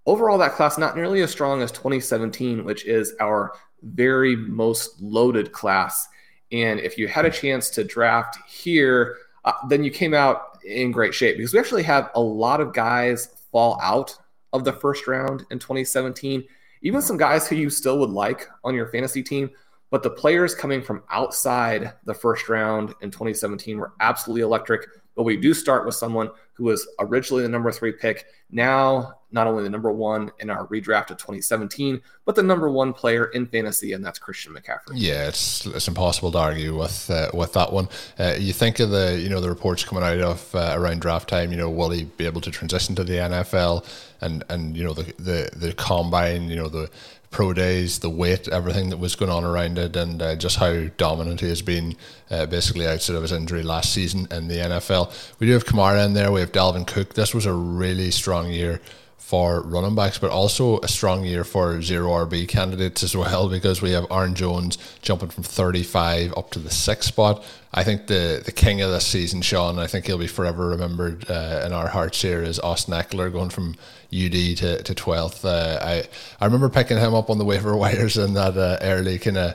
Overall, 0.07 0.39
that 0.39 0.53
class 0.53 0.77
not 0.77 0.97
nearly 0.97 1.23
as 1.23 1.31
strong 1.31 1.63
as 1.63 1.73
2017, 1.73 2.65
which 2.65 2.85
is 2.85 3.15
our 3.21 3.53
very 3.83 4.37
most 4.37 5.01
loaded 5.01 5.53
class. 5.53 6.09
And 6.53 6.81
if 6.81 6.99
you 6.99 7.09
had 7.09 7.25
a 7.25 7.31
chance 7.31 7.71
to 7.71 7.85
draft 7.85 8.39
here, 8.49 9.17
uh, 9.45 9.53
then 9.69 9.85
you 9.85 9.91
came 9.91 10.15
out 10.15 10.59
in 10.65 10.93
great 10.93 11.15
shape 11.15 11.37
because 11.37 11.53
we 11.53 11.59
actually 11.59 11.83
have 11.85 12.11
a 12.15 12.21
lot 12.21 12.61
of 12.61 12.75
guys 12.75 13.45
fall 13.51 13.79
out 13.83 14.17
of 14.53 14.65
the 14.65 14.73
first 14.73 15.07
round 15.07 15.45
in 15.51 15.59
2017. 15.59 16.45
Even 16.83 17.03
some 17.03 17.17
guys 17.17 17.49
who 17.49 17.57
you 17.57 17.71
still 17.71 17.99
would 17.99 18.11
like 18.11 18.49
on 18.65 18.75
your 18.75 18.89
fantasy 18.89 19.23
team 19.23 19.51
but 19.91 20.03
the 20.03 20.11
players 20.11 20.55
coming 20.55 20.83
from 20.83 21.03
outside 21.11 21.93
the 22.05 22.15
first 22.15 22.49
round 22.49 22.95
in 23.01 23.11
2017 23.11 23.79
were 23.79 23.93
absolutely 24.01 24.43
electric. 24.43 24.87
But 25.15 25.25
we 25.25 25.37
do 25.37 25.53
start 25.53 25.85
with 25.85 25.97
someone 25.97 26.31
who 26.53 26.65
was 26.65 26.87
originally 27.01 27.43
the 27.43 27.49
number 27.49 27.73
three 27.73 27.93
pick, 27.93 28.27
now 28.51 29.15
not 29.31 29.47
only 29.47 29.63
the 29.63 29.71
number 29.71 29.93
one 29.93 30.31
in 30.39 30.49
our 30.49 30.67
redraft 30.69 31.11
of 31.11 31.19
2017, 31.19 32.01
but 32.25 32.35
the 32.35 32.43
number 32.43 32.71
one 32.71 32.93
player 32.93 33.27
in 33.27 33.47
fantasy, 33.47 33.93
and 33.93 34.05
that's 34.05 34.19
Christian 34.19 34.55
McCaffrey. 34.55 34.95
Yeah, 34.95 35.29
it's 35.29 35.67
it's 35.67 35.89
impossible 35.89 36.33
to 36.33 36.39
argue 36.39 36.79
with 36.79 37.11
uh, 37.11 37.31
with 37.35 37.53
that 37.53 37.73
one. 37.73 37.89
Uh, 38.19 38.37
you 38.39 38.53
think 38.53 38.81
of 38.81 38.91
the 38.91 39.19
you 39.21 39.29
know 39.29 39.41
the 39.41 39.49
reports 39.49 39.85
coming 39.85 40.05
out 40.05 40.19
of 40.19 40.55
uh, 40.55 40.75
around 40.77 41.01
draft 41.01 41.29
time. 41.29 41.51
You 41.51 41.59
know, 41.59 41.71
will 41.71 41.91
he 41.91 42.05
be 42.05 42.27
able 42.27 42.41
to 42.41 42.51
transition 42.51 42.95
to 42.95 43.05
the 43.05 43.15
NFL? 43.15 43.85
And 44.21 44.45
and 44.49 44.77
you 44.77 44.85
know 44.85 44.95
the 44.95 45.13
the 45.19 45.51
the 45.55 45.73
combine. 45.75 46.49
You 46.49 46.57
know 46.57 46.69
the 46.69 46.91
pro 47.31 47.53
days, 47.53 47.99
the 47.99 48.11
weight, 48.11 48.49
everything 48.49 48.91
that 48.91 48.97
was 48.97 49.15
going 49.15 49.31
on 49.31 49.45
around 49.45 49.79
it, 49.79 49.97
and 49.97 50.21
uh, 50.23 50.37
just 50.37 50.57
how 50.57 50.87
dominant 50.97 51.41
he 51.41 51.49
has 51.49 51.63
been 51.63 51.97
uh, 52.31 52.47
basically 52.47 52.87
outside 52.87 53.17
of 53.17 53.23
his 53.23 53.33
injury 53.33 53.63
last 53.63 53.93
season 53.93 54.27
in 54.31 54.49
the 54.49 54.57
NFL. 54.57 55.13
We 55.39 55.47
do 55.47 55.53
have 55.53 55.67
Kamara 55.67 56.05
in 56.05 56.15
there, 56.15 56.33
we 56.33 56.41
have 56.41 56.53
Dalvin 56.53 56.87
Cook. 56.87 57.15
This 57.15 57.35
was 57.35 57.47
a 57.47 57.53
really 57.53 58.11
strong 58.11 58.51
year 58.51 58.81
for 59.29 59.61
running 59.61 59.95
backs, 59.95 60.19
but 60.19 60.31
also 60.31 60.81
a 60.81 60.89
strong 60.89 61.23
year 61.23 61.45
for 61.45 61.83
zero 61.83 62.09
RB 62.25 62.49
candidates 62.49 63.03
as 63.03 63.15
well 63.15 63.47
because 63.51 63.83
we 63.83 63.91
have 63.91 64.07
Aaron 64.11 64.35
Jones 64.35 64.79
jumping 65.03 65.29
from 65.29 65.43
35 65.43 66.33
up 66.35 66.51
to 66.53 66.59
the 66.59 66.71
sixth 66.71 67.09
spot. 67.09 67.45
I 67.75 67.85
think 67.85 68.07
the 68.07 68.41
the 68.43 68.53
king 68.53 68.81
of 68.81 68.91
this 68.91 69.07
season, 69.07 69.43
Sean, 69.43 69.79
I 69.79 69.87
think 69.87 70.07
he'll 70.07 70.17
be 70.17 70.27
forever 70.27 70.69
remembered 70.69 71.31
uh, 71.31 71.63
in 71.67 71.75
our 71.75 71.89
hearts 71.89 72.23
here 72.23 72.43
is 72.43 72.59
Austin 72.59 72.95
Ekeler 72.95 73.31
going 73.31 73.51
from 73.51 73.77
UD 74.15 74.57
to, 74.57 74.83
to 74.83 74.95
12th. 74.95 75.45
Uh, 75.45 75.79
I, 75.85 76.05
I 76.41 76.47
remember 76.47 76.71
picking 76.71 76.97
him 76.97 77.13
up 77.13 77.29
on 77.29 77.37
the 77.37 77.45
waiver 77.45 77.77
wires 77.85 78.17
in 78.17 78.33
that 78.33 78.57
uh, 78.57 78.79
early 78.81 79.19
kind 79.19 79.37
of 79.37 79.55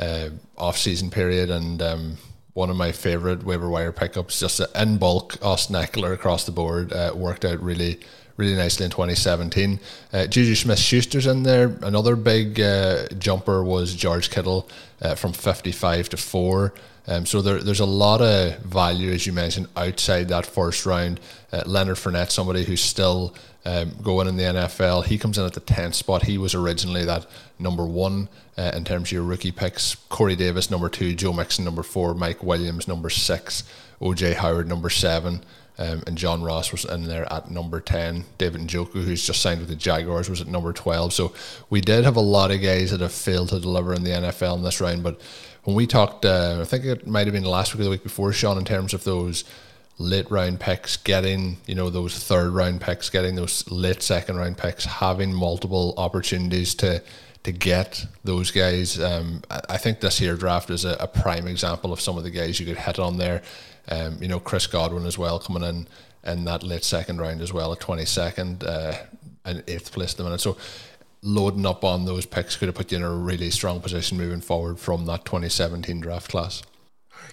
uh, 0.00 0.30
off 0.58 0.76
season 0.76 1.10
period 1.10 1.48
and 1.48 1.80
um, 1.80 2.16
one 2.54 2.70
of 2.70 2.76
my 2.76 2.90
favorite 2.90 3.44
waiver 3.44 3.68
wire 3.68 3.92
pickups, 3.92 4.40
just 4.40 4.60
in 4.74 4.98
bulk, 4.98 5.38
Austin 5.42 5.76
Ekeler 5.76 6.12
across 6.12 6.44
the 6.44 6.50
board, 6.50 6.92
uh, 6.92 7.12
worked 7.14 7.44
out 7.44 7.62
really 7.62 8.00
really 8.42 8.56
nicely 8.56 8.84
in 8.84 8.90
2017. 8.90 9.78
Uh, 10.12 10.26
Juju 10.26 10.54
Smith 10.56 10.78
Schuster's 10.78 11.26
in 11.26 11.44
there. 11.44 11.76
Another 11.82 12.16
big 12.16 12.60
uh, 12.60 13.06
jumper 13.18 13.62
was 13.62 13.94
George 13.94 14.30
Kittle 14.30 14.68
uh, 15.00 15.14
from 15.14 15.32
55 15.32 16.08
to 16.10 16.16
4. 16.16 16.74
Um, 17.06 17.26
so 17.26 17.40
there, 17.40 17.60
there's 17.60 17.80
a 17.80 17.86
lot 17.86 18.20
of 18.20 18.58
value, 18.58 19.12
as 19.12 19.26
you 19.26 19.32
mentioned, 19.32 19.68
outside 19.76 20.28
that 20.28 20.44
first 20.44 20.86
round. 20.86 21.20
Uh, 21.52 21.62
Leonard 21.66 21.96
Fournette, 21.96 22.30
somebody 22.30 22.64
who's 22.64 22.80
still 22.80 23.34
um, 23.64 23.92
going 24.02 24.26
in 24.26 24.36
the 24.36 24.44
NFL, 24.44 25.04
he 25.04 25.18
comes 25.18 25.38
in 25.38 25.44
at 25.44 25.52
the 25.52 25.60
10th 25.60 25.94
spot. 25.94 26.24
He 26.24 26.38
was 26.38 26.54
originally 26.54 27.04
that 27.04 27.26
number 27.58 27.86
one 27.86 28.28
uh, 28.58 28.72
in 28.74 28.84
terms 28.84 29.08
of 29.08 29.12
your 29.12 29.22
rookie 29.22 29.52
picks. 29.52 29.94
Corey 30.08 30.36
Davis, 30.36 30.70
number 30.70 30.88
two. 30.88 31.14
Joe 31.14 31.32
Mixon, 31.32 31.64
number 31.64 31.82
four. 31.84 32.14
Mike 32.14 32.42
Williams, 32.42 32.88
number 32.88 33.10
six. 33.10 33.62
OJ 34.00 34.34
Howard, 34.34 34.68
number 34.68 34.90
seven. 34.90 35.44
Um, 35.78 36.02
and 36.06 36.18
John 36.18 36.42
Ross 36.42 36.70
was 36.70 36.84
in 36.84 37.04
there 37.04 37.30
at 37.32 37.50
number 37.50 37.80
10. 37.80 38.24
David 38.38 38.60
Njoku, 38.60 39.02
who's 39.02 39.26
just 39.26 39.40
signed 39.40 39.60
with 39.60 39.68
the 39.68 39.76
Jaguars, 39.76 40.28
was 40.28 40.40
at 40.40 40.46
number 40.46 40.72
12. 40.72 41.12
So 41.12 41.32
we 41.70 41.80
did 41.80 42.04
have 42.04 42.16
a 42.16 42.20
lot 42.20 42.50
of 42.50 42.60
guys 42.60 42.90
that 42.90 43.00
have 43.00 43.12
failed 43.12 43.48
to 43.48 43.58
deliver 43.58 43.94
in 43.94 44.04
the 44.04 44.10
NFL 44.10 44.56
in 44.56 44.62
this 44.62 44.80
round. 44.80 45.02
But 45.02 45.20
when 45.64 45.74
we 45.74 45.86
talked, 45.86 46.24
uh, 46.24 46.58
I 46.60 46.64
think 46.64 46.84
it 46.84 47.06
might 47.06 47.26
have 47.26 47.34
been 47.34 47.44
last 47.44 47.72
week 47.72 47.80
or 47.80 47.84
the 47.84 47.90
week 47.90 48.02
before, 48.02 48.32
Sean, 48.32 48.58
in 48.58 48.64
terms 48.64 48.92
of 48.92 49.04
those 49.04 49.44
late 49.98 50.30
round 50.30 50.60
picks, 50.60 50.96
getting, 50.96 51.56
you 51.66 51.74
know, 51.74 51.88
those 51.88 52.18
third 52.18 52.50
round 52.50 52.80
picks, 52.80 53.08
getting 53.08 53.34
those 53.34 53.68
late 53.70 54.02
second 54.02 54.36
round 54.36 54.58
picks, 54.58 54.84
having 54.84 55.32
multiple 55.32 55.94
opportunities 55.96 56.74
to 56.76 57.02
to 57.44 57.52
get 57.52 58.06
those 58.22 58.50
guys. 58.50 59.00
Um, 59.00 59.42
I 59.68 59.76
think 59.76 60.00
this 60.00 60.20
year 60.20 60.36
draft 60.36 60.70
is 60.70 60.84
a, 60.84 60.96
a, 61.00 61.08
prime 61.08 61.48
example 61.48 61.92
of 61.92 62.00
some 62.00 62.16
of 62.16 62.22
the 62.22 62.30
guys 62.30 62.60
you 62.60 62.66
could 62.66 62.78
hit 62.78 63.00
on 63.00 63.18
there. 63.18 63.42
Um, 63.88 64.18
you 64.20 64.28
know, 64.28 64.40
Chris 64.40 64.66
Godwin 64.66 65.06
as 65.06 65.18
well 65.18 65.38
coming 65.38 65.62
in 65.62 65.88
in 66.24 66.44
that 66.44 66.62
late 66.62 66.84
second 66.84 67.20
round 67.20 67.40
as 67.40 67.52
well 67.52 67.72
at 67.72 67.80
22nd 67.80 68.64
uh, 68.64 68.96
and 69.44 69.62
eighth 69.66 69.92
place 69.92 70.12
at 70.12 70.18
the 70.18 70.24
minute. 70.24 70.40
So 70.40 70.56
loading 71.22 71.66
up 71.66 71.84
on 71.84 72.04
those 72.04 72.26
picks 72.26 72.56
could 72.56 72.68
have 72.68 72.74
put 72.74 72.92
you 72.92 72.98
in 72.98 73.04
a 73.04 73.14
really 73.14 73.50
strong 73.50 73.80
position 73.80 74.18
moving 74.18 74.40
forward 74.40 74.78
from 74.78 75.06
that 75.06 75.24
2017 75.24 76.00
draft 76.00 76.30
class. 76.30 76.62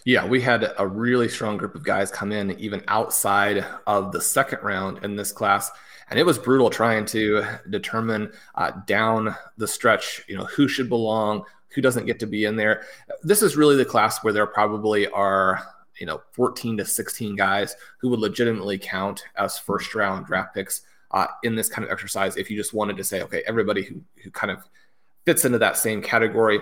Yeah, 0.06 0.26
we 0.26 0.42
had 0.42 0.72
a 0.78 0.88
really 0.88 1.28
strong 1.28 1.58
group 1.58 1.76
of 1.76 1.84
guys 1.84 2.12
come 2.12 2.32
in 2.32 2.52
even 2.60 2.84
outside 2.88 3.66
of 3.88 4.12
the 4.12 4.22
second 4.22 4.60
round 4.62 5.04
in 5.04 5.16
this 5.16 5.32
class. 5.32 5.72
And 6.10 6.18
it 6.18 6.26
was 6.26 6.40
brutal 6.40 6.70
trying 6.70 7.06
to 7.08 7.44
determine 7.70 8.32
uh, 8.56 8.72
down 8.88 9.36
the 9.58 9.68
stretch, 9.68 10.24
you 10.28 10.38
know, 10.38 10.46
who 10.46 10.68
should 10.68 10.90
belong, 10.90 11.44
who 11.70 11.82
doesn't 11.82 12.06
get 12.06 12.20
to 12.20 12.26
be 12.26 12.46
in 12.46 12.56
there. 12.56 12.84
This 13.22 13.44
is 13.44 13.56
really 13.56 13.76
the 13.76 13.86
class 13.86 14.24
where 14.24 14.34
there 14.34 14.48
probably 14.48 15.08
are 15.08 15.64
you 16.00 16.06
know 16.06 16.22
14 16.32 16.78
to 16.78 16.86
16 16.86 17.36
guys 17.36 17.76
who 18.00 18.10
would 18.10 18.20
legitimately 18.20 18.78
count 18.78 19.24
as 19.36 19.58
first 19.58 19.94
round 19.96 20.26
draft 20.26 20.54
picks 20.54 20.82
uh, 21.12 21.28
in 21.44 21.56
this 21.56 21.70
kind 21.70 21.86
of 21.86 21.92
exercise 21.92 22.38
if 22.38 22.50
you 22.50 22.58
just 22.58 22.74
wanted 22.74 22.98
to 22.98 23.04
say 23.04 23.22
okay 23.22 23.44
everybody 23.48 23.84
who, 23.84 24.02
who 24.24 24.32
kind 24.32 24.52
of 24.52 24.64
fits 25.26 25.46
into 25.46 25.60
that 25.60 25.78
same 25.78 26.02
category. 26.02 26.60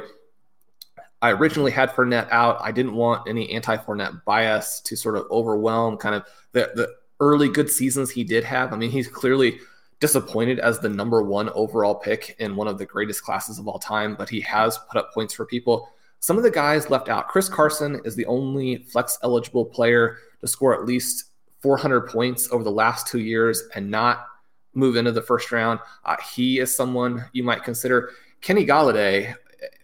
I 1.21 1.31
originally 1.31 1.71
had 1.71 1.89
Fournette 1.91 2.29
out. 2.31 2.57
I 2.61 2.71
didn't 2.71 2.93
want 2.93 3.27
any 3.27 3.49
anti-Fournette 3.51 4.23
bias 4.25 4.81
to 4.81 4.95
sort 4.95 5.15
of 5.15 5.25
overwhelm 5.31 5.97
kind 5.97 6.13
of 6.13 6.25
the, 6.51 6.71
the 6.75 6.93
early 7.19 7.49
good 7.49 7.71
seasons 7.71 8.11
he 8.11 8.23
did 8.23 8.43
have. 8.43 8.73
I 8.73 8.75
mean 8.75 8.91
he's 8.91 9.07
clearly 9.07 9.59
disappointed 9.99 10.59
as 10.59 10.79
the 10.79 10.89
number 10.89 11.23
one 11.23 11.49
overall 11.49 11.95
pick 11.95 12.35
in 12.39 12.55
one 12.55 12.67
of 12.67 12.77
the 12.77 12.85
greatest 12.85 13.23
classes 13.23 13.57
of 13.57 13.67
all 13.67 13.79
time 13.79 14.15
but 14.15 14.29
he 14.29 14.39
has 14.41 14.77
put 14.77 14.97
up 14.97 15.11
points 15.11 15.33
for 15.33 15.43
people 15.43 15.89
some 16.19 16.37
of 16.37 16.43
the 16.43 16.51
guys 16.51 16.89
left 16.89 17.09
out. 17.09 17.27
Chris 17.27 17.49
Carson 17.49 18.01
is 18.03 18.15
the 18.15 18.25
only 18.25 18.77
flex 18.77 19.17
eligible 19.23 19.65
player 19.65 20.17
to 20.41 20.47
score 20.47 20.73
at 20.73 20.85
least 20.85 21.31
400 21.61 22.01
points 22.07 22.49
over 22.51 22.63
the 22.63 22.71
last 22.71 23.07
two 23.07 23.19
years 23.19 23.63
and 23.75 23.89
not 23.89 24.27
move 24.73 24.95
into 24.95 25.11
the 25.11 25.21
first 25.21 25.51
round. 25.51 25.79
Uh, 26.05 26.15
he 26.33 26.59
is 26.59 26.75
someone 26.75 27.25
you 27.33 27.43
might 27.43 27.63
consider. 27.63 28.11
Kenny 28.41 28.65
Golladay 28.65 29.33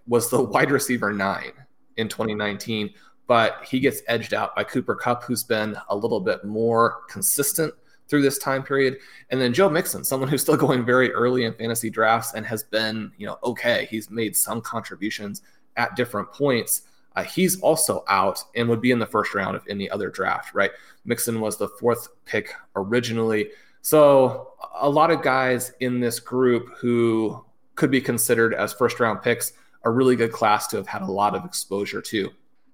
was 0.08 0.30
the 0.30 0.42
wide 0.44 0.72
receiver 0.72 1.12
nine 1.12 1.52
in 1.98 2.08
2019, 2.08 2.92
but 3.28 3.64
he 3.66 3.80
gets 3.80 4.02
edged 4.08 4.34
out 4.34 4.56
by 4.56 4.64
Cooper 4.64 4.96
Kupp, 4.96 5.24
who's 5.24 5.44
been 5.44 5.76
a 5.90 5.96
little 5.96 6.20
bit 6.20 6.44
more 6.44 7.02
consistent 7.10 7.74
through 8.08 8.22
this 8.22 8.38
time 8.38 8.62
period. 8.62 8.98
And 9.30 9.42
then 9.42 9.54
Joe 9.54 9.70
Mixon, 9.70 10.04
someone 10.04 10.30
who's 10.30 10.42
still 10.42 10.58
going 10.68 10.86
very 10.86 11.12
early 11.12 11.46
in 11.46 11.54
fantasy 11.54 11.90
drafts 11.90 12.34
and 12.34 12.46
has 12.46 12.64
been, 12.64 13.12
you 13.18 13.26
know, 13.26 13.38
okay. 13.44 13.88
He's 13.90 14.10
made 14.10 14.36
some 14.36 14.62
contributions 14.62 15.42
at 15.78 15.96
different 15.96 16.32
points. 16.32 16.84
Uh, 17.16 17.24
he's 17.24 17.60
also 17.62 18.04
out 18.08 18.44
and 18.56 18.68
would 18.68 18.82
be 18.82 18.92
in 18.92 19.00
the 19.00 19.06
first 19.06 19.34
round 19.34 19.56
of 19.56 19.64
any 19.70 19.90
other 19.90 20.10
draft, 20.10 20.54
right? 20.54 20.72
Mixon 21.06 21.40
was 21.40 21.58
the 21.58 21.68
fourth 21.68 22.08
pick 22.26 22.54
originally. 22.76 23.50
So 23.82 24.54
a 24.80 24.90
lot 24.90 25.12
of 25.12 25.22
guys 25.22 25.74
in 25.80 26.00
this 26.00 26.20
group 26.20 26.70
who 26.78 27.44
could 27.76 27.92
be 27.92 28.02
considered 28.02 28.54
as 28.54 28.74
first 28.74 29.00
round 29.00 29.22
picks, 29.22 29.54
a 29.84 29.92
really 29.92 30.16
good 30.16 30.32
class 30.32 30.68
to 30.68 30.78
have 30.78 30.88
had 30.88 31.02
a 31.02 31.12
lot 31.12 31.36
of 31.36 31.46
exposure 31.46 32.02
to. 32.02 32.30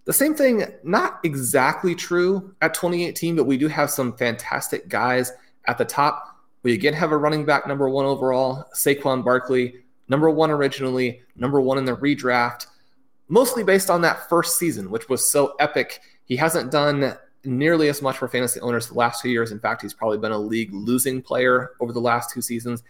The 0.06 0.14
same 0.14 0.34
thing, 0.34 0.64
not 0.84 1.20
exactly 1.24 1.96
true 1.96 2.56
at 2.62 2.74
2018, 2.74 3.36
but 3.36 3.46
we 3.46 3.58
do 3.58 3.68
have 3.68 3.90
some 3.90 4.16
fantastic 4.16 4.88
guys 4.88 5.32
at 5.68 5.78
the 5.78 5.86
top. 5.86 6.38
We 6.64 6.74
again 6.74 6.94
have 6.94 7.12
a 7.12 7.18
running 7.18 7.46
back 7.46 7.68
number 7.68 7.90
one 7.90 8.06
overall, 8.06 8.66
Saquon 8.74 9.24
Barkley, 9.24 9.84
number 10.08 10.30
one 10.30 10.52
originally, 10.52 11.22
number 11.36 11.62
one 11.62 11.78
in 11.78 11.86
the 11.86 11.96
redraft 11.96 12.68
mostly 13.30 13.64
based 13.64 13.90
on 13.90 14.02
that 14.02 14.28
first 14.28 14.58
season, 14.58 14.92
which 14.92 15.08
was 15.08 15.30
so 15.32 15.56
epic. 15.60 16.02
He 16.26 16.36
hasn't 16.36 16.72
done 16.72 17.16
nearly 17.46 17.88
as 17.88 18.02
much 18.02 18.18
for 18.18 18.28
fantasy 18.28 18.60
owners 18.60 18.88
the 18.88 18.96
last 18.96 19.22
two 19.22 19.30
years. 19.30 19.52
In 19.52 19.60
fact, 19.60 19.82
he's 19.82 19.94
probably 19.94 20.18
been 20.18 20.32
a 20.32 20.38
league 20.38 20.74
losing 20.74 21.22
player 21.22 21.72
over 21.80 21.94
the 21.94 22.02
last 22.02 22.32
two 22.32 22.42
seasons. 22.42 22.84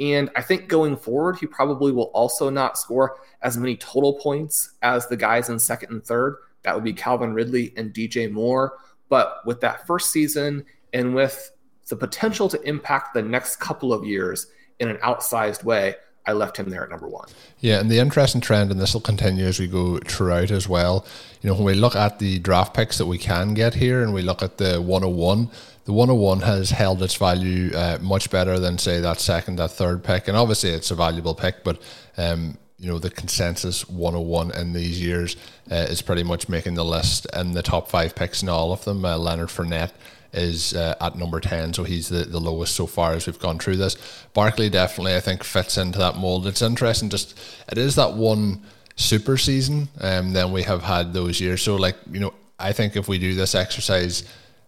And 0.00 0.30
I 0.34 0.42
think 0.42 0.68
going 0.68 0.96
forward, 0.96 1.36
he 1.38 1.46
probably 1.46 1.92
will 1.92 2.10
also 2.14 2.50
not 2.50 2.78
score 2.78 3.18
as 3.42 3.56
many 3.56 3.76
total 3.76 4.14
points 4.14 4.72
as 4.82 5.06
the 5.06 5.16
guys 5.16 5.48
in 5.48 5.58
second 5.58 5.92
and 5.92 6.04
third. 6.04 6.36
That 6.62 6.74
would 6.74 6.84
be 6.84 6.92
Calvin 6.92 7.34
Ridley 7.34 7.72
and 7.76 7.92
DJ 7.92 8.30
Moore. 8.30 8.78
But 9.08 9.42
with 9.44 9.60
that 9.60 9.86
first 9.86 10.10
season 10.10 10.64
and 10.92 11.14
with 11.14 11.52
the 11.88 11.96
potential 11.96 12.48
to 12.48 12.60
impact 12.62 13.14
the 13.14 13.22
next 13.22 13.56
couple 13.56 13.92
of 13.92 14.04
years 14.04 14.46
in 14.78 14.88
an 14.88 14.96
outsized 14.98 15.62
way, 15.64 15.94
I 16.24 16.32
left 16.32 16.56
him 16.56 16.70
there 16.70 16.84
at 16.84 16.90
number 16.90 17.08
one. 17.08 17.28
Yeah, 17.58 17.80
and 17.80 17.90
the 17.90 17.98
interesting 17.98 18.40
trend, 18.40 18.70
and 18.70 18.80
this 18.80 18.94
will 18.94 19.00
continue 19.00 19.44
as 19.44 19.58
we 19.58 19.66
go 19.66 19.98
throughout 19.98 20.50
as 20.50 20.68
well. 20.68 21.04
You 21.40 21.50
know, 21.50 21.54
when 21.54 21.64
we 21.64 21.74
look 21.74 21.96
at 21.96 22.18
the 22.18 22.38
draft 22.38 22.74
picks 22.74 22.98
that 22.98 23.06
we 23.06 23.18
can 23.18 23.54
get 23.54 23.74
here, 23.74 24.02
and 24.02 24.14
we 24.14 24.22
look 24.22 24.42
at 24.42 24.58
the 24.58 24.80
101, 24.80 25.50
the 25.84 25.92
101 25.92 26.40
has 26.40 26.70
held 26.70 27.02
its 27.02 27.16
value 27.16 27.72
uh, 27.74 27.98
much 28.00 28.30
better 28.30 28.60
than 28.60 28.78
say 28.78 29.00
that 29.00 29.18
second, 29.18 29.56
that 29.56 29.72
third 29.72 30.04
pick, 30.04 30.28
and 30.28 30.36
obviously 30.36 30.70
it's 30.70 30.90
a 30.90 30.94
valuable 30.94 31.34
pick, 31.34 31.64
but. 31.64 31.80
Um, 32.16 32.58
you 32.78 32.88
know 32.88 32.98
the 32.98 33.10
consensus 33.10 33.88
101 33.88 34.50
in 34.56 34.72
these 34.72 35.00
years 35.00 35.36
uh, 35.70 35.76
is 35.76 36.02
pretty 36.02 36.24
much 36.24 36.48
making 36.48 36.74
the 36.74 36.84
list 36.84 37.28
and 37.32 37.54
the 37.54 37.62
top 37.62 37.88
five 37.88 38.12
picks 38.16 38.42
in 38.42 38.48
all 38.48 38.72
of 38.72 38.84
them. 38.84 39.04
Uh, 39.04 39.16
Leonard 39.16 39.50
Fournette 39.50 39.92
is 40.32 40.74
uh, 40.74 40.94
at 41.00 41.16
number 41.16 41.40
10, 41.40 41.74
so 41.74 41.84
he's 41.84 42.08
the, 42.08 42.24
the 42.24 42.40
lowest 42.40 42.74
so 42.74 42.86
far 42.86 43.12
as 43.12 43.26
we've 43.26 43.38
gone 43.38 43.58
through 43.58 43.76
this. 43.76 43.96
Barkley 44.32 44.70
definitely, 44.70 45.14
I 45.14 45.20
think, 45.20 45.44
fits 45.44 45.76
into 45.76 45.98
that 45.98 46.16
mold. 46.16 46.46
It's 46.46 46.62
interesting, 46.62 47.08
just 47.08 47.38
it 47.70 47.78
is 47.78 47.96
that 47.96 48.14
one 48.14 48.62
super 48.96 49.36
season, 49.36 49.88
and 50.00 50.28
um, 50.28 50.32
then 50.32 50.52
we 50.52 50.62
have 50.62 50.82
had 50.82 51.12
those 51.12 51.40
years. 51.40 51.62
So, 51.62 51.76
like, 51.76 51.96
you 52.10 52.20
know, 52.20 52.34
I 52.58 52.72
think 52.72 52.96
if 52.96 53.08
we 53.08 53.18
do 53.18 53.34
this 53.34 53.54
exercise 53.54 54.24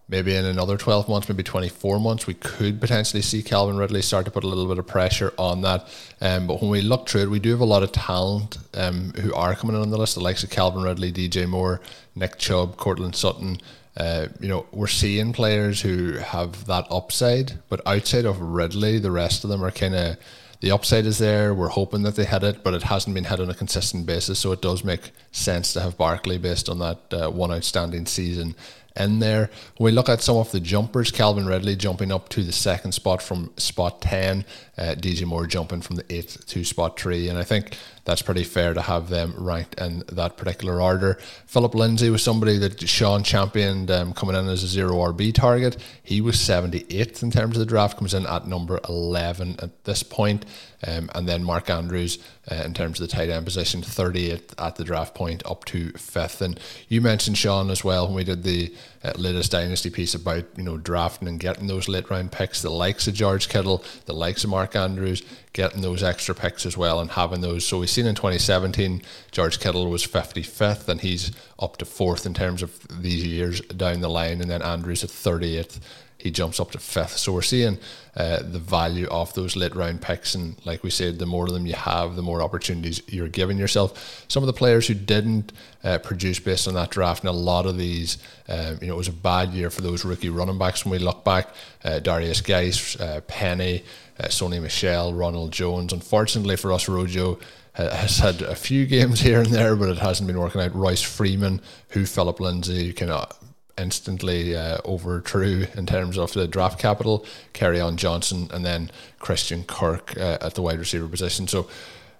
maybe 0.07 0.35
in 0.35 0.45
another 0.45 0.77
12 0.77 1.09
months, 1.09 1.27
maybe 1.27 1.43
24 1.43 1.99
months, 1.99 2.27
we 2.27 2.35
could 2.35 2.79
potentially 2.79 3.21
see 3.21 3.41
Calvin 3.41 3.77
Ridley 3.77 4.01
start 4.01 4.25
to 4.25 4.31
put 4.31 4.43
a 4.43 4.47
little 4.47 4.67
bit 4.67 4.77
of 4.77 4.85
pressure 4.85 5.33
on 5.37 5.61
that. 5.61 5.87
Um, 6.21 6.47
but 6.47 6.61
when 6.61 6.69
we 6.69 6.81
look 6.81 7.09
through 7.09 7.23
it, 7.23 7.29
we 7.29 7.39
do 7.39 7.51
have 7.51 7.59
a 7.59 7.65
lot 7.65 7.83
of 7.83 7.91
talent 7.91 8.57
um, 8.75 9.13
who 9.19 9.33
are 9.33 9.55
coming 9.55 9.75
in 9.75 9.81
on 9.81 9.89
the 9.89 9.97
list, 9.97 10.15
the 10.15 10.21
likes 10.21 10.43
of 10.43 10.49
Calvin 10.49 10.83
Ridley, 10.83 11.11
DJ 11.11 11.47
Moore, 11.47 11.81
Nick 12.15 12.37
Chubb, 12.37 12.77
Courtland 12.77 13.15
Sutton. 13.15 13.59
Uh, 13.97 14.27
you 14.39 14.47
know, 14.47 14.65
we're 14.71 14.87
seeing 14.87 15.31
players 15.31 15.81
who 15.81 16.13
have 16.13 16.65
that 16.65 16.85
upside, 16.89 17.59
but 17.69 17.81
outside 17.85 18.25
of 18.25 18.41
Ridley, 18.41 18.99
the 18.99 19.11
rest 19.11 19.43
of 19.43 19.49
them 19.49 19.63
are 19.63 19.71
kind 19.71 19.95
of 19.95 20.17
the 20.61 20.71
upside 20.71 21.05
is 21.05 21.17
there. 21.17 21.53
We're 21.53 21.69
hoping 21.69 22.03
that 22.03 22.15
they 22.15 22.25
hit 22.25 22.43
it, 22.43 22.63
but 22.63 22.73
it 22.73 22.83
hasn't 22.83 23.13
been 23.13 23.25
hit 23.25 23.39
on 23.39 23.49
a 23.49 23.53
consistent 23.53 24.05
basis. 24.05 24.39
So 24.39 24.51
it 24.51 24.61
does 24.61 24.83
make 24.83 25.11
sense 25.31 25.73
to 25.73 25.81
have 25.81 25.97
Barkley 25.97 26.37
based 26.37 26.69
on 26.69 26.79
that 26.79 27.13
uh, 27.13 27.29
one 27.29 27.51
outstanding 27.51 28.05
season 28.05 28.55
in 28.95 29.19
there. 29.19 29.49
When 29.77 29.91
we 29.91 29.95
look 29.95 30.09
at 30.09 30.21
some 30.21 30.37
of 30.37 30.51
the 30.51 30.59
jumpers, 30.59 31.11
Calvin 31.11 31.45
Ridley 31.45 31.75
jumping 31.75 32.11
up 32.11 32.29
to 32.29 32.43
the 32.43 32.51
second 32.51 32.93
spot 32.93 33.21
from 33.21 33.51
spot 33.57 34.01
10, 34.01 34.45
uh, 34.77 34.81
DJ 34.97 35.25
Moore 35.25 35.45
jumping 35.45 35.81
from 35.81 35.97
the 35.97 36.03
8th 36.03 36.45
to 36.45 36.63
spot 36.63 36.99
3. 36.99 37.29
And 37.29 37.37
I 37.37 37.43
think 37.43 37.77
that's 38.05 38.21
pretty 38.21 38.43
fair 38.43 38.73
to 38.73 38.81
have 38.81 39.09
them 39.09 39.33
ranked 39.35 39.79
in 39.79 40.03
that 40.11 40.37
particular 40.37 40.79
order. 40.79 41.17
Philip 41.47 41.73
Lindsay 41.73 42.09
was 42.09 42.23
somebody 42.23 42.57
that 42.59 42.87
Sean 42.87 43.23
championed 43.23 43.89
um, 43.89 44.13
coming 44.13 44.35
in 44.35 44.47
as 44.47 44.63
a 44.63 44.67
zero 44.67 44.93
RB 44.93 45.33
target. 45.33 45.77
He 46.03 46.21
was 46.21 46.35
78th 46.37 47.23
in 47.23 47.31
terms 47.31 47.57
of 47.57 47.59
the 47.59 47.65
draft, 47.65 47.97
comes 47.97 48.13
in 48.13 48.27
at 48.27 48.47
number 48.47 48.79
11 48.87 49.57
at 49.61 49.83
this 49.85 50.03
point. 50.03 50.45
Um, 50.87 51.09
and 51.15 51.27
then 51.27 51.43
Mark 51.43 51.69
Andrews, 51.69 52.19
uh, 52.51 52.61
in 52.63 52.75
terms 52.75 52.99
of 53.01 53.09
the 53.09 53.15
tight 53.15 53.29
end 53.29 53.43
position, 53.45 53.81
38th 53.81 54.53
at 54.59 54.75
the 54.75 54.83
draft 54.83 55.15
point, 55.15 55.43
up 55.45 55.65
to 55.65 55.91
5th. 55.93 56.41
And 56.41 56.59
you 56.87 57.01
mentioned 57.01 57.39
Sean 57.39 57.71
as 57.71 57.83
well 57.83 58.05
when 58.05 58.15
we 58.15 58.23
did 58.23 58.43
the 58.43 58.71
Uh, 59.05 59.13
latest 59.17 59.51
dynasty 59.51 59.91
piece 59.91 60.15
about 60.15 60.45
you 60.57 60.63
know 60.63 60.77
drafting 60.77 61.27
and 61.27 61.39
getting 61.39 61.67
those 61.67 61.87
late 61.87 62.09
round 62.09 62.31
picks, 62.31 62.63
the 62.63 62.71
likes 62.71 63.07
of 63.07 63.13
George 63.13 63.49
Kittle, 63.49 63.83
the 64.05 64.13
likes 64.13 64.43
of 64.43 64.49
Mark 64.49 64.75
Andrews, 64.75 65.21
getting 65.53 65.81
those 65.81 66.01
extra 66.01 66.33
picks 66.33 66.65
as 66.65 66.75
well 66.75 66.99
and 66.99 67.11
having 67.11 67.41
those. 67.41 67.67
So 67.67 67.79
we've 67.79 67.89
seen 67.89 68.07
in 68.07 68.15
2017, 68.15 69.03
George 69.31 69.59
Kittle 69.59 69.91
was 69.91 70.07
55th 70.07 70.87
and 70.87 71.01
he's 71.01 71.31
up 71.59 71.77
to 71.77 71.85
fourth 71.85 72.25
in 72.25 72.33
terms 72.33 72.63
of 72.63 72.79
these 72.99 73.23
years 73.23 73.61
down 73.61 74.01
the 74.01 74.09
line, 74.09 74.41
and 74.41 74.49
then 74.49 74.63
Andrews 74.63 75.03
at 75.03 75.11
30th. 75.11 75.79
He 76.25 76.31
jumps 76.31 76.59
up 76.59 76.71
to 76.71 76.79
fifth. 76.79 77.19
So 77.19 77.31
we're 77.31 77.43
seeing 77.43 77.77
uh, 78.17 78.41
the 78.41 78.57
value 78.57 79.05
of 79.11 79.31
those 79.35 79.55
late 79.55 79.75
round 79.75 80.01
picks. 80.01 80.33
And 80.33 80.55
like 80.65 80.81
we 80.81 80.89
said, 80.89 81.19
the 81.19 81.27
more 81.27 81.45
of 81.45 81.53
them 81.53 81.67
you 81.67 81.75
have, 81.75 82.15
the 82.15 82.23
more 82.23 82.41
opportunities 82.41 82.99
you're 83.07 83.27
giving 83.27 83.59
yourself. 83.59 84.25
Some 84.27 84.41
of 84.41 84.47
the 84.47 84.53
players 84.53 84.87
who 84.87 84.95
didn't 84.95 85.53
uh, 85.83 85.99
produce 85.99 86.39
based 86.39 86.67
on 86.67 86.73
that 86.73 86.89
draft, 86.89 87.21
and 87.21 87.29
a 87.29 87.31
lot 87.31 87.67
of 87.67 87.77
these, 87.77 88.17
um, 88.49 88.79
you 88.81 88.87
know, 88.87 88.95
it 88.95 88.97
was 88.97 89.07
a 89.07 89.13
bad 89.13 89.49
year 89.49 89.69
for 89.69 89.81
those 89.81 90.03
rookie 90.03 90.29
running 90.29 90.57
backs 90.57 90.83
when 90.83 90.93
we 90.93 90.97
look 90.97 91.23
back. 91.23 91.49
Uh, 91.83 91.99
Derrius 92.01 92.43
Guice, 92.43 92.99
uh, 92.99 93.21
Penny, 93.27 93.83
uh, 94.19 94.23
Sony 94.23 94.59
Michel, 94.59 95.13
Ronald 95.13 95.51
Jones. 95.51 95.93
Unfortunately 95.93 96.55
for 96.55 96.73
us, 96.73 96.89
Rojo 96.89 97.37
has 97.75 98.17
had 98.17 98.41
a 98.41 98.55
few 98.55 98.87
games 98.87 99.19
here 99.27 99.41
and 99.41 99.51
there, 99.51 99.75
but 99.75 99.89
it 99.89 99.99
hasn't 99.99 100.25
been 100.25 100.39
working 100.39 100.59
out. 100.59 100.73
Royce 100.73 101.03
Freeman, 101.03 101.61
who 101.89 102.07
Philip 102.07 102.39
Lindsay 102.39 102.95
of 102.99 103.44
instantly 103.77 104.55
uh, 104.55 104.77
overthrew 104.85 105.67
in 105.75 105.85
terms 105.85 106.17
of 106.17 106.33
the 106.33 106.47
draft 106.47 106.79
capital, 106.79 107.25
Carry 107.53 107.79
on 107.79 107.97
Johnson, 107.97 108.49
and 108.51 108.65
then 108.65 108.91
Christian 109.19 109.63
Kirk 109.63 110.15
uh, 110.17 110.37
at 110.41 110.55
the 110.55 110.61
wide 110.61 110.79
receiver 110.79 111.07
position. 111.07 111.47
So 111.47 111.61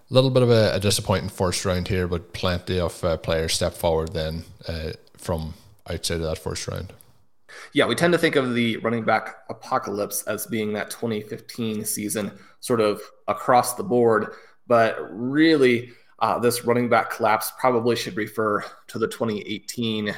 a 0.10 0.13
little 0.13 0.30
bit 0.30 0.44
of 0.44 0.52
a, 0.52 0.76
a 0.76 0.80
disappointing 0.80 1.30
first 1.30 1.65
round 1.65 1.88
here, 1.88 2.08
but 2.08 2.34
plenty 2.34 2.80
of 2.80 3.04
uh, 3.04 3.18
players 3.18 3.54
step 3.54 3.74
forward 3.74 4.13
then 4.13 4.44
uh, 4.68 4.91
from 5.18 5.54
outside 5.89 6.15
of 6.15 6.24
that 6.24 6.38
first 6.38 6.68
round. 6.68 6.94
Yeah, 7.74 7.86
we 7.86 7.96
tend 7.96 8.13
to 8.13 8.20
think 8.20 8.36
of 8.36 8.54
the 8.54 8.78
running 8.78 9.04
back 9.04 9.38
apocalypse 9.50 10.24
as 10.24 10.46
being 10.46 10.74
that 10.74 10.89
2015 10.89 11.86
season, 11.86 12.32
sort 12.60 12.82
of 12.82 13.02
across 13.28 13.76
the 13.76 13.84
board. 13.84 14.34
But 14.68 14.98
really, 15.12 15.91
uh, 16.20 16.39
this 16.39 16.65
running 16.65 16.89
back 16.89 17.12
collapse 17.12 17.52
probably 17.60 17.96
should 17.96 18.18
refer 18.18 18.63
to 18.88 19.00
the 19.00 19.08
2018 19.08 20.15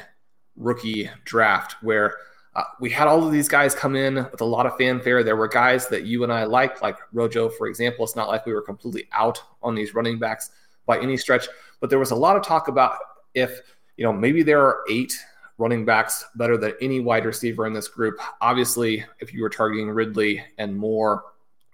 rookie 0.58 1.08
draft, 1.24 1.76
where 1.82 2.16
uh, 2.54 2.64
we 2.80 2.90
had 2.90 3.06
all 3.06 3.24
of 3.24 3.32
these 3.32 3.48
guys 3.48 3.74
come 3.74 3.94
in 3.94 4.16
with 4.16 4.40
a 4.40 4.44
lot 4.44 4.66
of 4.66 4.76
fanfare. 4.76 5.22
There 5.22 5.36
were 5.36 5.48
guys 5.48 5.88
that 5.88 6.04
you 6.04 6.24
and 6.24 6.32
I 6.32 6.44
liked, 6.44 6.82
like 6.82 6.98
Rojo, 7.12 7.48
for 7.48 7.68
example. 7.68 8.04
It's 8.04 8.16
not 8.16 8.28
like 8.28 8.44
we 8.44 8.52
were 8.52 8.62
completely 8.62 9.08
out 9.12 9.40
on 9.62 9.74
these 9.74 9.94
running 9.94 10.18
backs 10.18 10.50
by 10.84 10.98
any 10.98 11.16
stretch, 11.16 11.46
but 11.80 11.88
there 11.88 11.98
was 11.98 12.10
a 12.10 12.16
lot 12.16 12.36
of 12.36 12.42
talk 12.42 12.68
about 12.68 12.98
if, 13.34 13.60
you 13.96 14.04
know, 14.04 14.12
maybe 14.12 14.42
there 14.42 14.60
are 14.60 14.80
eight 14.90 15.14
running 15.58 15.84
backs 15.84 16.24
better 16.36 16.56
than 16.56 16.72
any 16.80 17.00
wide 17.00 17.24
receiver 17.24 17.66
in 17.66 17.72
this 17.72 17.88
group. 17.88 18.18
Obviously, 18.40 19.04
if 19.20 19.32
you 19.32 19.42
were 19.42 19.50
targeting 19.50 19.90
Ridley 19.90 20.42
and 20.56 20.76
Moore, 20.76 21.24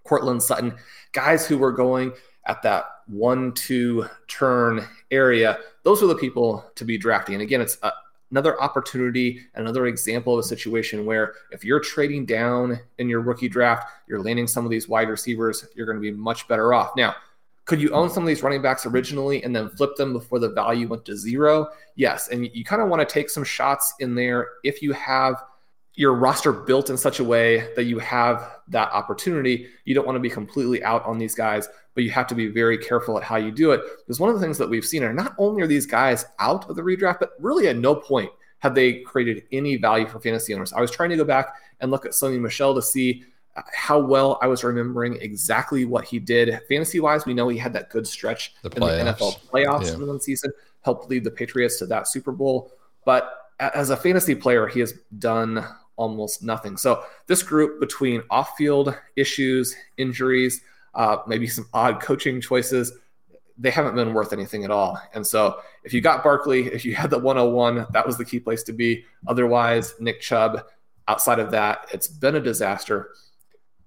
Courtland 0.05 0.43
Sutton, 0.43 0.75
guys 1.13 1.47
who 1.47 1.57
were 1.57 1.73
going 1.73 2.13
at 2.47 2.61
that 2.63 2.85
one 3.07 3.53
two 3.53 4.07
turn 4.29 4.87
area, 5.11 5.59
those 5.83 6.03
are 6.03 6.07
the 6.07 6.15
people 6.15 6.71
to 6.75 6.85
be 6.85 6.99
drafting. 6.99 7.35
And 7.35 7.43
again, 7.43 7.61
it's 7.61 7.79
a, 7.83 7.93
another 8.31 8.61
opportunity, 8.61 9.41
another 9.55 9.87
example 9.87 10.35
of 10.35 10.41
a 10.41 10.49
situation 10.49 11.07
where 11.07 11.35
if 11.51 11.65
you're 11.65 11.81
trading 11.81 12.27
down 12.27 12.81
in 12.99 13.09
your 13.09 13.21
rookie 13.21 13.49
draft, 13.49 13.91
you're 14.09 14.23
landing 14.23 14.47
some 14.47 14.65
of 14.65 14.71
these 14.71 14.89
wide 14.89 15.09
receivers, 15.09 15.67
you're 15.75 15.87
going 15.87 15.99
to 15.99 16.03
be 16.03 16.11
much 16.11 16.49
better 16.49 16.75
off. 16.75 16.91
Now, 16.97 17.15
could 17.65 17.81
you 17.81 17.91
own 17.91 18.11
some 18.11 18.23
of 18.23 18.27
these 18.27 18.43
running 18.43 18.61
backs 18.61 18.85
originally 18.87 19.43
and 19.43 19.55
then 19.55 19.71
flip 19.71 19.97
them 19.97 20.13
before 20.13 20.39
the 20.39 20.51
value 20.51 20.89
went 20.89 21.05
to 21.07 21.17
zero? 21.17 21.69
Yes. 21.97 22.29
And 22.29 22.49
you 22.53 22.65
kind 22.65 22.83
of 22.83 22.89
want 22.89 23.07
to 23.07 23.13
take 23.13 23.31
some 23.31 23.45
shots 23.45 23.95
in 24.01 24.15
there 24.15 24.49
if 24.65 24.83
you 24.83 24.93
have 24.93 25.43
your 25.95 26.15
roster 26.15 26.53
built 26.53 26.91
in 26.91 26.97
such 26.97 27.21
a 27.21 27.25
way 27.25 27.73
that 27.77 27.85
you 27.85 27.99
have 28.01 28.59
that 28.69 28.91
opportunity. 28.93 29.69
You 29.85 29.95
don't 29.95 30.07
want 30.07 30.17
to 30.17 30.21
be 30.21 30.31
completely 30.31 30.83
out 30.83 31.05
on 31.05 31.19
these 31.19 31.35
guys, 31.35 31.69
but 31.95 32.03
you 32.03 32.11
have 32.11 32.27
to 32.29 32.35
be 32.35 32.49
very 32.49 32.77
careful 32.77 33.17
at 33.17 33.23
how 33.23 33.37
you 33.37 33.53
do 33.53 33.71
it. 33.71 33.81
Because 33.99 34.19
one 34.19 34.29
of 34.29 34.35
the 34.35 34.41
things 34.41 34.59
that 34.59 34.69
we've 34.69 34.85
seen 34.85 35.05
are 35.05 35.13
not 35.13 35.35
only 35.39 35.63
are 35.63 35.69
these 35.69 35.87
guys 35.87 36.27
out 36.41 36.69
of 36.69 36.75
the 36.75 36.83
redraft, 36.83 37.21
but 37.21 37.33
really 37.39 37.69
at 37.69 37.77
no 37.77 37.95
point 37.95 38.31
have 38.59 38.75
they 38.75 39.01
created 39.01 39.45
any 39.53 39.77
value 39.77 40.07
for 40.07 40.19
fantasy 40.19 40.53
owners. 40.55 40.73
I 40.73 40.81
was 40.81 40.91
trying 40.91 41.11
to 41.11 41.17
go 41.17 41.25
back 41.25 41.55
and 41.81 41.91
look 41.91 42.07
at 42.07 42.13
Sony 42.13 42.41
Michel 42.41 42.75
to 42.75 42.83
see 42.83 43.23
uh, 43.57 43.63
how 43.73 44.01
well 44.01 44.39
I 44.43 44.49
was 44.49 44.65
remembering 44.65 45.17
exactly 45.21 45.85
what 45.85 46.05
he 46.05 46.19
did 46.19 46.61
fantasy 46.69 46.99
wise. 46.99 47.25
We 47.25 47.35
know 47.35 47.49
he 47.49 47.59
had 47.59 47.73
that 47.75 47.91
good 47.91 48.07
stretch 48.07 48.55
the 48.63 48.71
in 48.71 48.81
the 48.81 49.13
NFL 49.13 49.39
playoffs 49.49 49.87
yeah. 49.87 49.95
in 49.95 50.07
one 50.07 50.21
season, 50.21 50.51
helped 50.81 51.09
lead 51.09 51.23
the 51.23 51.31
Patriots 51.31 51.79
to 51.79 51.87
that 51.87 52.09
Super 52.09 52.33
Bowl. 52.33 52.73
But 53.05 53.53
as 53.61 53.91
a 53.91 53.97
fantasy 53.97 54.35
player, 54.35 54.67
he 54.67 54.81
has 54.81 54.95
done 55.19 55.65
almost 55.97 56.43
nothing. 56.43 56.77
So 56.77 57.05
this 57.27 57.43
group 57.43 57.81
between 57.81 58.23
off-field 58.31 58.97
issues, 59.17 59.75
injuries, 59.97 60.63
uh, 60.95 61.19
maybe 61.27 61.47
some 61.47 61.69
odd 61.73 62.01
coaching 62.01 62.41
choices, 62.41 62.93
they 63.57 63.71
haven't 63.71 63.95
been 63.95 64.13
worth 64.13 64.33
anything 64.33 64.65
at 64.65 64.71
all. 64.71 65.01
And 65.15 65.27
so 65.27 65.61
if 65.85 65.93
you 65.93 66.01
got 66.01 66.25
Barkley, 66.25 66.67
if 66.67 66.85
you 66.85 66.95
had 66.95 67.11
the 67.11 67.19
101, 67.19 67.87
that 67.93 68.07
was 68.07 68.19
the 68.19 68.25
key 68.25 68.41
place 68.41 68.63
to 68.65 68.73
be. 68.73 69.05
Otherwise, 69.27 69.95
Nick 70.01 70.21
Chubb, 70.21 70.65
outside 71.07 71.39
of 71.39 71.51
that, 71.53 71.87
it's 71.93 72.09
been 72.09 72.35
a 72.35 72.41
disaster. 72.41 73.11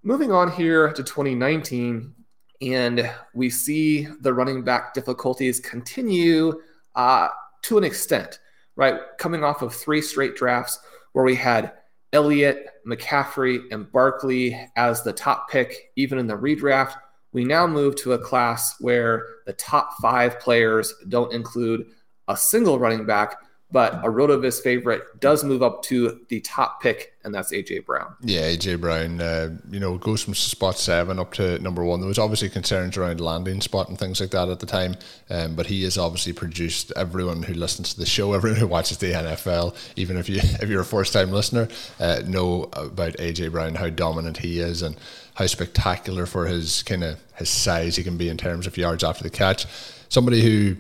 Moving 0.04 0.32
on 0.32 0.52
here 0.52 0.94
to 0.94 1.04
2019, 1.04 2.14
and 2.62 3.12
we 3.34 3.50
see 3.50 4.08
the 4.22 4.34
running 4.34 4.64
back 4.64 4.94
difficulties 4.94 5.60
continue 5.60 6.62
uh, 6.96 7.28
to 7.64 7.78
an 7.78 7.84
extent, 7.84 8.40
right? 8.76 9.02
Coming 9.20 9.44
off 9.44 9.62
of 9.62 9.76
three 9.76 10.02
straight 10.02 10.36
drafts 10.36 10.80
where 11.12 11.26
we 11.26 11.36
had 11.36 11.74
Elliott, 12.14 12.68
McCaffrey, 12.88 13.64
and 13.72 13.92
Barkley 13.92 14.60
as 14.76 15.04
the 15.04 15.14
top 15.14 15.50
pick, 15.50 15.92
even 15.96 16.18
in 16.20 16.28
the 16.28 16.38
redraft. 16.38 16.96
We 17.34 17.44
now 17.44 17.68
move 17.68 17.96
to 17.98 18.14
a 18.14 18.20
class 18.20 18.76
where 18.80 19.26
the 19.46 19.54
top 19.54 19.94
five 20.02 20.40
players 20.40 20.94
don't 21.10 21.34
include 21.34 21.88
a 22.28 22.38
single 22.38 22.80
running 22.80 23.06
back, 23.06 23.38
but 23.70 23.96
a 23.96 24.08
Rotoviz 24.08 24.62
favorite 24.62 25.20
does 25.20 25.44
move 25.44 25.62
up 25.62 25.84
to 25.84 26.22
the 26.30 26.40
top 26.40 26.82
pick, 26.82 27.16
and 27.26 27.36
that's 27.36 27.52
AJ 27.52 27.86
Brown. 27.86 28.16
Yeah, 28.22 28.44
AJ 28.44 28.80
Brown, 28.80 29.20
uh, 29.20 29.58
you 29.70 29.80
know, 29.80 29.98
goes 29.98 30.24
from 30.24 30.36
spot 30.36 30.78
seven 30.78 31.20
up 31.20 31.34
to 31.34 31.60
number 31.60 31.84
one. 31.84 32.00
There 32.00 32.08
was 32.08 32.18
obviously 32.18 32.50
concerns 32.50 32.96
around 32.96 33.20
landing 33.20 33.60
spot 33.60 33.90
and 33.90 34.00
things 34.00 34.22
like 34.22 34.32
that 34.32 34.48
at 34.48 34.62
the 34.62 34.66
time, 34.66 34.96
um, 35.30 35.56
but 35.56 35.66
he 35.66 35.84
has 35.84 35.98
obviously 35.98 36.32
produced 36.32 36.94
everyone 36.96 37.44
who 37.44 37.54
listens 37.54 37.94
to 37.94 38.00
the 38.00 38.06
show, 38.06 38.32
everyone 38.34 38.60
who 38.60 38.68
watches 38.68 39.00
the 39.00 39.12
NFL, 39.12 39.76
even 39.98 40.16
if 40.16 40.30
you 40.30 40.38
if 40.42 40.70
you're 40.70 40.82
a 40.82 40.86
first 40.86 41.12
time 41.12 41.32
listener, 41.32 41.68
uh, 42.00 42.22
know 42.26 42.70
about 42.74 43.14
AJ 43.14 43.52
Brown, 43.52 43.76
how 43.76 43.90
dominant 43.90 44.38
he 44.38 44.60
is, 44.60 44.82
and 44.82 44.96
how 45.34 45.46
spectacular 45.46 46.26
for 46.26 46.46
his 46.48 46.84
kind 46.84 47.04
of 47.04 47.20
his 47.36 47.50
size 47.50 47.98
he 47.98 48.04
can 48.04 48.18
be 48.18 48.30
in 48.30 48.38
terms 48.38 48.66
of 48.66 48.78
yards 48.78 49.04
after 49.04 49.24
the 49.24 49.30
catch. 49.30 49.66
Somebody 50.08 50.42
who 50.42 50.78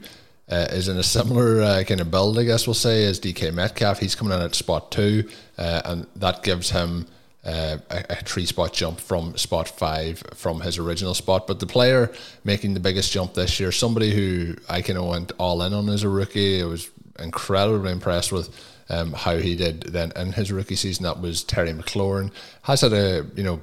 uh, 0.50 0.68
is 0.72 0.88
in 0.88 0.98
a 0.98 1.04
similar 1.04 1.62
uh, 1.62 1.84
kind 1.84 2.00
of 2.00 2.10
build, 2.10 2.40
I 2.40 2.44
guess 2.44 2.68
we'll 2.68 2.74
say, 2.74 3.06
as 3.06 3.20
DK 3.20 3.54
Metcalf. 3.54 4.00
He's 4.00 4.16
coming 4.16 4.34
in 4.34 4.42
at 4.42 4.56
spot 4.56 4.92
two, 4.92 5.30
uh, 5.58 5.82
and 5.86 6.08
that 6.16 6.44
gives 6.44 6.70
him 6.70 7.08
uh, 7.46 7.78
a, 7.90 8.06
a, 8.10 8.16
three 8.16 8.46
spot 8.46 8.74
jump 8.74 9.00
from 9.00 9.36
spot 9.38 9.68
five 9.68 10.24
from 10.34 10.62
his 10.62 10.78
original 10.78 11.14
spot. 11.14 11.48
But 11.48 11.60
the 11.60 11.66
player 11.66 12.12
making 12.44 12.74
the 12.74 12.80
biggest 12.80 13.12
jump 13.12 13.34
this 13.34 13.60
year, 13.60 13.72
somebody 13.72 14.14
who 14.14 14.56
I 14.70 14.82
kind 14.82 14.98
of 14.98 15.06
went 15.06 15.32
all 15.38 15.62
in 15.64 15.74
on 15.74 15.90
as 15.90 16.04
a 16.04 16.10
rookie, 16.10 16.62
I 16.62 16.66
was 16.66 16.90
incredibly 17.20 17.92
impressed 17.92 18.32
with 18.32 18.50
um, 18.90 19.14
how 19.14 19.38
he 19.38 19.56
did 19.56 19.82
then 19.84 20.12
in 20.16 20.34
his 20.34 20.52
rookie 20.52 20.76
season. 20.76 21.04
That 21.04 21.22
was 21.22 21.44
Terry 21.44 21.72
McLaurin. 21.72 22.32
Has 22.64 22.82
had 22.82 22.94
a 22.94 23.26
you 23.36 23.44
know 23.44 23.62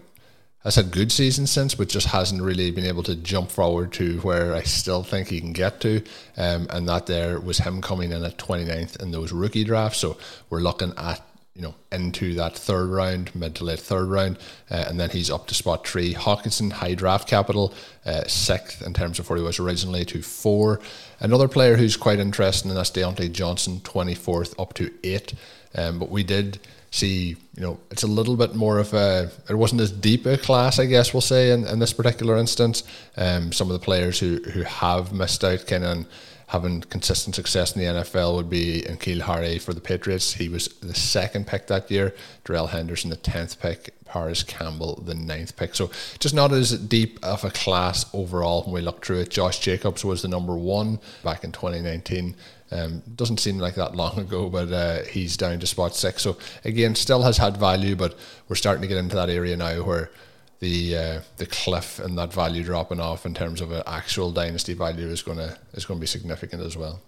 has 0.65 0.77
had 0.77 0.91
good 0.91 1.13
seasons 1.13 1.51
since, 1.51 1.75
but 1.75 1.89
just 1.89 2.09
hasn't 2.09 2.43
really 2.43 2.71
been 2.71 2.87
able 2.87 3.03
to 3.05 3.15
jump 3.15 3.51
forward 3.51 3.93
to 3.93 4.19
where 4.21 4.55
I 4.55 4.63
still 4.63 5.03
think 5.03 5.29
he 5.29 5.41
can 5.41 5.53
get 5.53 5.81
to. 5.81 6.03
Um, 6.37 6.67
and 6.71 6.89
that 6.89 7.07
there 7.07 7.39
was 7.39 7.59
him 7.59 7.83
coming 7.83 8.13
in 8.13 8.25
at 8.25 8.39
29th 8.39 9.01
in 9.03 9.11
those 9.11 9.31
rookie 9.31 9.65
drafts. 9.65 9.99
So 9.99 10.17
we're 10.49 10.61
looking 10.61 10.95
at 10.97 11.21
you 11.55 11.63
know, 11.63 11.75
into 11.93 12.35
that 12.35 12.57
third 12.57 12.91
round, 12.91 13.33
mid 13.35 13.55
to 13.55 13.65
late 13.65 13.79
third 13.79 14.09
round, 14.09 14.39
uh, 14.71 14.87
and 14.89 14.99
then 14.99 15.11
he's 15.11 15.31
up 15.31 15.47
to 15.47 15.55
spot 15.55 15.87
three. 15.87 16.13
Hockenson 16.13 16.73
high 16.73 16.95
draft 16.95 17.29
capital, 17.29 17.73
uh, 18.05 18.25
sixth 18.27 18.83
in 18.85 18.93
terms 18.93 19.21
of 19.21 19.31
where 19.31 19.39
he 19.39 19.45
was 19.45 19.61
originally 19.61 20.05
to 20.07 20.21
four. 20.21 20.81
Another 21.21 21.47
player 21.47 21.77
who's 21.77 21.97
quite 21.97 22.19
interesting, 22.19 22.71
and 22.71 22.77
that's 22.77 22.91
Diontae 22.91 23.31
Johnson, 23.31 23.79
24th 23.81 24.59
up 24.61 24.75
to 24.75 24.93
eight. 25.05 25.35
Um, 25.77 26.01
but 26.01 26.11
we 26.11 26.25
did 26.25 26.59
see, 26.95 27.31
you 27.57 27.63
know, 27.63 27.81
it's 27.91 28.05
a 28.05 28.07
little 28.07 28.37
bit 28.37 28.55
more 28.55 28.79
of 28.79 28.95
a, 28.95 29.29
it 29.51 29.57
wasn't 29.57 29.81
as 29.81 29.91
deep 29.91 30.27
a 30.27 30.39
class, 30.39 30.79
I 30.79 30.87
guess 30.87 31.13
we'll 31.13 31.21
say, 31.21 31.51
in, 31.51 31.67
in 31.67 31.81
this 31.81 31.93
particular 31.93 32.37
instance. 32.37 32.85
Um, 33.17 33.51
some 33.51 33.69
of 33.69 33.73
the 33.73 33.85
players 33.85 34.21
who, 34.21 34.37
who 34.37 34.63
have 34.63 35.13
missed 35.13 35.43
out 35.43 35.67
kind 35.67 35.83
of 35.83 36.07
having 36.47 36.83
consistent 36.83 37.35
success 37.35 37.75
in 37.75 37.81
the 37.81 38.01
NFL 38.01 38.37
would 38.37 38.49
be 38.49 38.85
N'Keal 38.87 39.23
Harry 39.23 39.59
for 39.59 39.75
the 39.75 39.81
Patriots. 39.81 40.35
He 40.35 40.49
was 40.49 40.69
the 40.69 40.95
second 40.95 41.49
pick 41.49 41.67
that 41.67 41.91
year. 41.91 42.15
Darrell 42.45 42.69
Henderson, 42.69 43.11
the 43.11 43.17
10th 43.17 43.59
pick. 43.59 43.93
Parris 44.05 44.45
Campbell, 44.45 45.03
the 45.05 45.17
ninth 45.17 45.57
pick. 45.57 45.75
So 45.75 45.91
just 46.21 46.37
not 46.37 46.53
as 46.53 46.79
deep 46.79 47.19
of 47.25 47.43
a 47.43 47.51
class 47.51 48.07
overall 48.15 48.63
when 48.63 48.75
we 48.75 48.81
look 48.81 49.05
through 49.05 49.23
it. 49.23 49.31
Josh 49.31 49.59
Jacobs 49.59 50.05
was 50.05 50.23
the 50.23 50.29
number 50.29 50.55
one 50.55 51.01
back 51.25 51.43
in 51.43 51.51
2019. 51.51 52.37
Um, 52.75 53.03
doesn't 53.15 53.39
seem 53.39 53.59
like 53.59 53.77
that 53.77 53.95
long 53.95 54.19
ago, 54.19 54.49
but 54.51 54.73
uh, 54.73 55.03
he's 55.05 55.37
down 55.37 55.61
to 55.61 55.67
spot 55.67 55.95
six. 55.95 56.23
So 56.23 56.37
again, 56.65 56.95
still 56.95 57.23
has 57.23 57.39
had 57.39 57.57
value, 57.57 57.95
but 57.95 58.19
we're 58.49 58.57
starting 58.57 58.83
to 58.83 58.89
get 58.89 58.99
into 58.99 59.15
that 59.17 59.31
area 59.31 59.57
now 59.57 59.83
where 59.85 60.11
the 60.59 60.97
uh, 60.97 61.21
the 61.37 61.47
cliff 61.47 61.99
and 61.99 62.19
that 62.19 62.33
value 62.33 62.65
dropping 62.65 63.01
off 63.01 63.27
in 63.27 63.35
terms 63.35 63.61
of 63.61 63.71
an 63.71 63.83
actual 63.87 64.33
dynasty 64.33 64.75
value 64.75 65.07
is 65.09 65.23
to 65.23 65.59
is 65.75 65.85
to 65.85 65.95
be 65.95 66.07
significant 66.07 66.63
as 66.63 66.77
well. 66.77 67.01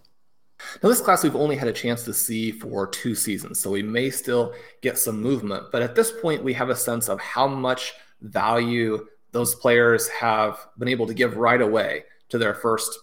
Now, 0.83 0.89
this 0.89 1.01
class 1.01 1.23
we've 1.23 1.37
only 1.37 1.57
had 1.57 1.69
a 1.69 1.73
chance 1.73 2.05
to 2.05 2.15
see 2.15 2.51
for 2.51 2.87
two 2.87 3.15
seasons, 3.15 3.61
so 3.61 3.71
we 3.71 3.83
may 3.83 4.11
still 4.11 4.55
get 4.83 4.99
some 4.99 5.21
movement. 5.21 5.65
But 5.73 5.83
at 5.83 5.95
this 5.95 6.13
point, 6.23 6.45
we 6.45 6.55
have 6.55 6.71
a 6.71 6.77
sense 6.77 7.09
of 7.09 7.21
how 7.21 7.47
much 7.47 7.93
value 8.21 9.07
those 9.33 9.55
players 9.55 10.09
have 10.09 10.67
been 10.79 10.89
able 10.89 11.07
to 11.07 11.15
give 11.15 11.37
right 11.37 11.61
away 11.61 12.05
to 12.31 12.39
their 12.39 12.55
first 12.55 12.99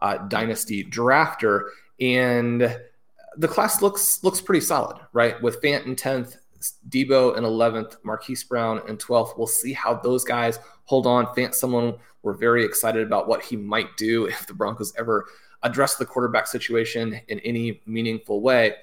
uh, 0.00 0.18
dynasty 0.28 0.84
drafter, 0.84 1.68
and 2.00 2.78
the 3.38 3.48
class 3.48 3.82
looks 3.82 4.22
looks 4.24 4.40
pretty 4.40 4.64
solid, 4.64 4.98
right? 5.12 5.40
With 5.42 5.60
Fant 5.62 5.86
in 5.86 5.96
tenth, 5.96 6.36
Debo 6.88 7.36
in 7.36 7.44
11th, 7.44 7.96
Marquise 8.04 8.44
Brown 8.44 8.80
in 8.88 8.96
12th. 8.96 9.36
We'll 9.36 9.46
see 9.46 9.72
how 9.72 9.94
those 9.94 10.24
guys 10.24 10.58
hold 10.84 11.06
on. 11.06 11.26
Fant, 11.26 11.54
someone 11.54 11.94
we're 12.22 12.34
very 12.34 12.64
excited 12.64 13.06
about 13.06 13.28
what 13.28 13.42
he 13.44 13.56
might 13.56 13.96
do 13.96 14.26
if 14.26 14.46
the 14.46 14.54
Broncos 14.54 14.92
ever 14.98 15.26
address 15.62 15.96
the 15.96 16.06
quarterback 16.06 16.46
situation 16.46 17.20
in 17.28 17.40
any 17.40 17.80
meaningful 17.86 18.40
way. 18.40 18.74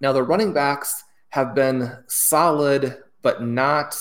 Now, 0.00 0.12
the 0.12 0.22
running 0.22 0.52
backs 0.52 1.04
have 1.30 1.54
been 1.54 1.96
solid, 2.08 2.98
but 3.22 3.42
not 3.42 3.96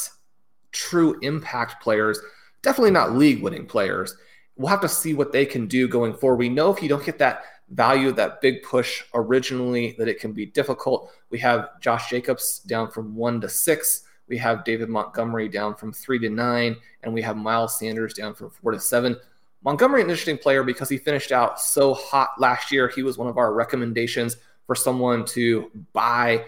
true 0.71 1.17
impact 1.21 1.82
players, 1.82 2.19
definitely 2.62 2.91
not 2.91 3.13
league 3.13 3.41
winning 3.41 3.65
players. 3.65 4.15
We'll 4.55 4.69
have 4.69 4.82
to 4.82 4.89
see 4.89 5.13
what 5.13 5.32
they 5.32 5.45
can 5.45 5.67
do 5.67 5.88
going 5.88 6.13
forward. 6.13 6.38
We 6.38 6.49
know 6.49 6.71
if 6.73 6.82
you 6.82 6.89
don't 6.89 7.05
get 7.05 7.19
that 7.19 7.43
value 7.71 8.12
that 8.13 8.41
big 8.41 8.63
push 8.63 9.03
originally 9.13 9.95
that 9.97 10.08
it 10.08 10.19
can 10.19 10.32
be 10.34 10.45
difficult. 10.45 11.12
We 11.29 11.39
have 11.39 11.79
Josh 11.82 12.10
Jacobs 12.10 12.60
down 12.60 12.89
from 12.89 13.15
one 13.15 13.39
to 13.41 13.49
six. 13.49 14.03
We 14.27 14.38
have 14.38 14.63
David 14.63 14.89
Montgomery 14.89 15.49
down 15.49 15.75
from 15.75 15.91
three 15.91 16.19
to 16.19 16.29
nine, 16.29 16.75
and 17.03 17.13
we 17.13 17.21
have 17.21 17.38
Miles 17.38 17.79
Sanders 17.79 18.13
down 18.13 18.34
from 18.34 18.49
four 18.49 18.71
to 18.71 18.79
seven. 18.79 19.17
Montgomery, 19.63 20.01
an 20.01 20.10
interesting 20.10 20.38
player 20.38 20.63
because 20.63 20.88
he 20.88 20.97
finished 20.97 21.32
out 21.32 21.60
so 21.60 21.93
hot 21.93 22.29
last 22.39 22.71
year. 22.71 22.88
He 22.88 23.03
was 23.03 23.17
one 23.17 23.27
of 23.27 23.38
our 23.38 23.53
recommendations 23.53 24.38
for 24.65 24.75
someone 24.75 25.25
to 25.25 25.69
buy 25.93 26.45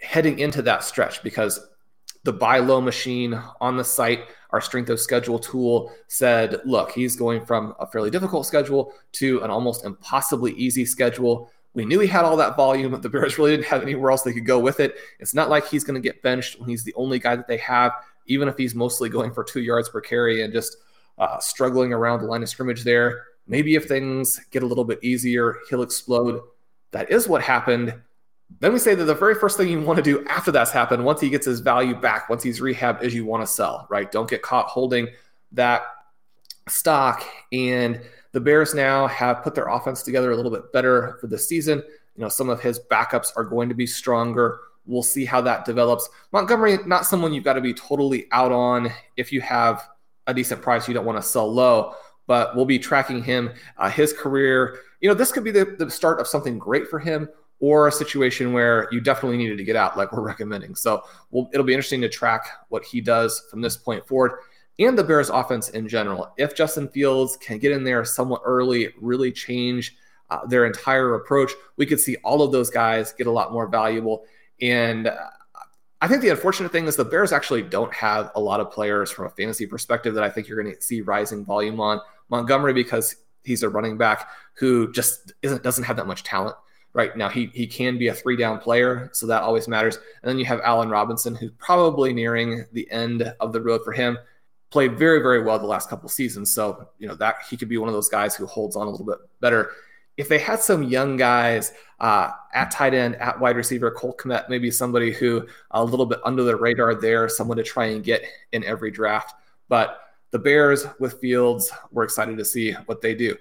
heading 0.00 0.38
into 0.40 0.62
that 0.62 0.84
stretch 0.84 1.22
because 1.22 1.68
the 2.24 2.32
buy 2.32 2.58
low 2.58 2.80
machine 2.80 3.40
on 3.60 3.76
the 3.76 3.84
site 3.84 4.26
our 4.52 4.60
strength 4.60 4.90
of 4.90 5.00
schedule 5.00 5.38
tool 5.38 5.92
said, 6.08 6.60
look, 6.64 6.92
he's 6.92 7.16
going 7.16 7.44
from 7.44 7.74
a 7.80 7.86
fairly 7.86 8.10
difficult 8.10 8.46
schedule 8.46 8.92
to 9.12 9.42
an 9.42 9.50
almost 9.50 9.84
impossibly 9.84 10.52
easy 10.52 10.84
schedule. 10.84 11.50
We 11.74 11.86
knew 11.86 12.00
he 12.00 12.06
had 12.06 12.24
all 12.24 12.36
that 12.36 12.54
volume. 12.56 12.92
But 12.92 13.02
the 13.02 13.08
Bears 13.08 13.38
really 13.38 13.52
didn't 13.52 13.66
have 13.66 13.82
anywhere 13.82 14.10
else 14.10 14.22
they 14.22 14.34
could 14.34 14.46
go 14.46 14.58
with 14.58 14.78
it. 14.78 14.96
It's 15.20 15.34
not 15.34 15.48
like 15.48 15.66
he's 15.66 15.84
going 15.84 16.00
to 16.00 16.06
get 16.06 16.22
benched 16.22 16.60
when 16.60 16.68
he's 16.68 16.84
the 16.84 16.94
only 16.94 17.18
guy 17.18 17.34
that 17.34 17.48
they 17.48 17.56
have, 17.58 17.92
even 18.26 18.46
if 18.46 18.56
he's 18.56 18.74
mostly 18.74 19.08
going 19.08 19.32
for 19.32 19.42
two 19.42 19.62
yards 19.62 19.88
per 19.88 20.00
carry 20.00 20.42
and 20.42 20.52
just 20.52 20.76
uh, 21.18 21.38
struggling 21.38 21.92
around 21.92 22.20
the 22.20 22.26
line 22.26 22.42
of 22.42 22.48
scrimmage 22.48 22.84
there. 22.84 23.24
Maybe 23.46 23.74
if 23.74 23.86
things 23.86 24.38
get 24.50 24.62
a 24.62 24.66
little 24.66 24.84
bit 24.84 24.98
easier, 25.02 25.56
he'll 25.68 25.82
explode. 25.82 26.42
That 26.90 27.10
is 27.10 27.26
what 27.26 27.42
happened. 27.42 27.94
Then 28.60 28.72
we 28.72 28.78
say 28.78 28.94
that 28.94 29.04
the 29.04 29.14
very 29.14 29.34
first 29.34 29.56
thing 29.56 29.68
you 29.68 29.80
want 29.80 29.98
to 29.98 30.02
do 30.02 30.24
after 30.26 30.50
that's 30.50 30.70
happened, 30.70 31.04
once 31.04 31.20
he 31.20 31.30
gets 31.30 31.46
his 31.46 31.60
value 31.60 31.94
back, 31.94 32.28
once 32.28 32.42
he's 32.42 32.60
rehabbed, 32.60 33.02
is 33.02 33.14
you 33.14 33.24
want 33.24 33.42
to 33.42 33.46
sell, 33.46 33.86
right? 33.90 34.10
Don't 34.10 34.28
get 34.28 34.42
caught 34.42 34.66
holding 34.66 35.08
that 35.52 35.82
stock. 36.68 37.24
And 37.52 38.00
the 38.32 38.40
Bears 38.40 38.74
now 38.74 39.06
have 39.06 39.42
put 39.42 39.54
their 39.54 39.68
offense 39.68 40.02
together 40.02 40.32
a 40.32 40.36
little 40.36 40.50
bit 40.50 40.72
better 40.72 41.18
for 41.20 41.26
the 41.26 41.38
season. 41.38 41.82
You 42.16 42.22
know, 42.22 42.28
some 42.28 42.48
of 42.48 42.60
his 42.60 42.80
backups 42.90 43.32
are 43.36 43.44
going 43.44 43.68
to 43.68 43.74
be 43.74 43.86
stronger. 43.86 44.58
We'll 44.86 45.02
see 45.02 45.24
how 45.24 45.40
that 45.42 45.64
develops. 45.64 46.08
Montgomery, 46.32 46.78
not 46.86 47.06
someone 47.06 47.32
you've 47.32 47.44
got 47.44 47.54
to 47.54 47.60
be 47.60 47.74
totally 47.74 48.26
out 48.32 48.52
on 48.52 48.90
if 49.16 49.32
you 49.32 49.40
have 49.40 49.88
a 50.26 50.34
decent 50.34 50.62
price, 50.62 50.88
you 50.88 50.94
don't 50.94 51.06
want 51.06 51.18
to 51.18 51.22
sell 51.22 51.52
low, 51.52 51.94
but 52.26 52.54
we'll 52.56 52.64
be 52.64 52.78
tracking 52.78 53.22
him, 53.22 53.50
uh, 53.78 53.90
his 53.90 54.12
career. 54.12 54.78
You 55.00 55.08
know, 55.08 55.14
this 55.14 55.32
could 55.32 55.44
be 55.44 55.50
the, 55.50 55.76
the 55.78 55.90
start 55.90 56.20
of 56.20 56.26
something 56.26 56.58
great 56.58 56.88
for 56.88 56.98
him 56.98 57.28
or 57.62 57.86
a 57.86 57.92
situation 57.92 58.52
where 58.52 58.88
you 58.90 59.00
definitely 59.00 59.38
needed 59.38 59.56
to 59.56 59.62
get 59.62 59.76
out, 59.76 59.96
like 59.96 60.12
we're 60.12 60.20
recommending. 60.26 60.74
So 60.74 61.04
we'll, 61.30 61.48
it'll 61.52 61.64
be 61.64 61.72
interesting 61.72 62.00
to 62.00 62.08
track 62.08 62.44
what 62.68 62.84
he 62.84 63.00
does 63.00 63.46
from 63.48 63.62
this 63.62 63.76
point 63.76 64.06
forward 64.06 64.32
and 64.80 64.98
the 64.98 65.04
Bears 65.04 65.30
offense 65.30 65.68
in 65.68 65.86
general. 65.86 66.32
If 66.36 66.56
Justin 66.56 66.88
Fields 66.88 67.36
can 67.36 67.58
get 67.58 67.70
in 67.70 67.84
there 67.84 68.04
somewhat 68.04 68.42
early, 68.44 68.88
really 69.00 69.30
change 69.30 69.96
uh, 70.28 70.44
their 70.46 70.66
entire 70.66 71.14
approach, 71.14 71.52
we 71.76 71.86
could 71.86 72.00
see 72.00 72.16
all 72.24 72.42
of 72.42 72.50
those 72.50 72.68
guys 72.68 73.12
get 73.12 73.28
a 73.28 73.30
lot 73.30 73.52
more 73.52 73.68
valuable. 73.68 74.24
And 74.60 75.06
uh, 75.06 75.16
I 76.00 76.08
think 76.08 76.22
the 76.22 76.30
unfortunate 76.30 76.72
thing 76.72 76.86
is 76.86 76.96
the 76.96 77.04
Bears 77.04 77.32
actually 77.32 77.62
don't 77.62 77.94
have 77.94 78.32
a 78.34 78.40
lot 78.40 78.58
of 78.58 78.72
players 78.72 79.12
from 79.12 79.26
a 79.26 79.30
fantasy 79.30 79.66
perspective 79.66 80.14
that 80.14 80.24
I 80.24 80.30
think 80.30 80.48
you're 80.48 80.60
going 80.60 80.74
to 80.74 80.82
see 80.82 81.00
rising 81.00 81.44
volume 81.44 81.80
on. 81.80 82.00
Montgomery, 82.28 82.72
because 82.72 83.14
he's 83.44 83.62
a 83.62 83.68
running 83.68 83.98
back 83.98 84.30
who 84.54 84.90
just 84.90 85.32
doesn't 85.42 85.84
have 85.84 85.96
that 85.96 86.08
much 86.08 86.24
talent 86.24 86.56
right 86.94 87.16
now 87.16 87.28
he 87.28 87.46
he 87.54 87.66
can 87.66 87.98
be 87.98 88.08
a 88.08 88.14
three 88.14 88.36
down 88.36 88.58
player, 88.58 89.10
so 89.12 89.26
that 89.26 89.42
always 89.42 89.68
matters. 89.68 89.96
And 89.96 90.28
then 90.28 90.38
you 90.38 90.44
have 90.44 90.60
Allen 90.60 90.90
Robinson, 90.90 91.34
who's 91.34 91.52
probably 91.58 92.12
nearing 92.12 92.64
the 92.72 92.90
end 92.90 93.34
of 93.40 93.52
the 93.52 93.60
road 93.60 93.82
for 93.84 93.92
him. 93.92 94.18
Played 94.70 94.98
very 94.98 95.20
very 95.20 95.42
well 95.42 95.58
the 95.58 95.66
last 95.66 95.90
couple 95.90 96.08
seasons, 96.08 96.52
so 96.54 96.88
you 96.98 97.06
know 97.06 97.14
that 97.16 97.36
he 97.48 97.56
could 97.56 97.68
be 97.68 97.78
one 97.78 97.88
of 97.88 97.94
those 97.94 98.08
guys 98.08 98.34
who 98.34 98.46
holds 98.46 98.76
on 98.76 98.86
a 98.86 98.90
little 98.90 99.06
bit 99.06 99.18
better. 99.40 99.72
If 100.18 100.28
they 100.28 100.38
had 100.38 100.60
some 100.60 100.82
young 100.82 101.16
guys 101.16 101.72
uh, 101.98 102.30
at 102.52 102.70
tight 102.70 102.92
end, 102.92 103.16
at 103.16 103.40
wide 103.40 103.56
receiver, 103.56 103.90
Cole 103.90 104.14
Kmet, 104.18 104.48
maybe 104.48 104.70
somebody 104.70 105.10
who 105.10 105.46
a 105.70 105.82
little 105.82 106.04
bit 106.04 106.20
under 106.24 106.42
the 106.42 106.56
radar 106.56 106.94
there, 106.94 107.28
someone 107.28 107.56
to 107.56 107.62
try 107.62 107.86
and 107.86 108.04
get 108.04 108.22
in 108.52 108.62
every 108.64 108.90
draft. 108.90 109.34
But 109.68 110.00
the 110.30 110.38
Bears 110.38 110.86
with 110.98 111.20
Fields, 111.20 111.70
we're 111.92 112.04
excited 112.04 112.36
to 112.38 112.44
see 112.44 112.72
what 112.86 113.00
they 113.00 113.14
do. 113.14 113.36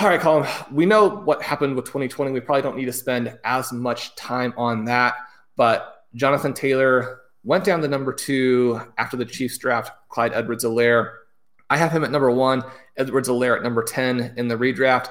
All 0.00 0.08
right, 0.08 0.20
Colin, 0.20 0.48
we 0.72 0.86
know 0.86 1.08
what 1.08 1.40
happened 1.40 1.76
with 1.76 1.84
2020. 1.84 2.32
We 2.32 2.40
probably 2.40 2.62
don't 2.62 2.76
need 2.76 2.86
to 2.86 2.92
spend 2.92 3.38
as 3.44 3.72
much 3.72 4.16
time 4.16 4.52
on 4.56 4.84
that. 4.86 5.14
But 5.54 6.06
Jonathan 6.16 6.52
Taylor 6.52 7.20
went 7.44 7.62
down 7.62 7.80
to 7.80 7.86
number 7.86 8.12
two 8.12 8.80
after 8.98 9.16
the 9.16 9.24
Chiefs 9.24 9.56
draft 9.56 9.92
Clyde 10.08 10.32
Edwards 10.32 10.64
Helaire. 10.64 11.12
I 11.70 11.76
have 11.76 11.92
him 11.92 12.02
at 12.02 12.10
number 12.10 12.32
one, 12.32 12.64
Edwards 12.96 13.28
Helaire 13.28 13.56
at 13.56 13.62
number 13.62 13.84
10 13.84 14.34
in 14.36 14.48
the 14.48 14.56
redraft. 14.56 15.10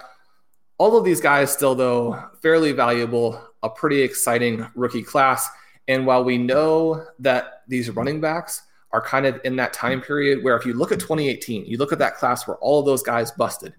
All 0.78 0.98
of 0.98 1.06
these 1.06 1.22
guys, 1.22 1.54
still, 1.54 1.76
though, 1.76 2.22
fairly 2.42 2.74
valuable, 2.74 3.42
a 3.64 3.70
pretty 3.70 4.02
exciting 4.02 4.68
rookie 4.76 5.04
class. 5.04 5.48
And 5.88 6.06
while 6.06 6.26
we 6.26 6.38
know 6.38 7.06
that 7.20 7.62
these 7.70 7.90
running 7.90 8.20
backs 8.20 8.62
are 8.92 9.02
kind 9.02 9.26
of 9.26 9.40
in 9.46 9.56
that 9.56 9.72
time 9.72 10.02
period 10.02 10.44
where 10.44 10.58
if 10.58 10.66
you 10.66 10.74
look 10.74 10.92
at 10.92 11.00
2018, 11.00 11.68
you 11.68 11.78
look 11.78 11.94
at 11.94 12.00
that 12.00 12.18
class 12.18 12.46
where 12.46 12.58
all 12.58 12.82
of 12.82 12.86
those 12.86 13.02
guys 13.02 13.32
busted 13.32 13.74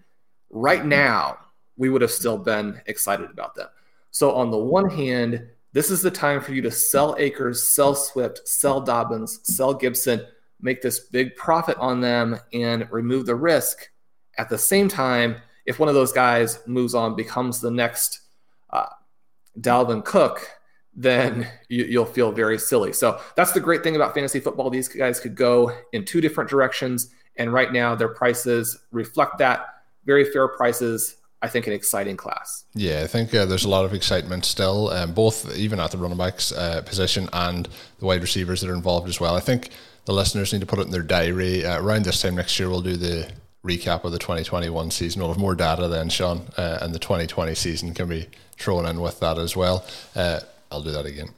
right 0.54 0.84
now, 0.84 1.36
we 1.76 1.90
would 1.90 2.00
have 2.00 2.10
still 2.10 2.38
been 2.38 2.80
excited 2.86 3.30
about 3.30 3.54
them. 3.54 3.68
So, 4.10 4.32
on 4.32 4.50
the 4.50 4.58
one 4.58 4.88
hand, 4.88 5.46
this 5.72 5.90
is 5.90 6.00
the 6.00 6.10
time 6.10 6.40
for 6.40 6.54
you 6.54 6.62
to 6.62 6.70
sell 6.70 7.16
Akers, 7.18 7.74
sell 7.74 7.94
Swift, 7.94 8.46
sell 8.46 8.80
Dobbins, 8.80 9.40
sell 9.42 9.74
Gibson, 9.74 10.24
make 10.60 10.80
this 10.80 11.00
big 11.00 11.34
profit 11.34 11.76
on 11.78 12.00
them 12.00 12.38
and 12.52 12.88
remove 12.90 13.26
the 13.26 13.34
risk. 13.34 13.90
At 14.38 14.48
the 14.48 14.56
same 14.56 14.88
time, 14.88 15.36
if 15.66 15.78
one 15.78 15.88
of 15.88 15.94
those 15.94 16.12
guys 16.12 16.60
moves 16.66 16.94
on, 16.94 17.16
becomes 17.16 17.60
the 17.60 17.70
next 17.70 18.20
uh, 18.70 18.86
Dalvin 19.60 20.04
Cook, 20.04 20.48
then 20.94 21.48
you, 21.68 21.98
will 21.98 22.06
feel 22.06 22.30
very 22.30 22.58
silly. 22.58 22.92
So 22.92 23.20
that's 23.34 23.52
the 23.52 23.60
great 23.60 23.82
thing 23.82 23.96
about 23.96 24.14
fantasy 24.14 24.40
football. 24.40 24.70
These 24.70 24.88
guys 24.88 25.18
could 25.18 25.34
go 25.34 25.76
in 25.92 26.04
two 26.04 26.20
different 26.20 26.48
directions. 26.48 27.10
And 27.36 27.52
right 27.52 27.72
now, 27.72 27.96
their 27.96 28.08
prices 28.08 28.78
reflect 28.92 29.38
that. 29.38 29.66
Very 30.06 30.24
fair 30.24 30.48
prices. 30.48 31.16
I 31.42 31.48
think 31.48 31.66
an 31.66 31.74
exciting 31.74 32.16
class. 32.16 32.64
Yeah, 32.74 33.02
I 33.02 33.06
think 33.06 33.34
uh, 33.34 33.44
there's 33.44 33.66
a 33.66 33.68
lot 33.68 33.84
of 33.84 33.92
excitement 33.92 34.46
still, 34.46 34.88
um, 34.88 35.12
both 35.12 35.54
even 35.54 35.78
at 35.78 35.90
the 35.90 35.98
running 35.98 36.16
backs 36.16 36.52
uh, 36.52 36.80
position 36.80 37.28
and 37.34 37.68
the 37.98 38.06
wide 38.06 38.22
receivers 38.22 38.62
that 38.62 38.70
are 38.70 38.74
involved 38.74 39.10
as 39.10 39.20
well. 39.20 39.36
I 39.36 39.40
think 39.40 39.68
the 40.06 40.14
listeners 40.14 40.54
need 40.54 40.60
to 40.60 40.66
put 40.66 40.78
it 40.78 40.86
in 40.86 40.90
their 40.90 41.02
diary. 41.02 41.64
Uh, 41.64 41.82
around 41.82 42.06
this 42.06 42.22
time 42.22 42.36
next 42.36 42.58
year, 42.58 42.70
we'll 42.70 42.80
do 42.80 42.96
the 42.96 43.30
recap 43.62 44.04
of 44.04 44.12
the 44.12 44.18
2021 44.18 44.90
season. 44.90 45.20
We'll 45.20 45.32
have 45.32 45.40
more 45.40 45.54
data 45.54 45.86
then, 45.88 46.08
Sean, 46.08 46.46
uh, 46.56 46.78
and 46.80 46.94
the 46.94 46.98
2020 46.98 47.54
season 47.54 47.92
can 47.92 48.08
be 48.08 48.26
thrown 48.58 48.86
in 48.86 49.02
with 49.02 49.20
that 49.20 49.38
as 49.38 49.54
well. 49.54 49.84
Uh, 50.16 50.40
I'll 50.70 50.82
do 50.82 50.92
that 50.92 51.06
again. 51.06 51.28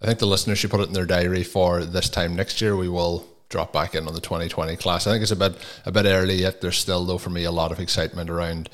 I 0.00 0.06
think 0.06 0.18
the 0.18 0.26
listeners 0.26 0.58
should 0.58 0.70
put 0.70 0.80
it 0.80 0.88
in 0.88 0.92
their 0.92 1.06
diary 1.06 1.42
for 1.42 1.84
this 1.84 2.08
time 2.08 2.36
next 2.36 2.60
year. 2.60 2.76
We 2.76 2.88
will 2.88 3.26
drop 3.48 3.72
back 3.72 3.94
in 3.94 4.06
on 4.06 4.14
the 4.14 4.20
2020 4.20 4.76
class. 4.76 5.06
I 5.06 5.12
think 5.12 5.22
it's 5.22 5.30
a 5.30 5.36
bit 5.36 5.56
a 5.84 5.92
bit 5.92 6.06
early 6.06 6.36
yet. 6.36 6.60
There's 6.60 6.78
still 6.78 7.04
though 7.04 7.18
for 7.18 7.30
me 7.30 7.44
a 7.44 7.52
lot 7.52 7.72
of 7.72 7.80
excitement 7.80 8.30
around 8.30 8.68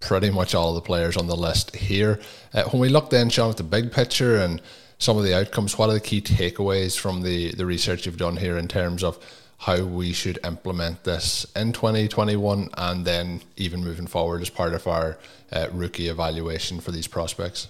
pretty 0.00 0.30
much 0.30 0.54
all 0.54 0.74
the 0.74 0.80
players 0.80 1.16
on 1.16 1.26
the 1.26 1.36
list 1.36 1.74
here. 1.74 2.20
Uh, 2.52 2.64
when 2.64 2.80
we 2.80 2.88
look 2.88 3.10
then, 3.10 3.30
Sean, 3.30 3.50
at 3.50 3.56
the 3.56 3.62
big 3.62 3.92
picture 3.92 4.36
and 4.36 4.60
some 4.98 5.16
of 5.16 5.24
the 5.24 5.36
outcomes, 5.36 5.76
what 5.78 5.90
are 5.90 5.94
the 5.94 6.00
key 6.00 6.20
takeaways 6.20 6.98
from 6.98 7.22
the 7.22 7.52
the 7.52 7.66
research 7.66 8.06
you've 8.06 8.16
done 8.16 8.36
here 8.36 8.56
in 8.58 8.68
terms 8.68 9.02
of 9.02 9.18
how 9.58 9.82
we 9.82 10.12
should 10.12 10.38
implement 10.44 11.04
this 11.04 11.46
in 11.56 11.72
2021 11.72 12.68
and 12.76 13.04
then 13.06 13.40
even 13.56 13.82
moving 13.82 14.06
forward 14.06 14.42
as 14.42 14.50
part 14.50 14.74
of 14.74 14.86
our 14.86 15.18
uh, 15.50 15.66
rookie 15.72 16.08
evaluation 16.08 16.78
for 16.80 16.92
these 16.92 17.06
prospects? 17.06 17.68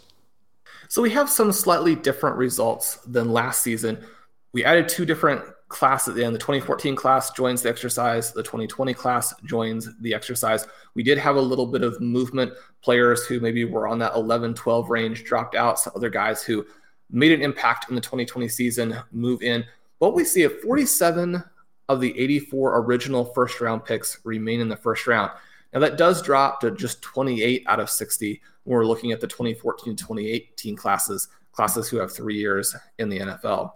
So 0.88 1.02
we 1.02 1.10
have 1.10 1.28
some 1.28 1.52
slightly 1.52 1.94
different 1.94 2.36
results 2.36 2.96
than 3.06 3.32
last 3.32 3.62
season. 3.62 4.04
We 4.52 4.64
added 4.64 4.88
two 4.88 5.04
different 5.04 5.42
classes 5.68 6.08
at 6.08 6.14
the 6.14 6.24
end. 6.24 6.34
The 6.34 6.38
2014 6.38 6.94
class 6.94 7.30
joins 7.32 7.62
the 7.62 7.68
exercise, 7.68 8.32
the 8.32 8.42
2020 8.42 8.94
class 8.94 9.34
joins 9.44 9.88
the 10.00 10.14
exercise. 10.14 10.66
We 10.94 11.02
did 11.02 11.18
have 11.18 11.36
a 11.36 11.40
little 11.40 11.66
bit 11.66 11.82
of 11.82 12.00
movement. 12.00 12.52
Players 12.82 13.26
who 13.26 13.40
maybe 13.40 13.64
were 13.64 13.88
on 13.88 13.98
that 13.98 14.14
11 14.14 14.54
12 14.54 14.90
range 14.90 15.24
dropped 15.24 15.54
out, 15.54 15.78
some 15.78 15.92
other 15.96 16.10
guys 16.10 16.42
who 16.42 16.64
made 17.10 17.32
an 17.32 17.42
impact 17.42 17.88
in 17.88 17.94
the 17.94 18.00
2020 18.00 18.48
season 18.48 18.96
move 19.12 19.42
in. 19.42 19.64
What 19.98 20.14
we 20.14 20.24
see 20.24 20.44
at 20.44 20.60
47 20.62 21.42
of 21.88 22.00
the 22.00 22.18
84 22.18 22.78
original 22.78 23.24
first 23.24 23.60
round 23.60 23.84
picks 23.84 24.18
remain 24.24 24.60
in 24.60 24.68
the 24.68 24.76
first 24.76 25.06
round. 25.06 25.30
Now, 25.72 25.80
that 25.80 25.98
does 25.98 26.22
drop 26.22 26.60
to 26.60 26.70
just 26.70 27.02
28 27.02 27.64
out 27.66 27.80
of 27.80 27.90
60 27.90 28.40
when 28.64 28.76
we're 28.76 28.86
looking 28.86 29.12
at 29.12 29.20
the 29.20 29.26
2014 29.26 29.96
2018 29.96 30.76
classes, 30.76 31.28
classes 31.52 31.88
who 31.88 31.98
have 31.98 32.12
three 32.12 32.36
years 32.36 32.74
in 32.98 33.08
the 33.08 33.18
NFL. 33.18 33.72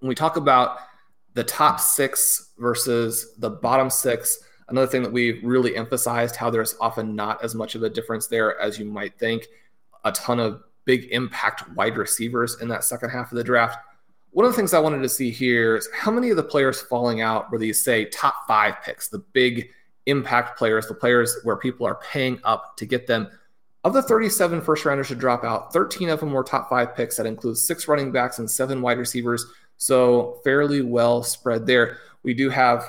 When 0.00 0.08
we 0.08 0.14
talk 0.14 0.36
about 0.36 0.78
the 1.34 1.44
top 1.44 1.80
six 1.80 2.52
versus 2.58 3.34
the 3.38 3.50
bottom 3.50 3.90
six, 3.90 4.38
another 4.68 4.86
thing 4.86 5.02
that 5.02 5.12
we 5.12 5.40
really 5.42 5.76
emphasized 5.76 6.36
how 6.36 6.50
there's 6.50 6.76
often 6.80 7.14
not 7.14 7.42
as 7.42 7.54
much 7.54 7.74
of 7.74 7.82
a 7.82 7.90
difference 7.90 8.26
there 8.26 8.58
as 8.60 8.78
you 8.78 8.84
might 8.84 9.18
think. 9.18 9.46
A 10.04 10.12
ton 10.12 10.40
of 10.40 10.62
big 10.84 11.08
impact 11.12 11.68
wide 11.70 11.96
receivers 11.96 12.60
in 12.60 12.68
that 12.68 12.84
second 12.84 13.10
half 13.10 13.30
of 13.30 13.38
the 13.38 13.44
draft 13.44 13.78
one 14.32 14.46
of 14.46 14.52
the 14.52 14.56
things 14.56 14.72
I 14.72 14.78
wanted 14.78 15.02
to 15.02 15.08
see 15.10 15.30
here 15.30 15.76
is 15.76 15.88
how 15.94 16.10
many 16.10 16.30
of 16.30 16.36
the 16.36 16.42
players 16.42 16.80
falling 16.80 17.20
out 17.20 17.50
were 17.52 17.58
these, 17.58 17.84
say, 17.84 18.06
top 18.06 18.46
five 18.48 18.76
picks, 18.82 19.08
the 19.08 19.18
big 19.18 19.68
impact 20.06 20.58
players, 20.58 20.86
the 20.86 20.94
players 20.94 21.38
where 21.44 21.56
people 21.56 21.86
are 21.86 21.96
paying 21.96 22.40
up 22.42 22.76
to 22.78 22.86
get 22.86 23.06
them. 23.06 23.28
Of 23.84 23.92
the 23.92 24.00
37 24.00 24.62
first 24.62 24.86
rounders 24.86 25.08
to 25.08 25.14
drop 25.14 25.44
out, 25.44 25.72
13 25.72 26.08
of 26.08 26.20
them 26.20 26.32
were 26.32 26.42
top 26.42 26.70
five 26.70 26.96
picks. 26.96 27.18
That 27.18 27.26
includes 27.26 27.66
six 27.66 27.86
running 27.88 28.10
backs 28.10 28.38
and 28.38 28.50
seven 28.50 28.80
wide 28.80 28.96
receivers. 28.96 29.44
So 29.82 30.38
fairly 30.44 30.80
well 30.80 31.24
spread 31.24 31.66
there. 31.66 31.98
We 32.22 32.34
do 32.34 32.50
have 32.50 32.88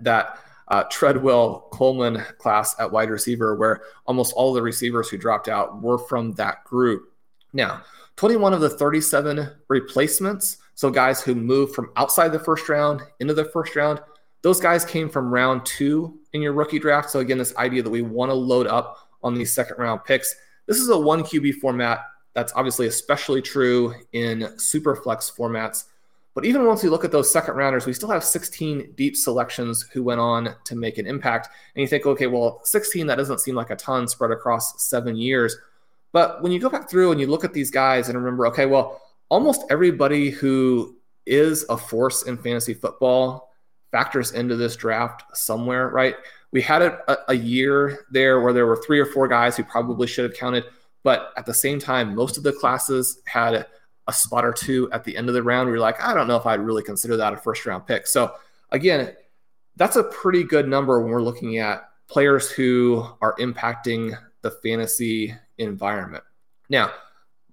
that 0.00 0.40
uh, 0.66 0.82
Treadwell 0.90 1.68
Coleman 1.70 2.24
class 2.38 2.74
at 2.80 2.90
wide 2.90 3.08
receiver, 3.08 3.54
where 3.54 3.82
almost 4.04 4.34
all 4.34 4.52
the 4.52 4.62
receivers 4.62 5.08
who 5.08 5.16
dropped 5.16 5.46
out 5.46 5.80
were 5.80 5.98
from 5.98 6.32
that 6.32 6.64
group. 6.64 7.12
Now, 7.52 7.82
21 8.16 8.52
of 8.52 8.60
the 8.62 8.70
37 8.70 9.48
replacements, 9.68 10.56
so 10.74 10.90
guys 10.90 11.22
who 11.22 11.36
moved 11.36 11.72
from 11.76 11.92
outside 11.94 12.32
the 12.32 12.40
first 12.40 12.68
round 12.68 13.02
into 13.20 13.32
the 13.34 13.44
first 13.44 13.76
round, 13.76 14.00
those 14.42 14.60
guys 14.60 14.84
came 14.84 15.08
from 15.08 15.32
round 15.32 15.64
two 15.64 16.18
in 16.32 16.42
your 16.42 16.52
rookie 16.52 16.80
draft. 16.80 17.10
So, 17.10 17.20
again, 17.20 17.38
this 17.38 17.56
idea 17.58 17.84
that 17.84 17.90
we 17.90 18.02
want 18.02 18.30
to 18.30 18.34
load 18.34 18.66
up 18.66 19.08
on 19.22 19.34
these 19.34 19.52
second 19.52 19.78
round 19.78 20.02
picks. 20.04 20.34
This 20.66 20.78
is 20.78 20.88
a 20.88 20.98
one 20.98 21.22
QB 21.22 21.54
format. 21.60 22.00
That's 22.36 22.52
obviously 22.54 22.86
especially 22.86 23.40
true 23.40 23.94
in 24.12 24.58
super 24.58 24.94
flex 24.94 25.32
formats. 25.34 25.84
But 26.34 26.44
even 26.44 26.66
once 26.66 26.82
we 26.82 26.90
look 26.90 27.02
at 27.02 27.10
those 27.10 27.32
second 27.32 27.54
rounders, 27.54 27.86
we 27.86 27.94
still 27.94 28.10
have 28.10 28.22
16 28.22 28.92
deep 28.94 29.16
selections 29.16 29.88
who 29.90 30.02
went 30.02 30.20
on 30.20 30.54
to 30.64 30.76
make 30.76 30.98
an 30.98 31.06
impact. 31.06 31.48
And 31.74 31.80
you 31.80 31.88
think, 31.88 32.04
okay, 32.04 32.26
well, 32.26 32.60
16, 32.62 33.06
that 33.06 33.14
doesn't 33.16 33.40
seem 33.40 33.54
like 33.54 33.70
a 33.70 33.76
ton 33.76 34.06
spread 34.06 34.32
across 34.32 34.84
seven 34.86 35.16
years. 35.16 35.56
But 36.12 36.42
when 36.42 36.52
you 36.52 36.60
go 36.60 36.68
back 36.68 36.90
through 36.90 37.10
and 37.10 37.18
you 37.18 37.26
look 37.26 37.42
at 37.42 37.54
these 37.54 37.70
guys 37.70 38.10
and 38.10 38.18
remember, 38.18 38.46
okay, 38.48 38.66
well, 38.66 39.00
almost 39.30 39.64
everybody 39.70 40.28
who 40.28 40.94
is 41.24 41.64
a 41.70 41.78
force 41.78 42.24
in 42.24 42.36
fantasy 42.36 42.74
football 42.74 43.50
factors 43.92 44.32
into 44.32 44.56
this 44.56 44.76
draft 44.76 45.22
somewhere, 45.34 45.88
right? 45.88 46.16
We 46.52 46.60
had 46.60 46.82
a, 46.82 47.30
a 47.30 47.34
year 47.34 48.04
there 48.10 48.42
where 48.42 48.52
there 48.52 48.66
were 48.66 48.82
three 48.84 49.00
or 49.00 49.06
four 49.06 49.26
guys 49.26 49.56
who 49.56 49.64
probably 49.64 50.06
should 50.06 50.24
have 50.24 50.38
counted, 50.38 50.64
but 51.06 51.32
at 51.36 51.46
the 51.46 51.54
same 51.54 51.78
time, 51.78 52.16
most 52.16 52.36
of 52.36 52.42
the 52.42 52.52
classes 52.52 53.22
had 53.26 53.54
a, 53.54 54.12
spot 54.12 54.44
or 54.44 54.52
two 54.52 54.90
at 54.90 55.04
the 55.04 55.16
end 55.16 55.28
of 55.28 55.34
the 55.34 55.42
round. 55.42 55.70
We 55.70 55.76
are 55.76 55.80
like, 55.80 56.02
I 56.02 56.14
don't 56.14 56.26
know 56.26 56.36
if 56.36 56.46
I'd 56.46 56.58
really 56.58 56.82
consider 56.82 57.16
that 57.16 57.32
a 57.32 57.36
first 57.36 57.64
round 57.64 57.86
pick. 57.86 58.08
So 58.08 58.34
again, 58.70 59.14
that's 59.76 59.94
a 59.94 60.02
pretty 60.02 60.42
good 60.42 60.66
number 60.66 61.00
when 61.00 61.12
we're 61.12 61.22
looking 61.22 61.58
at 61.58 61.88
players 62.08 62.50
who 62.50 63.06
are 63.20 63.36
impacting 63.38 64.18
the 64.42 64.50
fantasy 64.50 65.32
environment. 65.58 66.24
Now, 66.68 66.90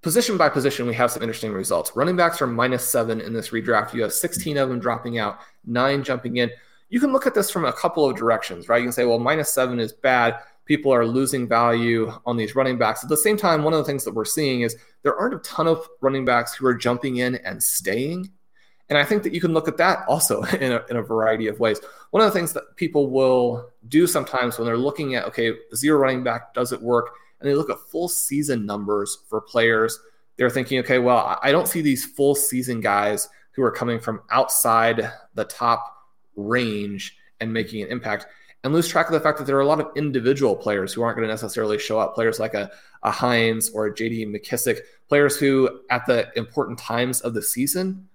position 0.01 0.35
by 0.35 0.49
position, 0.49 0.87
we 0.87 0.95
have 0.95 1.11
some 1.11 1.21
interesting 1.21 1.53
results. 1.53 1.95
Running 1.95 2.15
backs 2.15 2.41
are 2.41 2.47
minus 2.47 2.89
seven 2.89 3.21
in 3.21 3.33
this 3.33 3.49
redraft. 3.49 3.93
You 3.93 4.01
have 4.01 4.13
16 4.13 4.57
of 4.57 4.69
them 4.69 4.79
dropping 4.79 5.19
out, 5.19 5.41
nine 5.63 6.03
jumping 6.03 6.37
in. 6.37 6.49
You 6.89 6.99
can 6.99 7.13
look 7.13 7.27
at 7.27 7.35
this 7.35 7.51
from 7.51 7.65
a 7.65 7.73
couple 7.73 8.09
of 8.09 8.17
directions, 8.17 8.67
right? 8.67 8.79
You 8.79 8.85
can 8.85 8.93
say, 8.93 9.05
well, 9.05 9.19
minus 9.19 9.53
seven 9.53 9.79
is 9.79 9.93
bad. 9.93 10.37
People 10.65 10.93
are 10.93 11.05
losing 11.05 11.47
value 11.47 12.11
on 12.25 12.37
these 12.37 12.55
running 12.55 12.77
backs. 12.77 13.03
At 13.03 13.09
the 13.09 13.17
same 13.17 13.37
time, 13.37 13.63
one 13.63 13.73
of 13.73 13.79
the 13.79 13.85
things 13.85 14.03
that 14.05 14.13
we're 14.13 14.25
seeing 14.25 14.61
is 14.61 14.77
there 15.01 15.15
aren't 15.15 15.35
a 15.35 15.39
ton 15.39 15.67
of 15.67 15.87
running 16.01 16.25
backs 16.25 16.53
who 16.53 16.65
are 16.65 16.75
jumping 16.75 17.17
in 17.17 17.35
and 17.35 17.61
staying. 17.61 18.31
And 18.89 18.97
I 18.97 19.03
think 19.03 19.23
that 19.23 19.33
you 19.33 19.41
can 19.41 19.53
look 19.53 19.67
at 19.67 19.77
that 19.77 20.05
also 20.07 20.43
in 20.61 20.71
a, 20.71 20.83
in 20.89 20.97
a 20.97 21.01
variety 21.01 21.47
of 21.47 21.59
ways. 21.59 21.79
One 22.11 22.23
of 22.23 22.31
the 22.31 22.37
things 22.37 22.53
that 22.53 22.75
people 22.75 23.09
will 23.09 23.69
do 23.87 24.07
sometimes 24.07 24.57
when 24.57 24.65
they're 24.65 24.77
looking 24.77 25.15
at, 25.15 25.25
okay, 25.25 25.53
zero 25.75 25.99
running 25.99 26.23
back, 26.23 26.53
does 26.53 26.71
it 26.71 26.81
work? 26.81 27.09
and 27.43 27.51
they 27.51 27.55
look 27.55 27.69
at 27.69 27.79
full 27.79 28.07
season 28.07 28.65
numbers 28.65 29.19
for 29.27 29.41
players, 29.41 29.99
they're 30.37 30.49
thinking, 30.49 30.79
okay, 30.79 30.97
well, 30.97 31.37
I 31.43 31.51
don't 31.51 31.67
see 31.67 31.81
these 31.81 32.05
full 32.05 32.35
season 32.35 32.79
guys 32.79 33.27
who 33.51 33.61
are 33.63 33.71
coming 33.71 33.99
from 33.99 34.21
outside 34.31 35.11
the 35.35 35.43
top 35.43 36.07
range 36.37 37.17
and 37.41 37.51
making 37.51 37.83
an 37.83 37.89
impact 37.89 38.27
and 38.63 38.73
lose 38.73 38.87
track 38.87 39.07
of 39.07 39.13
the 39.13 39.19
fact 39.19 39.37
that 39.37 39.45
there 39.45 39.57
are 39.57 39.61
a 39.61 39.67
lot 39.67 39.81
of 39.81 39.91
individual 39.95 40.55
players 40.55 40.93
who 40.93 41.01
aren't 41.01 41.17
going 41.17 41.27
to 41.27 41.33
necessarily 41.33 41.77
show 41.77 41.99
up. 41.99 42.15
Players 42.15 42.39
like 42.39 42.53
a, 42.53 42.71
a 43.03 43.11
Hines 43.11 43.69
or 43.71 43.87
a 43.87 43.93
JD 43.93 44.27
McKissic, 44.27 44.79
players 45.09 45.35
who 45.37 45.81
at 45.89 46.05
the 46.05 46.31
important 46.37 46.79
times 46.79 47.21
of 47.21 47.33
the 47.33 47.41
season 47.41 48.07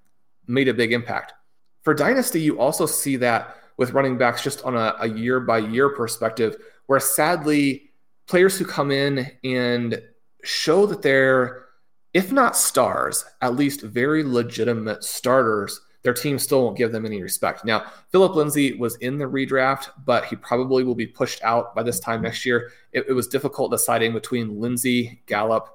made 0.47 0.69
a 0.69 0.75
big 0.75 0.93
impact. 0.93 1.35
For 1.83 1.95
Dynasty, 1.95 2.41
you 2.41 2.59
also 2.59 2.87
see 2.87 3.17
that 3.17 3.57
with 3.77 3.93
running 3.93 4.19
backs 4.19 4.43
just 4.43 4.65
on 4.65 4.75
a, 4.75 4.95
a 5.01 5.09
year 5.09 5.41
by 5.41 5.59
year 5.59 5.91
perspective, 5.91 6.57
where 6.87 6.99
sadly 6.99 7.91
players 8.27 8.59
who 8.59 8.65
come 8.65 8.91
in 8.91 9.31
and 9.45 10.03
show 10.45 10.87
that 10.87 11.03
they're, 11.03 11.67
if 12.15 12.33
not 12.33 12.57
stars, 12.57 13.25
at 13.43 13.55
least 13.55 13.83
very 13.83 14.25
legitimate 14.25 15.05
starters, 15.05 15.81
their 16.03 16.15
team 16.15 16.39
still 16.39 16.65
won't 16.65 16.77
give 16.77 16.93
them 16.93 17.05
any 17.05 17.21
respect. 17.23 17.65
Now, 17.65 17.87
Phillip 18.11 18.35
Lindsay 18.35 18.75
was 18.75 18.97
in 18.97 19.19
the 19.19 19.25
redraft, 19.25 19.91
but 20.05 20.25
he 20.27 20.37
probably 20.37 20.85
will 20.85 20.95
be 20.95 21.07
pushed 21.07 21.43
out 21.43 21.75
by 21.75 21.83
this 21.83 22.01
time 22.01 22.23
next 22.23 22.47
year. 22.47 22.71
It, 22.93 23.07
it 23.09 23.13
was 23.13 23.27
difficult 23.27 23.71
deciding 23.71 24.13
between 24.13 24.61
Lindsay, 24.61 25.23
Gallup, 25.27 25.69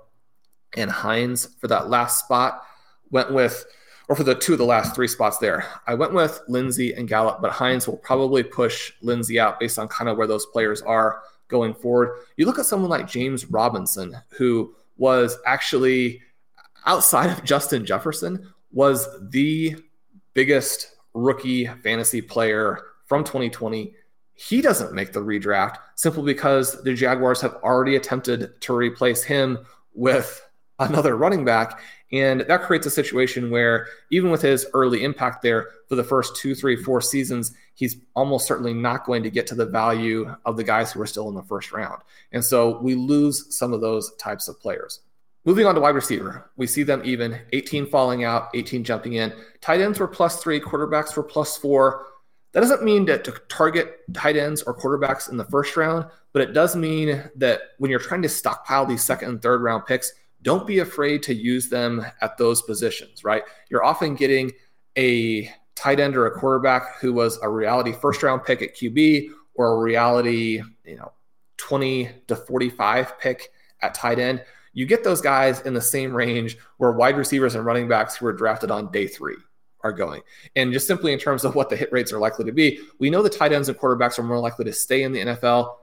and 0.76 0.90
Hines 0.90 1.50
for 1.60 1.68
that 1.68 1.90
last 1.90 2.20
spot. 2.20 2.64
Went 3.12 3.34
with, 3.34 3.66
or 4.08 4.16
for 4.16 4.24
the 4.24 4.34
two 4.34 4.54
of 4.54 4.60
the 4.60 4.66
last 4.66 4.96
three 4.96 5.08
spots 5.08 5.38
there. 5.38 5.66
I 5.88 5.94
went 5.94 6.14
with 6.14 6.42
Lindsay 6.48 6.94
and 6.94 7.08
Gallup, 7.08 7.42
but 7.42 7.52
Hines 7.52 7.88
will 7.88 7.98
probably 7.98 8.44
push 8.44 8.94
Lindsay 9.02 9.40
out 9.40 9.60
based 9.60 9.78
on 9.78 9.88
kind 9.88 10.10
of 10.10 10.18
where 10.18 10.28
those 10.28 10.46
players 10.48 10.82
are 10.82 11.22
going 11.50 11.74
forward. 11.74 12.22
You 12.38 12.46
look 12.46 12.60
at 12.60 12.66
someone 12.66 12.90
like 12.90 13.08
James 13.08 13.46
Robinson, 13.46 14.18
who 14.30 14.74
was 14.98 15.38
actually 15.46 16.22
outside 16.86 17.30
of 17.30 17.44
Justin 17.44 17.86
Jefferson, 17.86 18.52
was 18.72 19.08
the 19.30 19.76
biggest 20.34 20.96
rookie 21.14 21.66
fantasy 21.66 22.22
player 22.22 22.80
from 23.06 23.24
2020. 23.24 23.94
He 24.34 24.62
doesn't 24.62 24.94
make 24.94 25.14
the 25.14 25.20
redraft 25.20 25.78
simply 25.96 26.24
because 26.24 26.82
the 26.84 26.94
Jaguars 26.94 27.42
have 27.42 27.56
already 27.64 27.96
attempted 27.96 28.60
to 28.62 28.74
replace 28.74 29.24
him 29.24 29.60
with 29.94 30.44
another 30.80 31.16
running 31.16 31.46
back. 31.46 31.80
And 32.12 32.42
that 32.42 32.64
creates 32.64 32.86
a 32.86 32.92
situation 32.92 33.50
where, 33.50 33.88
even 34.12 34.30
with 34.30 34.42
his 34.42 34.68
early 34.74 35.04
impact 35.04 35.42
there 35.42 35.70
for 35.90 35.96
the 35.96 36.04
first 36.04 36.36
two, 36.36 36.54
three, 36.54 36.76
four 36.76 37.02
seasons, 37.02 37.54
he's 37.74 37.98
almost 38.16 38.48
certainly 38.48 38.74
not 38.74 39.06
going 39.06 39.24
to 39.24 39.32
get 39.32 39.48
to 39.48 39.56
the 39.56 39.66
value 39.66 40.36
of 40.46 40.58
the 40.58 40.64
guys 40.64 40.92
who 40.92 41.02
are 41.02 41.08
still 41.08 41.28
in 41.30 41.36
the 41.36 41.44
first 41.44 41.72
round. 41.72 42.02
And 42.32 42.46
so 42.46 42.80
we 42.80 42.94
lose 42.94 43.56
some 43.56 43.74
of 43.74 43.82
those 43.82 44.14
types 44.16 44.48
of 44.48 44.60
players. 44.60 45.00
Moving 45.46 45.66
on 45.66 45.76
to 45.76 45.82
wide 45.82 45.96
receiver, 45.96 46.50
we 46.56 46.68
see 46.68 46.84
them 46.84 47.02
even 47.04 47.38
18 47.52 47.88
falling 47.88 48.24
out, 48.24 48.48
18 48.54 48.84
jumping 48.84 49.14
in. 49.14 49.34
Tight 49.60 49.82
ends 49.82 50.00
were 50.00 50.08
plus 50.08 50.42
three, 50.42 50.60
quarterbacks 50.60 51.18
were 51.18 51.24
plus 51.24 51.58
four. 51.58 52.06
That 52.54 52.62
doesn't 52.62 52.84
mean 52.84 53.06
that 53.06 53.26
to 53.26 53.32
target 53.50 54.00
tight 54.14 54.38
ends 54.38 54.62
or 54.62 54.78
quarterbacks 54.78 55.30
in 55.30 55.36
the 55.38 55.46
first 55.46 55.76
round, 55.76 56.06
but 56.32 56.42
it 56.42 56.54
does 56.54 56.76
mean 56.76 57.30
that 57.36 57.62
when 57.78 57.92
you're 57.92 58.00
trying 58.00 58.22
to 58.22 58.30
stockpile 58.30 58.86
these 58.86 59.04
second 59.04 59.30
and 59.30 59.42
third 59.42 59.62
round 59.62 59.86
picks, 59.86 60.14
don't 60.44 60.68
be 60.68 60.80
afraid 60.80 61.24
to 61.24 61.34
use 61.34 61.68
them 61.70 62.06
at 62.22 62.38
those 62.38 62.62
positions, 62.62 63.24
right? 63.24 63.44
You're 63.70 63.84
often 63.84 64.16
getting 64.16 64.52
a 64.98 65.50
tight 65.76 66.00
end 66.00 66.16
or 66.16 66.28
a 66.28 66.32
quarterback 66.32 67.00
who 67.00 67.12
was 67.12 67.40
a 67.42 67.50
reality 67.50 67.92
first 67.92 68.24
round 68.24 68.44
pick 68.44 68.62
at 68.62 68.76
QB 68.76 69.30
or 69.56 69.74
a 69.74 69.80
reality, 69.80 70.62
you 70.86 70.96
know, 70.96 71.12
20 71.58 72.10
to 72.28 72.36
45 72.36 73.20
pick 73.20 73.50
at 73.82 73.94
tight 73.94 74.20
end. 74.20 74.44
You 74.74 74.86
get 74.86 75.04
those 75.04 75.22
guys 75.22 75.62
in 75.62 75.74
the 75.74 75.82
same 75.82 76.16
range 76.16 76.58
where 76.78 76.92
wide 76.92 77.18
receivers 77.18 77.56
and 77.56 77.66
running 77.66 77.88
backs 77.88 78.16
who 78.16 78.26
were 78.26 78.34
drafted 78.34 78.72
on 78.72 78.92
day 78.92 79.08
three 79.08 79.38
are 79.82 79.92
going. 79.92 80.22
And 80.56 80.74
just 80.74 80.88
simply 80.88 81.14
in 81.14 81.20
terms 81.20 81.46
of 81.46 81.56
what 81.56 81.70
the 81.70 81.76
hit 81.76 81.92
rates 81.92 82.12
are 82.12 82.20
likely 82.20 82.46
to 82.46 82.52
be, 82.52 82.80
we 83.00 83.10
know 83.10 83.22
the 83.22 83.30
tight 83.30 83.52
ends 83.52 83.70
and 83.70 83.78
quarterbacks 83.78 84.18
are 84.18 84.24
more 84.24 84.40
likely 84.40 84.66
to 84.66 84.74
stay 84.74 85.04
in 85.04 85.12
the 85.12 85.20
NFL. 85.20 85.76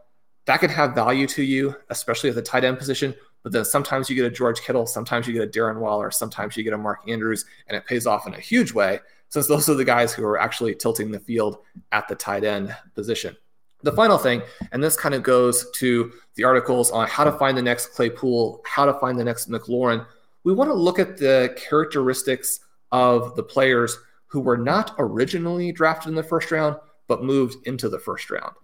That 0.46 0.60
can 0.60 0.70
have 0.70 0.94
value 0.94 1.26
to 1.28 1.42
you, 1.42 1.76
especially 1.90 2.30
at 2.30 2.34
the 2.34 2.42
tight 2.42 2.64
end 2.64 2.78
position. 2.78 3.14
But 3.42 3.52
then 3.52 3.64
sometimes 3.64 4.10
you 4.10 4.16
get 4.16 4.24
a 4.24 4.30
George 4.30 4.60
Kittle, 4.60 4.86
sometimes 4.86 5.26
you 5.26 5.32
get 5.32 5.44
a 5.44 5.46
Darren 5.46 5.78
Waller, 5.78 6.10
sometimes 6.10 6.56
you 6.56 6.64
get 6.64 6.72
a 6.72 6.78
Mark 6.78 7.00
Andrews, 7.08 7.44
and 7.68 7.76
it 7.76 7.86
pays 7.86 8.06
off 8.06 8.26
in 8.26 8.34
a 8.34 8.40
huge 8.40 8.72
way 8.72 9.00
since 9.28 9.46
those 9.46 9.68
are 9.68 9.74
the 9.74 9.84
guys 9.84 10.12
who 10.12 10.24
are 10.24 10.38
actually 10.38 10.74
tilting 10.74 11.10
the 11.10 11.20
field 11.20 11.58
at 11.92 12.08
the 12.08 12.14
tight 12.14 12.44
end 12.44 12.74
position. 12.94 13.36
The 13.82 13.92
final 13.92 14.18
thing, 14.18 14.42
and 14.72 14.82
this 14.82 14.96
kind 14.96 15.14
of 15.14 15.22
goes 15.22 15.70
to 15.76 16.12
the 16.34 16.44
articles 16.44 16.90
on 16.90 17.08
how 17.08 17.24
to 17.24 17.32
find 17.32 17.56
the 17.56 17.62
next 17.62 17.88
Claypool, 17.88 18.62
how 18.66 18.84
to 18.84 18.94
find 18.94 19.18
the 19.18 19.24
next 19.24 19.50
McLaurin. 19.50 20.06
We 20.44 20.52
want 20.52 20.68
to 20.70 20.74
look 20.74 20.98
at 20.98 21.16
the 21.16 21.56
characteristics 21.56 22.60
of 22.92 23.36
the 23.36 23.42
players 23.42 23.98
who 24.26 24.40
were 24.40 24.58
not 24.58 24.94
originally 24.98 25.72
drafted 25.72 26.10
in 26.10 26.14
the 26.14 26.22
first 26.22 26.50
round, 26.50 26.76
but 27.08 27.24
moved 27.24 27.66
into 27.66 27.88
the 27.88 27.98
first 27.98 28.30
round. 28.30 28.54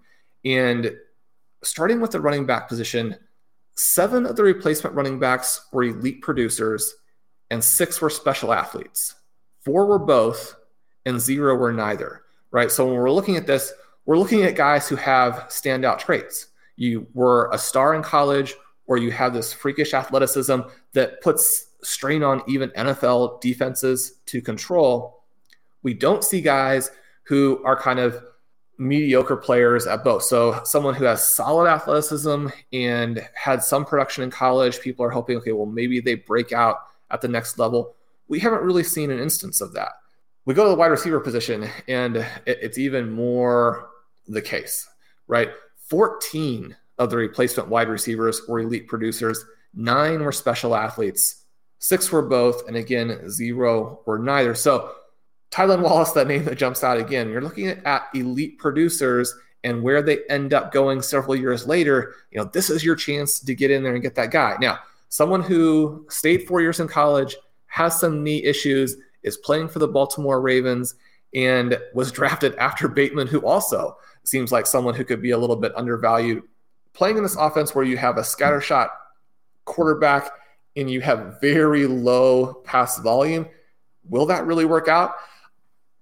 And 0.45 0.93
starting 1.65 2.01
with 2.01 2.13
the 2.13 2.21
running 2.21 2.47
back 2.47 2.69
position, 2.69 3.17
seven 3.75 4.27
of 4.27 4.37
the 4.37 4.45
replacement 4.45 4.95
running 4.95 5.19
backs 5.19 5.67
were 5.73 5.85
elite 5.85 6.23
producers, 6.23 6.95
and 7.51 7.63
six 7.63 8.01
were 8.01 8.11
special 8.11 8.53
athletes. 8.53 9.15
Four 9.65 9.87
were 9.87 9.99
both, 9.99 10.55
and 11.05 11.21
zero 11.21 11.57
were 11.57 11.73
neither, 11.73 12.23
right? 12.51 12.71
So 12.71 12.87
when 12.87 12.97
we're 12.97 13.11
looking 13.11 13.37
at 13.37 13.47
this, 13.47 13.73
we're 14.07 14.19
looking 14.19 14.45
at 14.45 14.55
guys 14.55 14.89
who 14.89 14.97
have 14.97 15.47
standout 15.49 15.99
traits. 15.99 16.49
You 16.77 17.07
were 17.13 17.51
a 17.53 17.59
star 17.59 17.95
in 17.95 18.03
college, 18.03 18.55
or 18.87 18.97
you 18.97 19.11
have 19.11 19.35
this 19.35 19.53
freakish 19.53 19.95
athleticism 19.95 20.61
that 20.93 21.21
puts 21.21 21.67
strain 21.83 22.23
on 22.23 22.43
even 22.47 22.71
NFL 22.71 23.41
defenses 23.41 24.15
to 24.27 24.41
control. 24.41 25.25
We 25.83 25.95
don't 25.95 26.25
see 26.25 26.41
guys 26.41 26.91
who 27.25 27.63
are 27.65 27.77
kind 27.77 27.99
of 27.99 28.23
mediocre 28.79 29.37
players 29.37 29.87
at 29.87 30.05
both. 30.05 30.23
So 30.23 30.61
someone 30.65 30.95
who 30.95 31.05
has 31.05 31.35
solid 31.35 31.69
athleticism 31.69 32.49
and 32.73 33.29
had 33.35 33.63
some 33.63 33.85
production 33.85 34.23
in 34.23 34.31
college, 34.31 34.81
people 34.81 35.05
are 35.05 35.11
hoping, 35.11 35.39
okay, 35.39 35.53
well, 35.53 35.67
maybe 35.67 36.01
they 36.01 36.15
break 36.15 36.53
out 36.53 36.77
at 37.11 37.21
the 37.21 37.29
next 37.29 37.59
level. 37.59 37.97
We 38.29 38.39
haven't 38.39 38.63
really 38.63 38.85
seen 38.85 39.11
an 39.11 39.19
instance 39.19 39.61
of 39.61 39.73
that. 39.75 39.93
We 40.45 40.55
go 40.55 40.65
to 40.65 40.71
the 40.71 40.77
wide 40.77 40.87
receiver 40.89 41.19
position, 41.19 41.69
and 41.89 42.25
it's 42.47 42.79
even 42.79 43.11
more 43.11 43.89
the 44.29 44.43
case, 44.43 44.89
right? 45.27 45.51
14 45.89 46.77
of 46.99 47.11
the 47.11 47.17
replacement 47.17 47.69
wide 47.69 47.89
receivers 47.89 48.43
were 48.49 48.61
elite 48.61 48.89
producers, 48.89 49.45
nine 49.75 50.23
were 50.23 50.33
special 50.33 50.75
athletes, 50.75 51.45
six 51.79 52.11
were 52.11 52.23
both, 52.23 52.67
and 52.67 52.77
again, 52.77 53.29
zero 53.29 54.01
were 54.07 54.19
neither. 54.19 54.55
So, 54.55 54.93
Tylan 55.51 55.83
Wallace, 55.83 56.13
that 56.13 56.27
name 56.27 56.45
that 56.45 56.59
jumps 56.59 56.83
out 56.83 56.99
again, 56.99 57.31
you're 57.31 57.41
looking 57.41 57.69
at 57.69 58.09
elite 58.15 58.59
producers 58.59 59.33
and 59.65 59.83
where 59.83 60.03
they 60.03 60.21
end 60.29 60.55
up 60.55 60.73
going 60.73 61.03
several 61.03 61.35
years 61.35 61.67
later. 61.67 62.15
You 62.31 62.39
know, 62.39 62.51
this 62.53 62.71
is 62.71 62.85
your 62.85 62.97
chance 62.97 63.41
to 63.41 63.55
get 63.55 63.71
in 63.71 63.83
there 63.83 63.95
and 63.95 64.03
get 64.03 64.15
that 64.17 64.31
guy. 64.31 64.57
Now, 64.61 64.79
someone 65.09 65.43
who 65.43 66.07
stayed 66.09 66.47
four 66.47 66.61
years 66.61 66.81
in 66.81 66.89
college, 66.89 67.37
has 67.67 67.99
some 67.99 68.23
knee 68.23 68.43
issues, 68.45 68.97
is 69.23 69.37
playing 69.39 69.69
for 69.69 69.79
the 69.79 69.89
Baltimore 69.89 70.41
Ravens, 70.41 70.95
and 71.35 71.79
was 71.95 72.13
drafted 72.19 72.55
after 72.57 72.89
Bateman, 72.89 73.27
who 73.27 73.41
also 73.41 73.97
seems 74.27 74.53
like 74.53 74.67
someone 74.67 74.95
who 74.95 75.05
could 75.05 75.23
be 75.23 75.31
a 75.31 75.39
little 75.39 75.57
bit 75.57 75.73
undervalued. 75.77 76.43
Playing 76.93 77.17
in 77.17 77.23
this 77.23 77.37
offense 77.37 77.75
where 77.75 77.85
you 77.85 77.97
have 77.97 78.19
a 78.19 78.23
scattershot 78.23 78.89
quarterback 79.65 80.31
and 80.77 80.91
you 80.91 81.01
have 81.01 81.41
very 81.41 81.87
low 81.87 82.55
pass 82.65 82.99
volume, 82.99 83.47
will 84.09 84.27
that 84.27 84.47
really 84.47 84.65
work 84.65 84.89
out? 84.89 85.15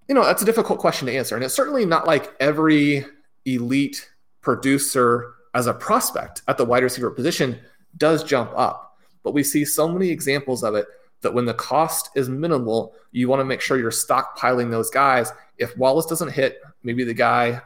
You 0.09 0.15
know, 0.15 0.25
that's 0.25 0.43
a 0.43 0.47
difficult 0.47 0.79
question 0.79 1.07
to 1.07 1.17
answer. 1.17 1.35
And 1.35 1.45
it's 1.45 1.55
certainly 1.55 1.87
not 1.87 2.07
like 2.07 2.35
every 2.41 3.05
elite 3.45 4.09
producer 4.41 5.35
as 5.55 5.67
a 5.67 5.75
prospect 5.75 6.43
at 6.49 6.59
the 6.59 6.65
wide 6.65 6.83
receiver 6.83 7.11
position 7.11 7.59
does 7.97 8.25
jump 8.25 8.53
up. 8.57 8.99
But 9.23 9.33
we 9.33 9.43
see 9.43 9.65
so 9.65 9.89
many 9.89 10.11
examples 10.11 10.63
of 10.63 10.75
it 10.75 10.87
that 11.23 11.33
when 11.33 11.47
the 11.47 11.55
cost 11.55 12.11
is 12.15 12.29
minimal, 12.29 12.95
you 13.13 13.29
want 13.29 13.41
to 13.41 13.45
make 13.45 13.61
sure 13.61 13.79
you're 13.79 13.91
stockpiling 13.91 14.71
those 14.71 14.91
guys. 14.91 15.33
If 15.57 15.77
Wallace 15.79 16.07
doesn't 16.07 16.31
hit, 16.31 16.61
maybe 16.83 17.05
the 17.05 17.15
guy 17.15 17.63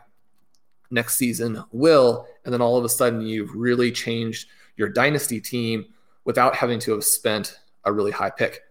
next 0.91 1.17
season 1.17 1.63
will. 1.73 2.27
And 2.45 2.53
then 2.53 2.63
all 2.63 2.77
of 2.77 2.85
a 2.85 2.89
sudden, 2.89 3.21
you've 3.21 3.55
really 3.55 3.93
changed 3.93 4.49
your 4.77 4.89
dynasty 4.89 5.41
team 5.41 5.87
without 6.25 6.55
having 6.55 6.79
to 6.81 6.93
have 6.93 7.05
spent 7.05 7.59
a 7.85 7.93
really 7.93 8.11
high 8.11 8.31
pick. 8.31 8.63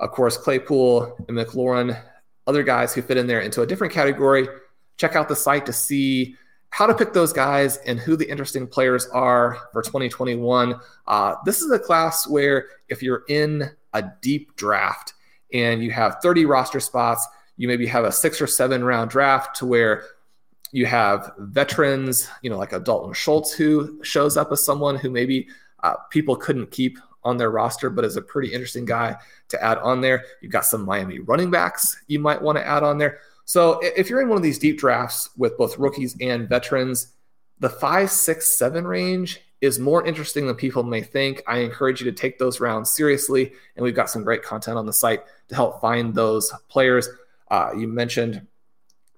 Of 0.00 0.10
course, 0.10 0.36
Claypool 0.36 1.16
and 1.28 1.36
McLaurin, 1.36 2.00
other 2.46 2.62
guys 2.62 2.94
who 2.94 3.02
fit 3.02 3.16
in 3.16 3.26
there 3.26 3.40
into 3.40 3.62
a 3.62 3.66
different 3.66 3.92
category. 3.92 4.48
Check 4.96 5.16
out 5.16 5.28
the 5.28 5.36
site 5.36 5.66
to 5.66 5.72
see 5.72 6.36
how 6.70 6.86
to 6.86 6.94
pick 6.94 7.12
those 7.12 7.32
guys 7.32 7.76
and 7.86 8.00
who 8.00 8.16
the 8.16 8.28
interesting 8.28 8.66
players 8.66 9.06
are 9.08 9.58
for 9.72 9.80
2021. 9.80 10.74
Uh, 11.06 11.36
this 11.44 11.62
is 11.62 11.70
a 11.70 11.78
class 11.78 12.26
where 12.26 12.66
if 12.88 13.00
you're 13.00 13.22
in 13.28 13.70
a 13.92 14.02
deep 14.20 14.56
draft 14.56 15.14
and 15.52 15.84
you 15.84 15.92
have 15.92 16.16
30 16.20 16.46
roster 16.46 16.80
spots, 16.80 17.26
you 17.56 17.68
maybe 17.68 17.86
have 17.86 18.04
a 18.04 18.10
six 18.10 18.40
or 18.40 18.48
seven 18.48 18.82
round 18.82 19.10
draft 19.10 19.54
to 19.56 19.66
where 19.66 20.02
you 20.74 20.86
have 20.86 21.32
veterans, 21.38 22.28
you 22.42 22.50
know, 22.50 22.58
like 22.58 22.72
a 22.72 22.80
Dalton 22.80 23.12
Schultz 23.12 23.52
who 23.52 24.02
shows 24.02 24.36
up 24.36 24.50
as 24.50 24.64
someone 24.64 24.96
who 24.96 25.08
maybe 25.08 25.46
uh, 25.84 25.94
people 26.10 26.34
couldn't 26.34 26.72
keep 26.72 26.98
on 27.22 27.36
their 27.36 27.52
roster, 27.52 27.88
but 27.90 28.04
is 28.04 28.16
a 28.16 28.22
pretty 28.22 28.52
interesting 28.52 28.84
guy 28.84 29.16
to 29.50 29.62
add 29.62 29.78
on 29.78 30.00
there. 30.00 30.24
You've 30.40 30.50
got 30.50 30.64
some 30.64 30.84
Miami 30.84 31.20
running 31.20 31.48
backs 31.48 32.02
you 32.08 32.18
might 32.18 32.42
want 32.42 32.58
to 32.58 32.66
add 32.66 32.82
on 32.82 32.98
there. 32.98 33.20
So 33.44 33.78
if 33.82 34.10
you're 34.10 34.20
in 34.20 34.28
one 34.28 34.36
of 34.36 34.42
these 34.42 34.58
deep 34.58 34.76
drafts 34.76 35.30
with 35.36 35.56
both 35.56 35.78
rookies 35.78 36.16
and 36.20 36.48
veterans, 36.48 37.12
the 37.60 37.70
five, 37.70 38.10
six, 38.10 38.58
seven 38.58 38.84
range 38.84 39.42
is 39.60 39.78
more 39.78 40.04
interesting 40.04 40.48
than 40.48 40.56
people 40.56 40.82
may 40.82 41.02
think. 41.02 41.40
I 41.46 41.58
encourage 41.58 42.00
you 42.00 42.10
to 42.10 42.16
take 42.16 42.40
those 42.40 42.58
rounds 42.58 42.90
seriously, 42.90 43.52
and 43.76 43.84
we've 43.84 43.94
got 43.94 44.10
some 44.10 44.24
great 44.24 44.42
content 44.42 44.76
on 44.76 44.86
the 44.86 44.92
site 44.92 45.22
to 45.50 45.54
help 45.54 45.80
find 45.80 46.16
those 46.16 46.52
players. 46.68 47.08
Uh, 47.48 47.70
you 47.78 47.86
mentioned 47.86 48.44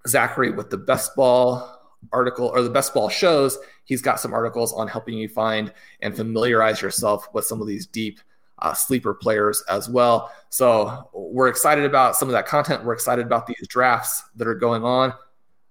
Zachary 0.06 0.50
with 0.50 0.70
the 0.70 0.78
best 0.78 1.14
ball 1.16 1.72
article 2.12 2.48
or 2.48 2.62
the 2.62 2.70
best 2.70 2.94
ball 2.94 3.08
shows. 3.08 3.58
He's 3.84 4.02
got 4.02 4.20
some 4.20 4.32
articles 4.32 4.72
on 4.72 4.88
helping 4.88 5.16
you 5.16 5.28
find 5.28 5.72
and 6.00 6.14
familiarize 6.14 6.82
yourself 6.82 7.28
with 7.32 7.44
some 7.44 7.60
of 7.60 7.66
these 7.66 7.86
deep 7.86 8.20
uh, 8.60 8.72
sleeper 8.72 9.14
players 9.14 9.62
as 9.68 9.88
well. 9.88 10.32
So 10.48 11.10
we're 11.12 11.48
excited 11.48 11.84
about 11.84 12.16
some 12.16 12.28
of 12.28 12.32
that 12.32 12.46
content. 12.46 12.84
We're 12.84 12.94
excited 12.94 13.26
about 13.26 13.46
these 13.46 13.66
drafts 13.68 14.24
that 14.36 14.48
are 14.48 14.54
going 14.54 14.82
on. 14.82 15.12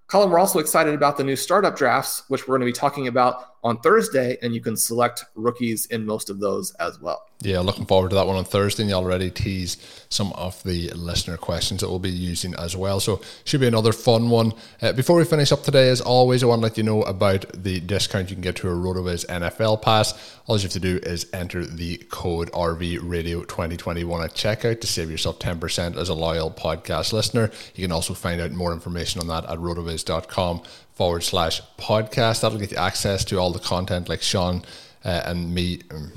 Colin, 0.08 0.30
we're 0.30 0.40
also 0.40 0.60
excited 0.60 0.94
about 0.94 1.18
the 1.18 1.24
new 1.24 1.36
startup 1.36 1.76
drafts, 1.76 2.24
which 2.28 2.48
we're 2.48 2.58
going 2.58 2.68
to 2.68 2.72
be 2.72 2.78
talking 2.78 3.08
about 3.08 3.55
on 3.66 3.80
Thursday, 3.80 4.38
and 4.44 4.54
you 4.54 4.62
can 4.62 4.78
select 4.78 5.26
rookies 5.34 5.88
in 5.88 6.06
most 6.06 6.30
of 6.30 6.40
those 6.40 6.72
as 6.76 7.02
well. 7.02 7.26
Yeah, 7.42 7.60
looking 7.60 7.86
forward 7.86 8.10
to 8.10 8.16
that 8.16 8.28
one 8.28 8.38
on 8.38 8.46
Thursday. 8.46 8.84
And 8.84 8.90
you 8.92 8.96
already 8.96 9.30
teased 9.30 9.84
some 10.10 10.32
of 10.34 10.64
the 10.64 10.90
listener 10.92 11.36
questions 11.36 11.82
that 11.82 11.90
we'll 11.90 12.00
be 12.00 12.10
using 12.10 12.56
as 12.56 12.78
well. 12.78 13.00
So, 13.00 13.22
should 13.44 13.60
be 13.60 13.68
another 13.68 13.92
fun 13.92 14.30
one. 14.30 14.54
Uh, 14.82 14.94
before 14.94 15.18
we 15.18 15.26
finish 15.26 15.52
up 15.52 15.64
today, 15.64 15.90
as 15.90 16.00
always, 16.00 16.44
I 16.44 16.46
want 16.46 16.60
to 16.60 16.64
let 16.64 16.78
you 16.78 16.84
know 16.84 17.02
about 17.04 17.46
the 17.54 17.80
discount 17.82 18.30
you 18.30 18.36
can 18.36 18.42
get 18.42 18.56
to 18.58 18.70
a 18.70 18.74
RotoViz 18.74 19.26
NFL 19.26 19.82
Pass. 19.82 20.14
All 20.46 20.58
you 20.58 20.64
have 20.64 20.72
to 20.72 20.80
do 20.80 21.00
is 21.02 21.28
enter 21.34 21.66
the 21.66 21.98
code 22.10 22.52
RV 22.52 23.00
Radio 23.02 23.44
2021 23.44 24.24
at 24.24 24.34
checkout 24.34 24.80
to 24.82 24.88
save 24.88 25.10
yourself 25.10 25.40
10% 25.40 25.98
as 25.98 26.08
a 26.08 26.14
loyal 26.14 26.52
podcast 26.52 27.14
listener. 27.14 27.52
You 27.74 27.84
can 27.84 27.92
also 27.92 28.14
find 28.14 28.40
out 28.40 28.52
more 28.52 28.72
information 28.72 29.22
on 29.22 29.28
that 29.28 29.50
at 29.50 29.58
rotoviz.com 29.58 30.62
forward 30.96 31.24
slash 31.24 31.62
podcast. 31.78 32.42
That'll 32.42 32.58
get 32.58 32.72
you 32.72 32.78
access 32.78 33.24
to 33.26 33.38
all 33.38 33.52
the 33.52 33.60
content 33.60 34.10
like 34.10 34.22
Sean 34.22 34.64
uh, 35.04 35.24
and 35.26 35.54
me. 35.54 35.82
Um, 35.92 36.14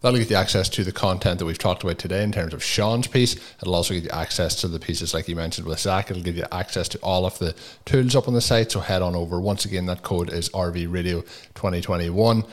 That'll 0.00 0.20
get 0.20 0.30
you 0.30 0.36
access 0.36 0.68
to 0.70 0.84
the 0.84 0.92
content 0.92 1.40
that 1.40 1.44
we've 1.44 1.58
talked 1.58 1.82
about 1.82 1.98
today 1.98 2.22
in 2.22 2.30
terms 2.30 2.54
of 2.54 2.62
Sean's 2.62 3.08
piece. 3.08 3.34
It'll 3.60 3.74
also 3.74 3.94
get 3.94 4.04
you 4.04 4.10
access 4.10 4.54
to 4.60 4.68
the 4.68 4.78
pieces 4.78 5.12
like 5.12 5.26
you 5.26 5.34
mentioned 5.34 5.66
with 5.66 5.80
Zach. 5.80 6.08
It'll 6.08 6.22
give 6.22 6.36
you 6.36 6.44
access 6.52 6.88
to 6.90 6.98
all 6.98 7.26
of 7.26 7.36
the 7.40 7.52
tools 7.84 8.14
up 8.14 8.28
on 8.28 8.34
the 8.34 8.40
site. 8.40 8.70
So 8.70 8.78
head 8.78 9.02
on 9.02 9.16
over. 9.16 9.40
Once 9.40 9.64
again, 9.64 9.86
that 9.86 10.04
code 10.04 10.32
is 10.32 10.50
RV 10.50 10.92
Radio 10.92 11.22
2021. 11.56 12.44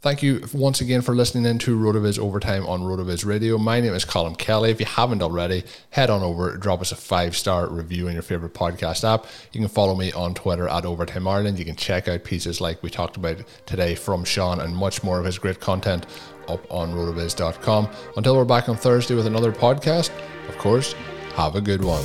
Thank 0.00 0.22
you 0.22 0.44
once 0.54 0.80
again 0.80 1.02
for 1.02 1.12
listening 1.12 1.44
in 1.44 1.58
to 1.58 1.76
RotoViz 1.76 2.20
Overtime 2.20 2.64
on 2.68 2.82
RotoViz 2.82 3.26
Radio. 3.26 3.58
My 3.58 3.80
name 3.80 3.94
is 3.94 4.04
Colin 4.04 4.36
Kelly. 4.36 4.70
If 4.70 4.78
you 4.78 4.86
haven't 4.86 5.22
already, 5.22 5.64
head 5.90 6.08
on 6.08 6.22
over, 6.22 6.56
drop 6.56 6.80
us 6.80 6.92
a 6.92 6.96
five 6.96 7.36
star 7.36 7.68
review 7.68 8.06
in 8.06 8.12
your 8.12 8.22
favorite 8.22 8.54
podcast 8.54 9.02
app. 9.02 9.26
You 9.52 9.58
can 9.60 9.68
follow 9.68 9.96
me 9.96 10.12
on 10.12 10.34
Twitter 10.34 10.68
at 10.68 10.84
Overtime 10.84 11.26
Ireland. 11.26 11.58
You 11.58 11.64
can 11.64 11.74
check 11.74 12.06
out 12.06 12.22
pieces 12.22 12.60
like 12.60 12.80
we 12.80 12.90
talked 12.90 13.16
about 13.16 13.38
today 13.66 13.96
from 13.96 14.22
Sean 14.22 14.60
and 14.60 14.76
much 14.76 15.02
more 15.02 15.18
of 15.18 15.24
his 15.24 15.36
great 15.36 15.58
content 15.58 16.06
up 16.46 16.64
on 16.72 16.94
rotoviz.com. 16.94 17.88
Until 18.16 18.36
we're 18.36 18.44
back 18.44 18.68
on 18.68 18.76
Thursday 18.76 19.16
with 19.16 19.26
another 19.26 19.50
podcast, 19.50 20.10
of 20.48 20.56
course, 20.58 20.92
have 21.34 21.56
a 21.56 21.60
good 21.60 21.82
one. 21.82 22.04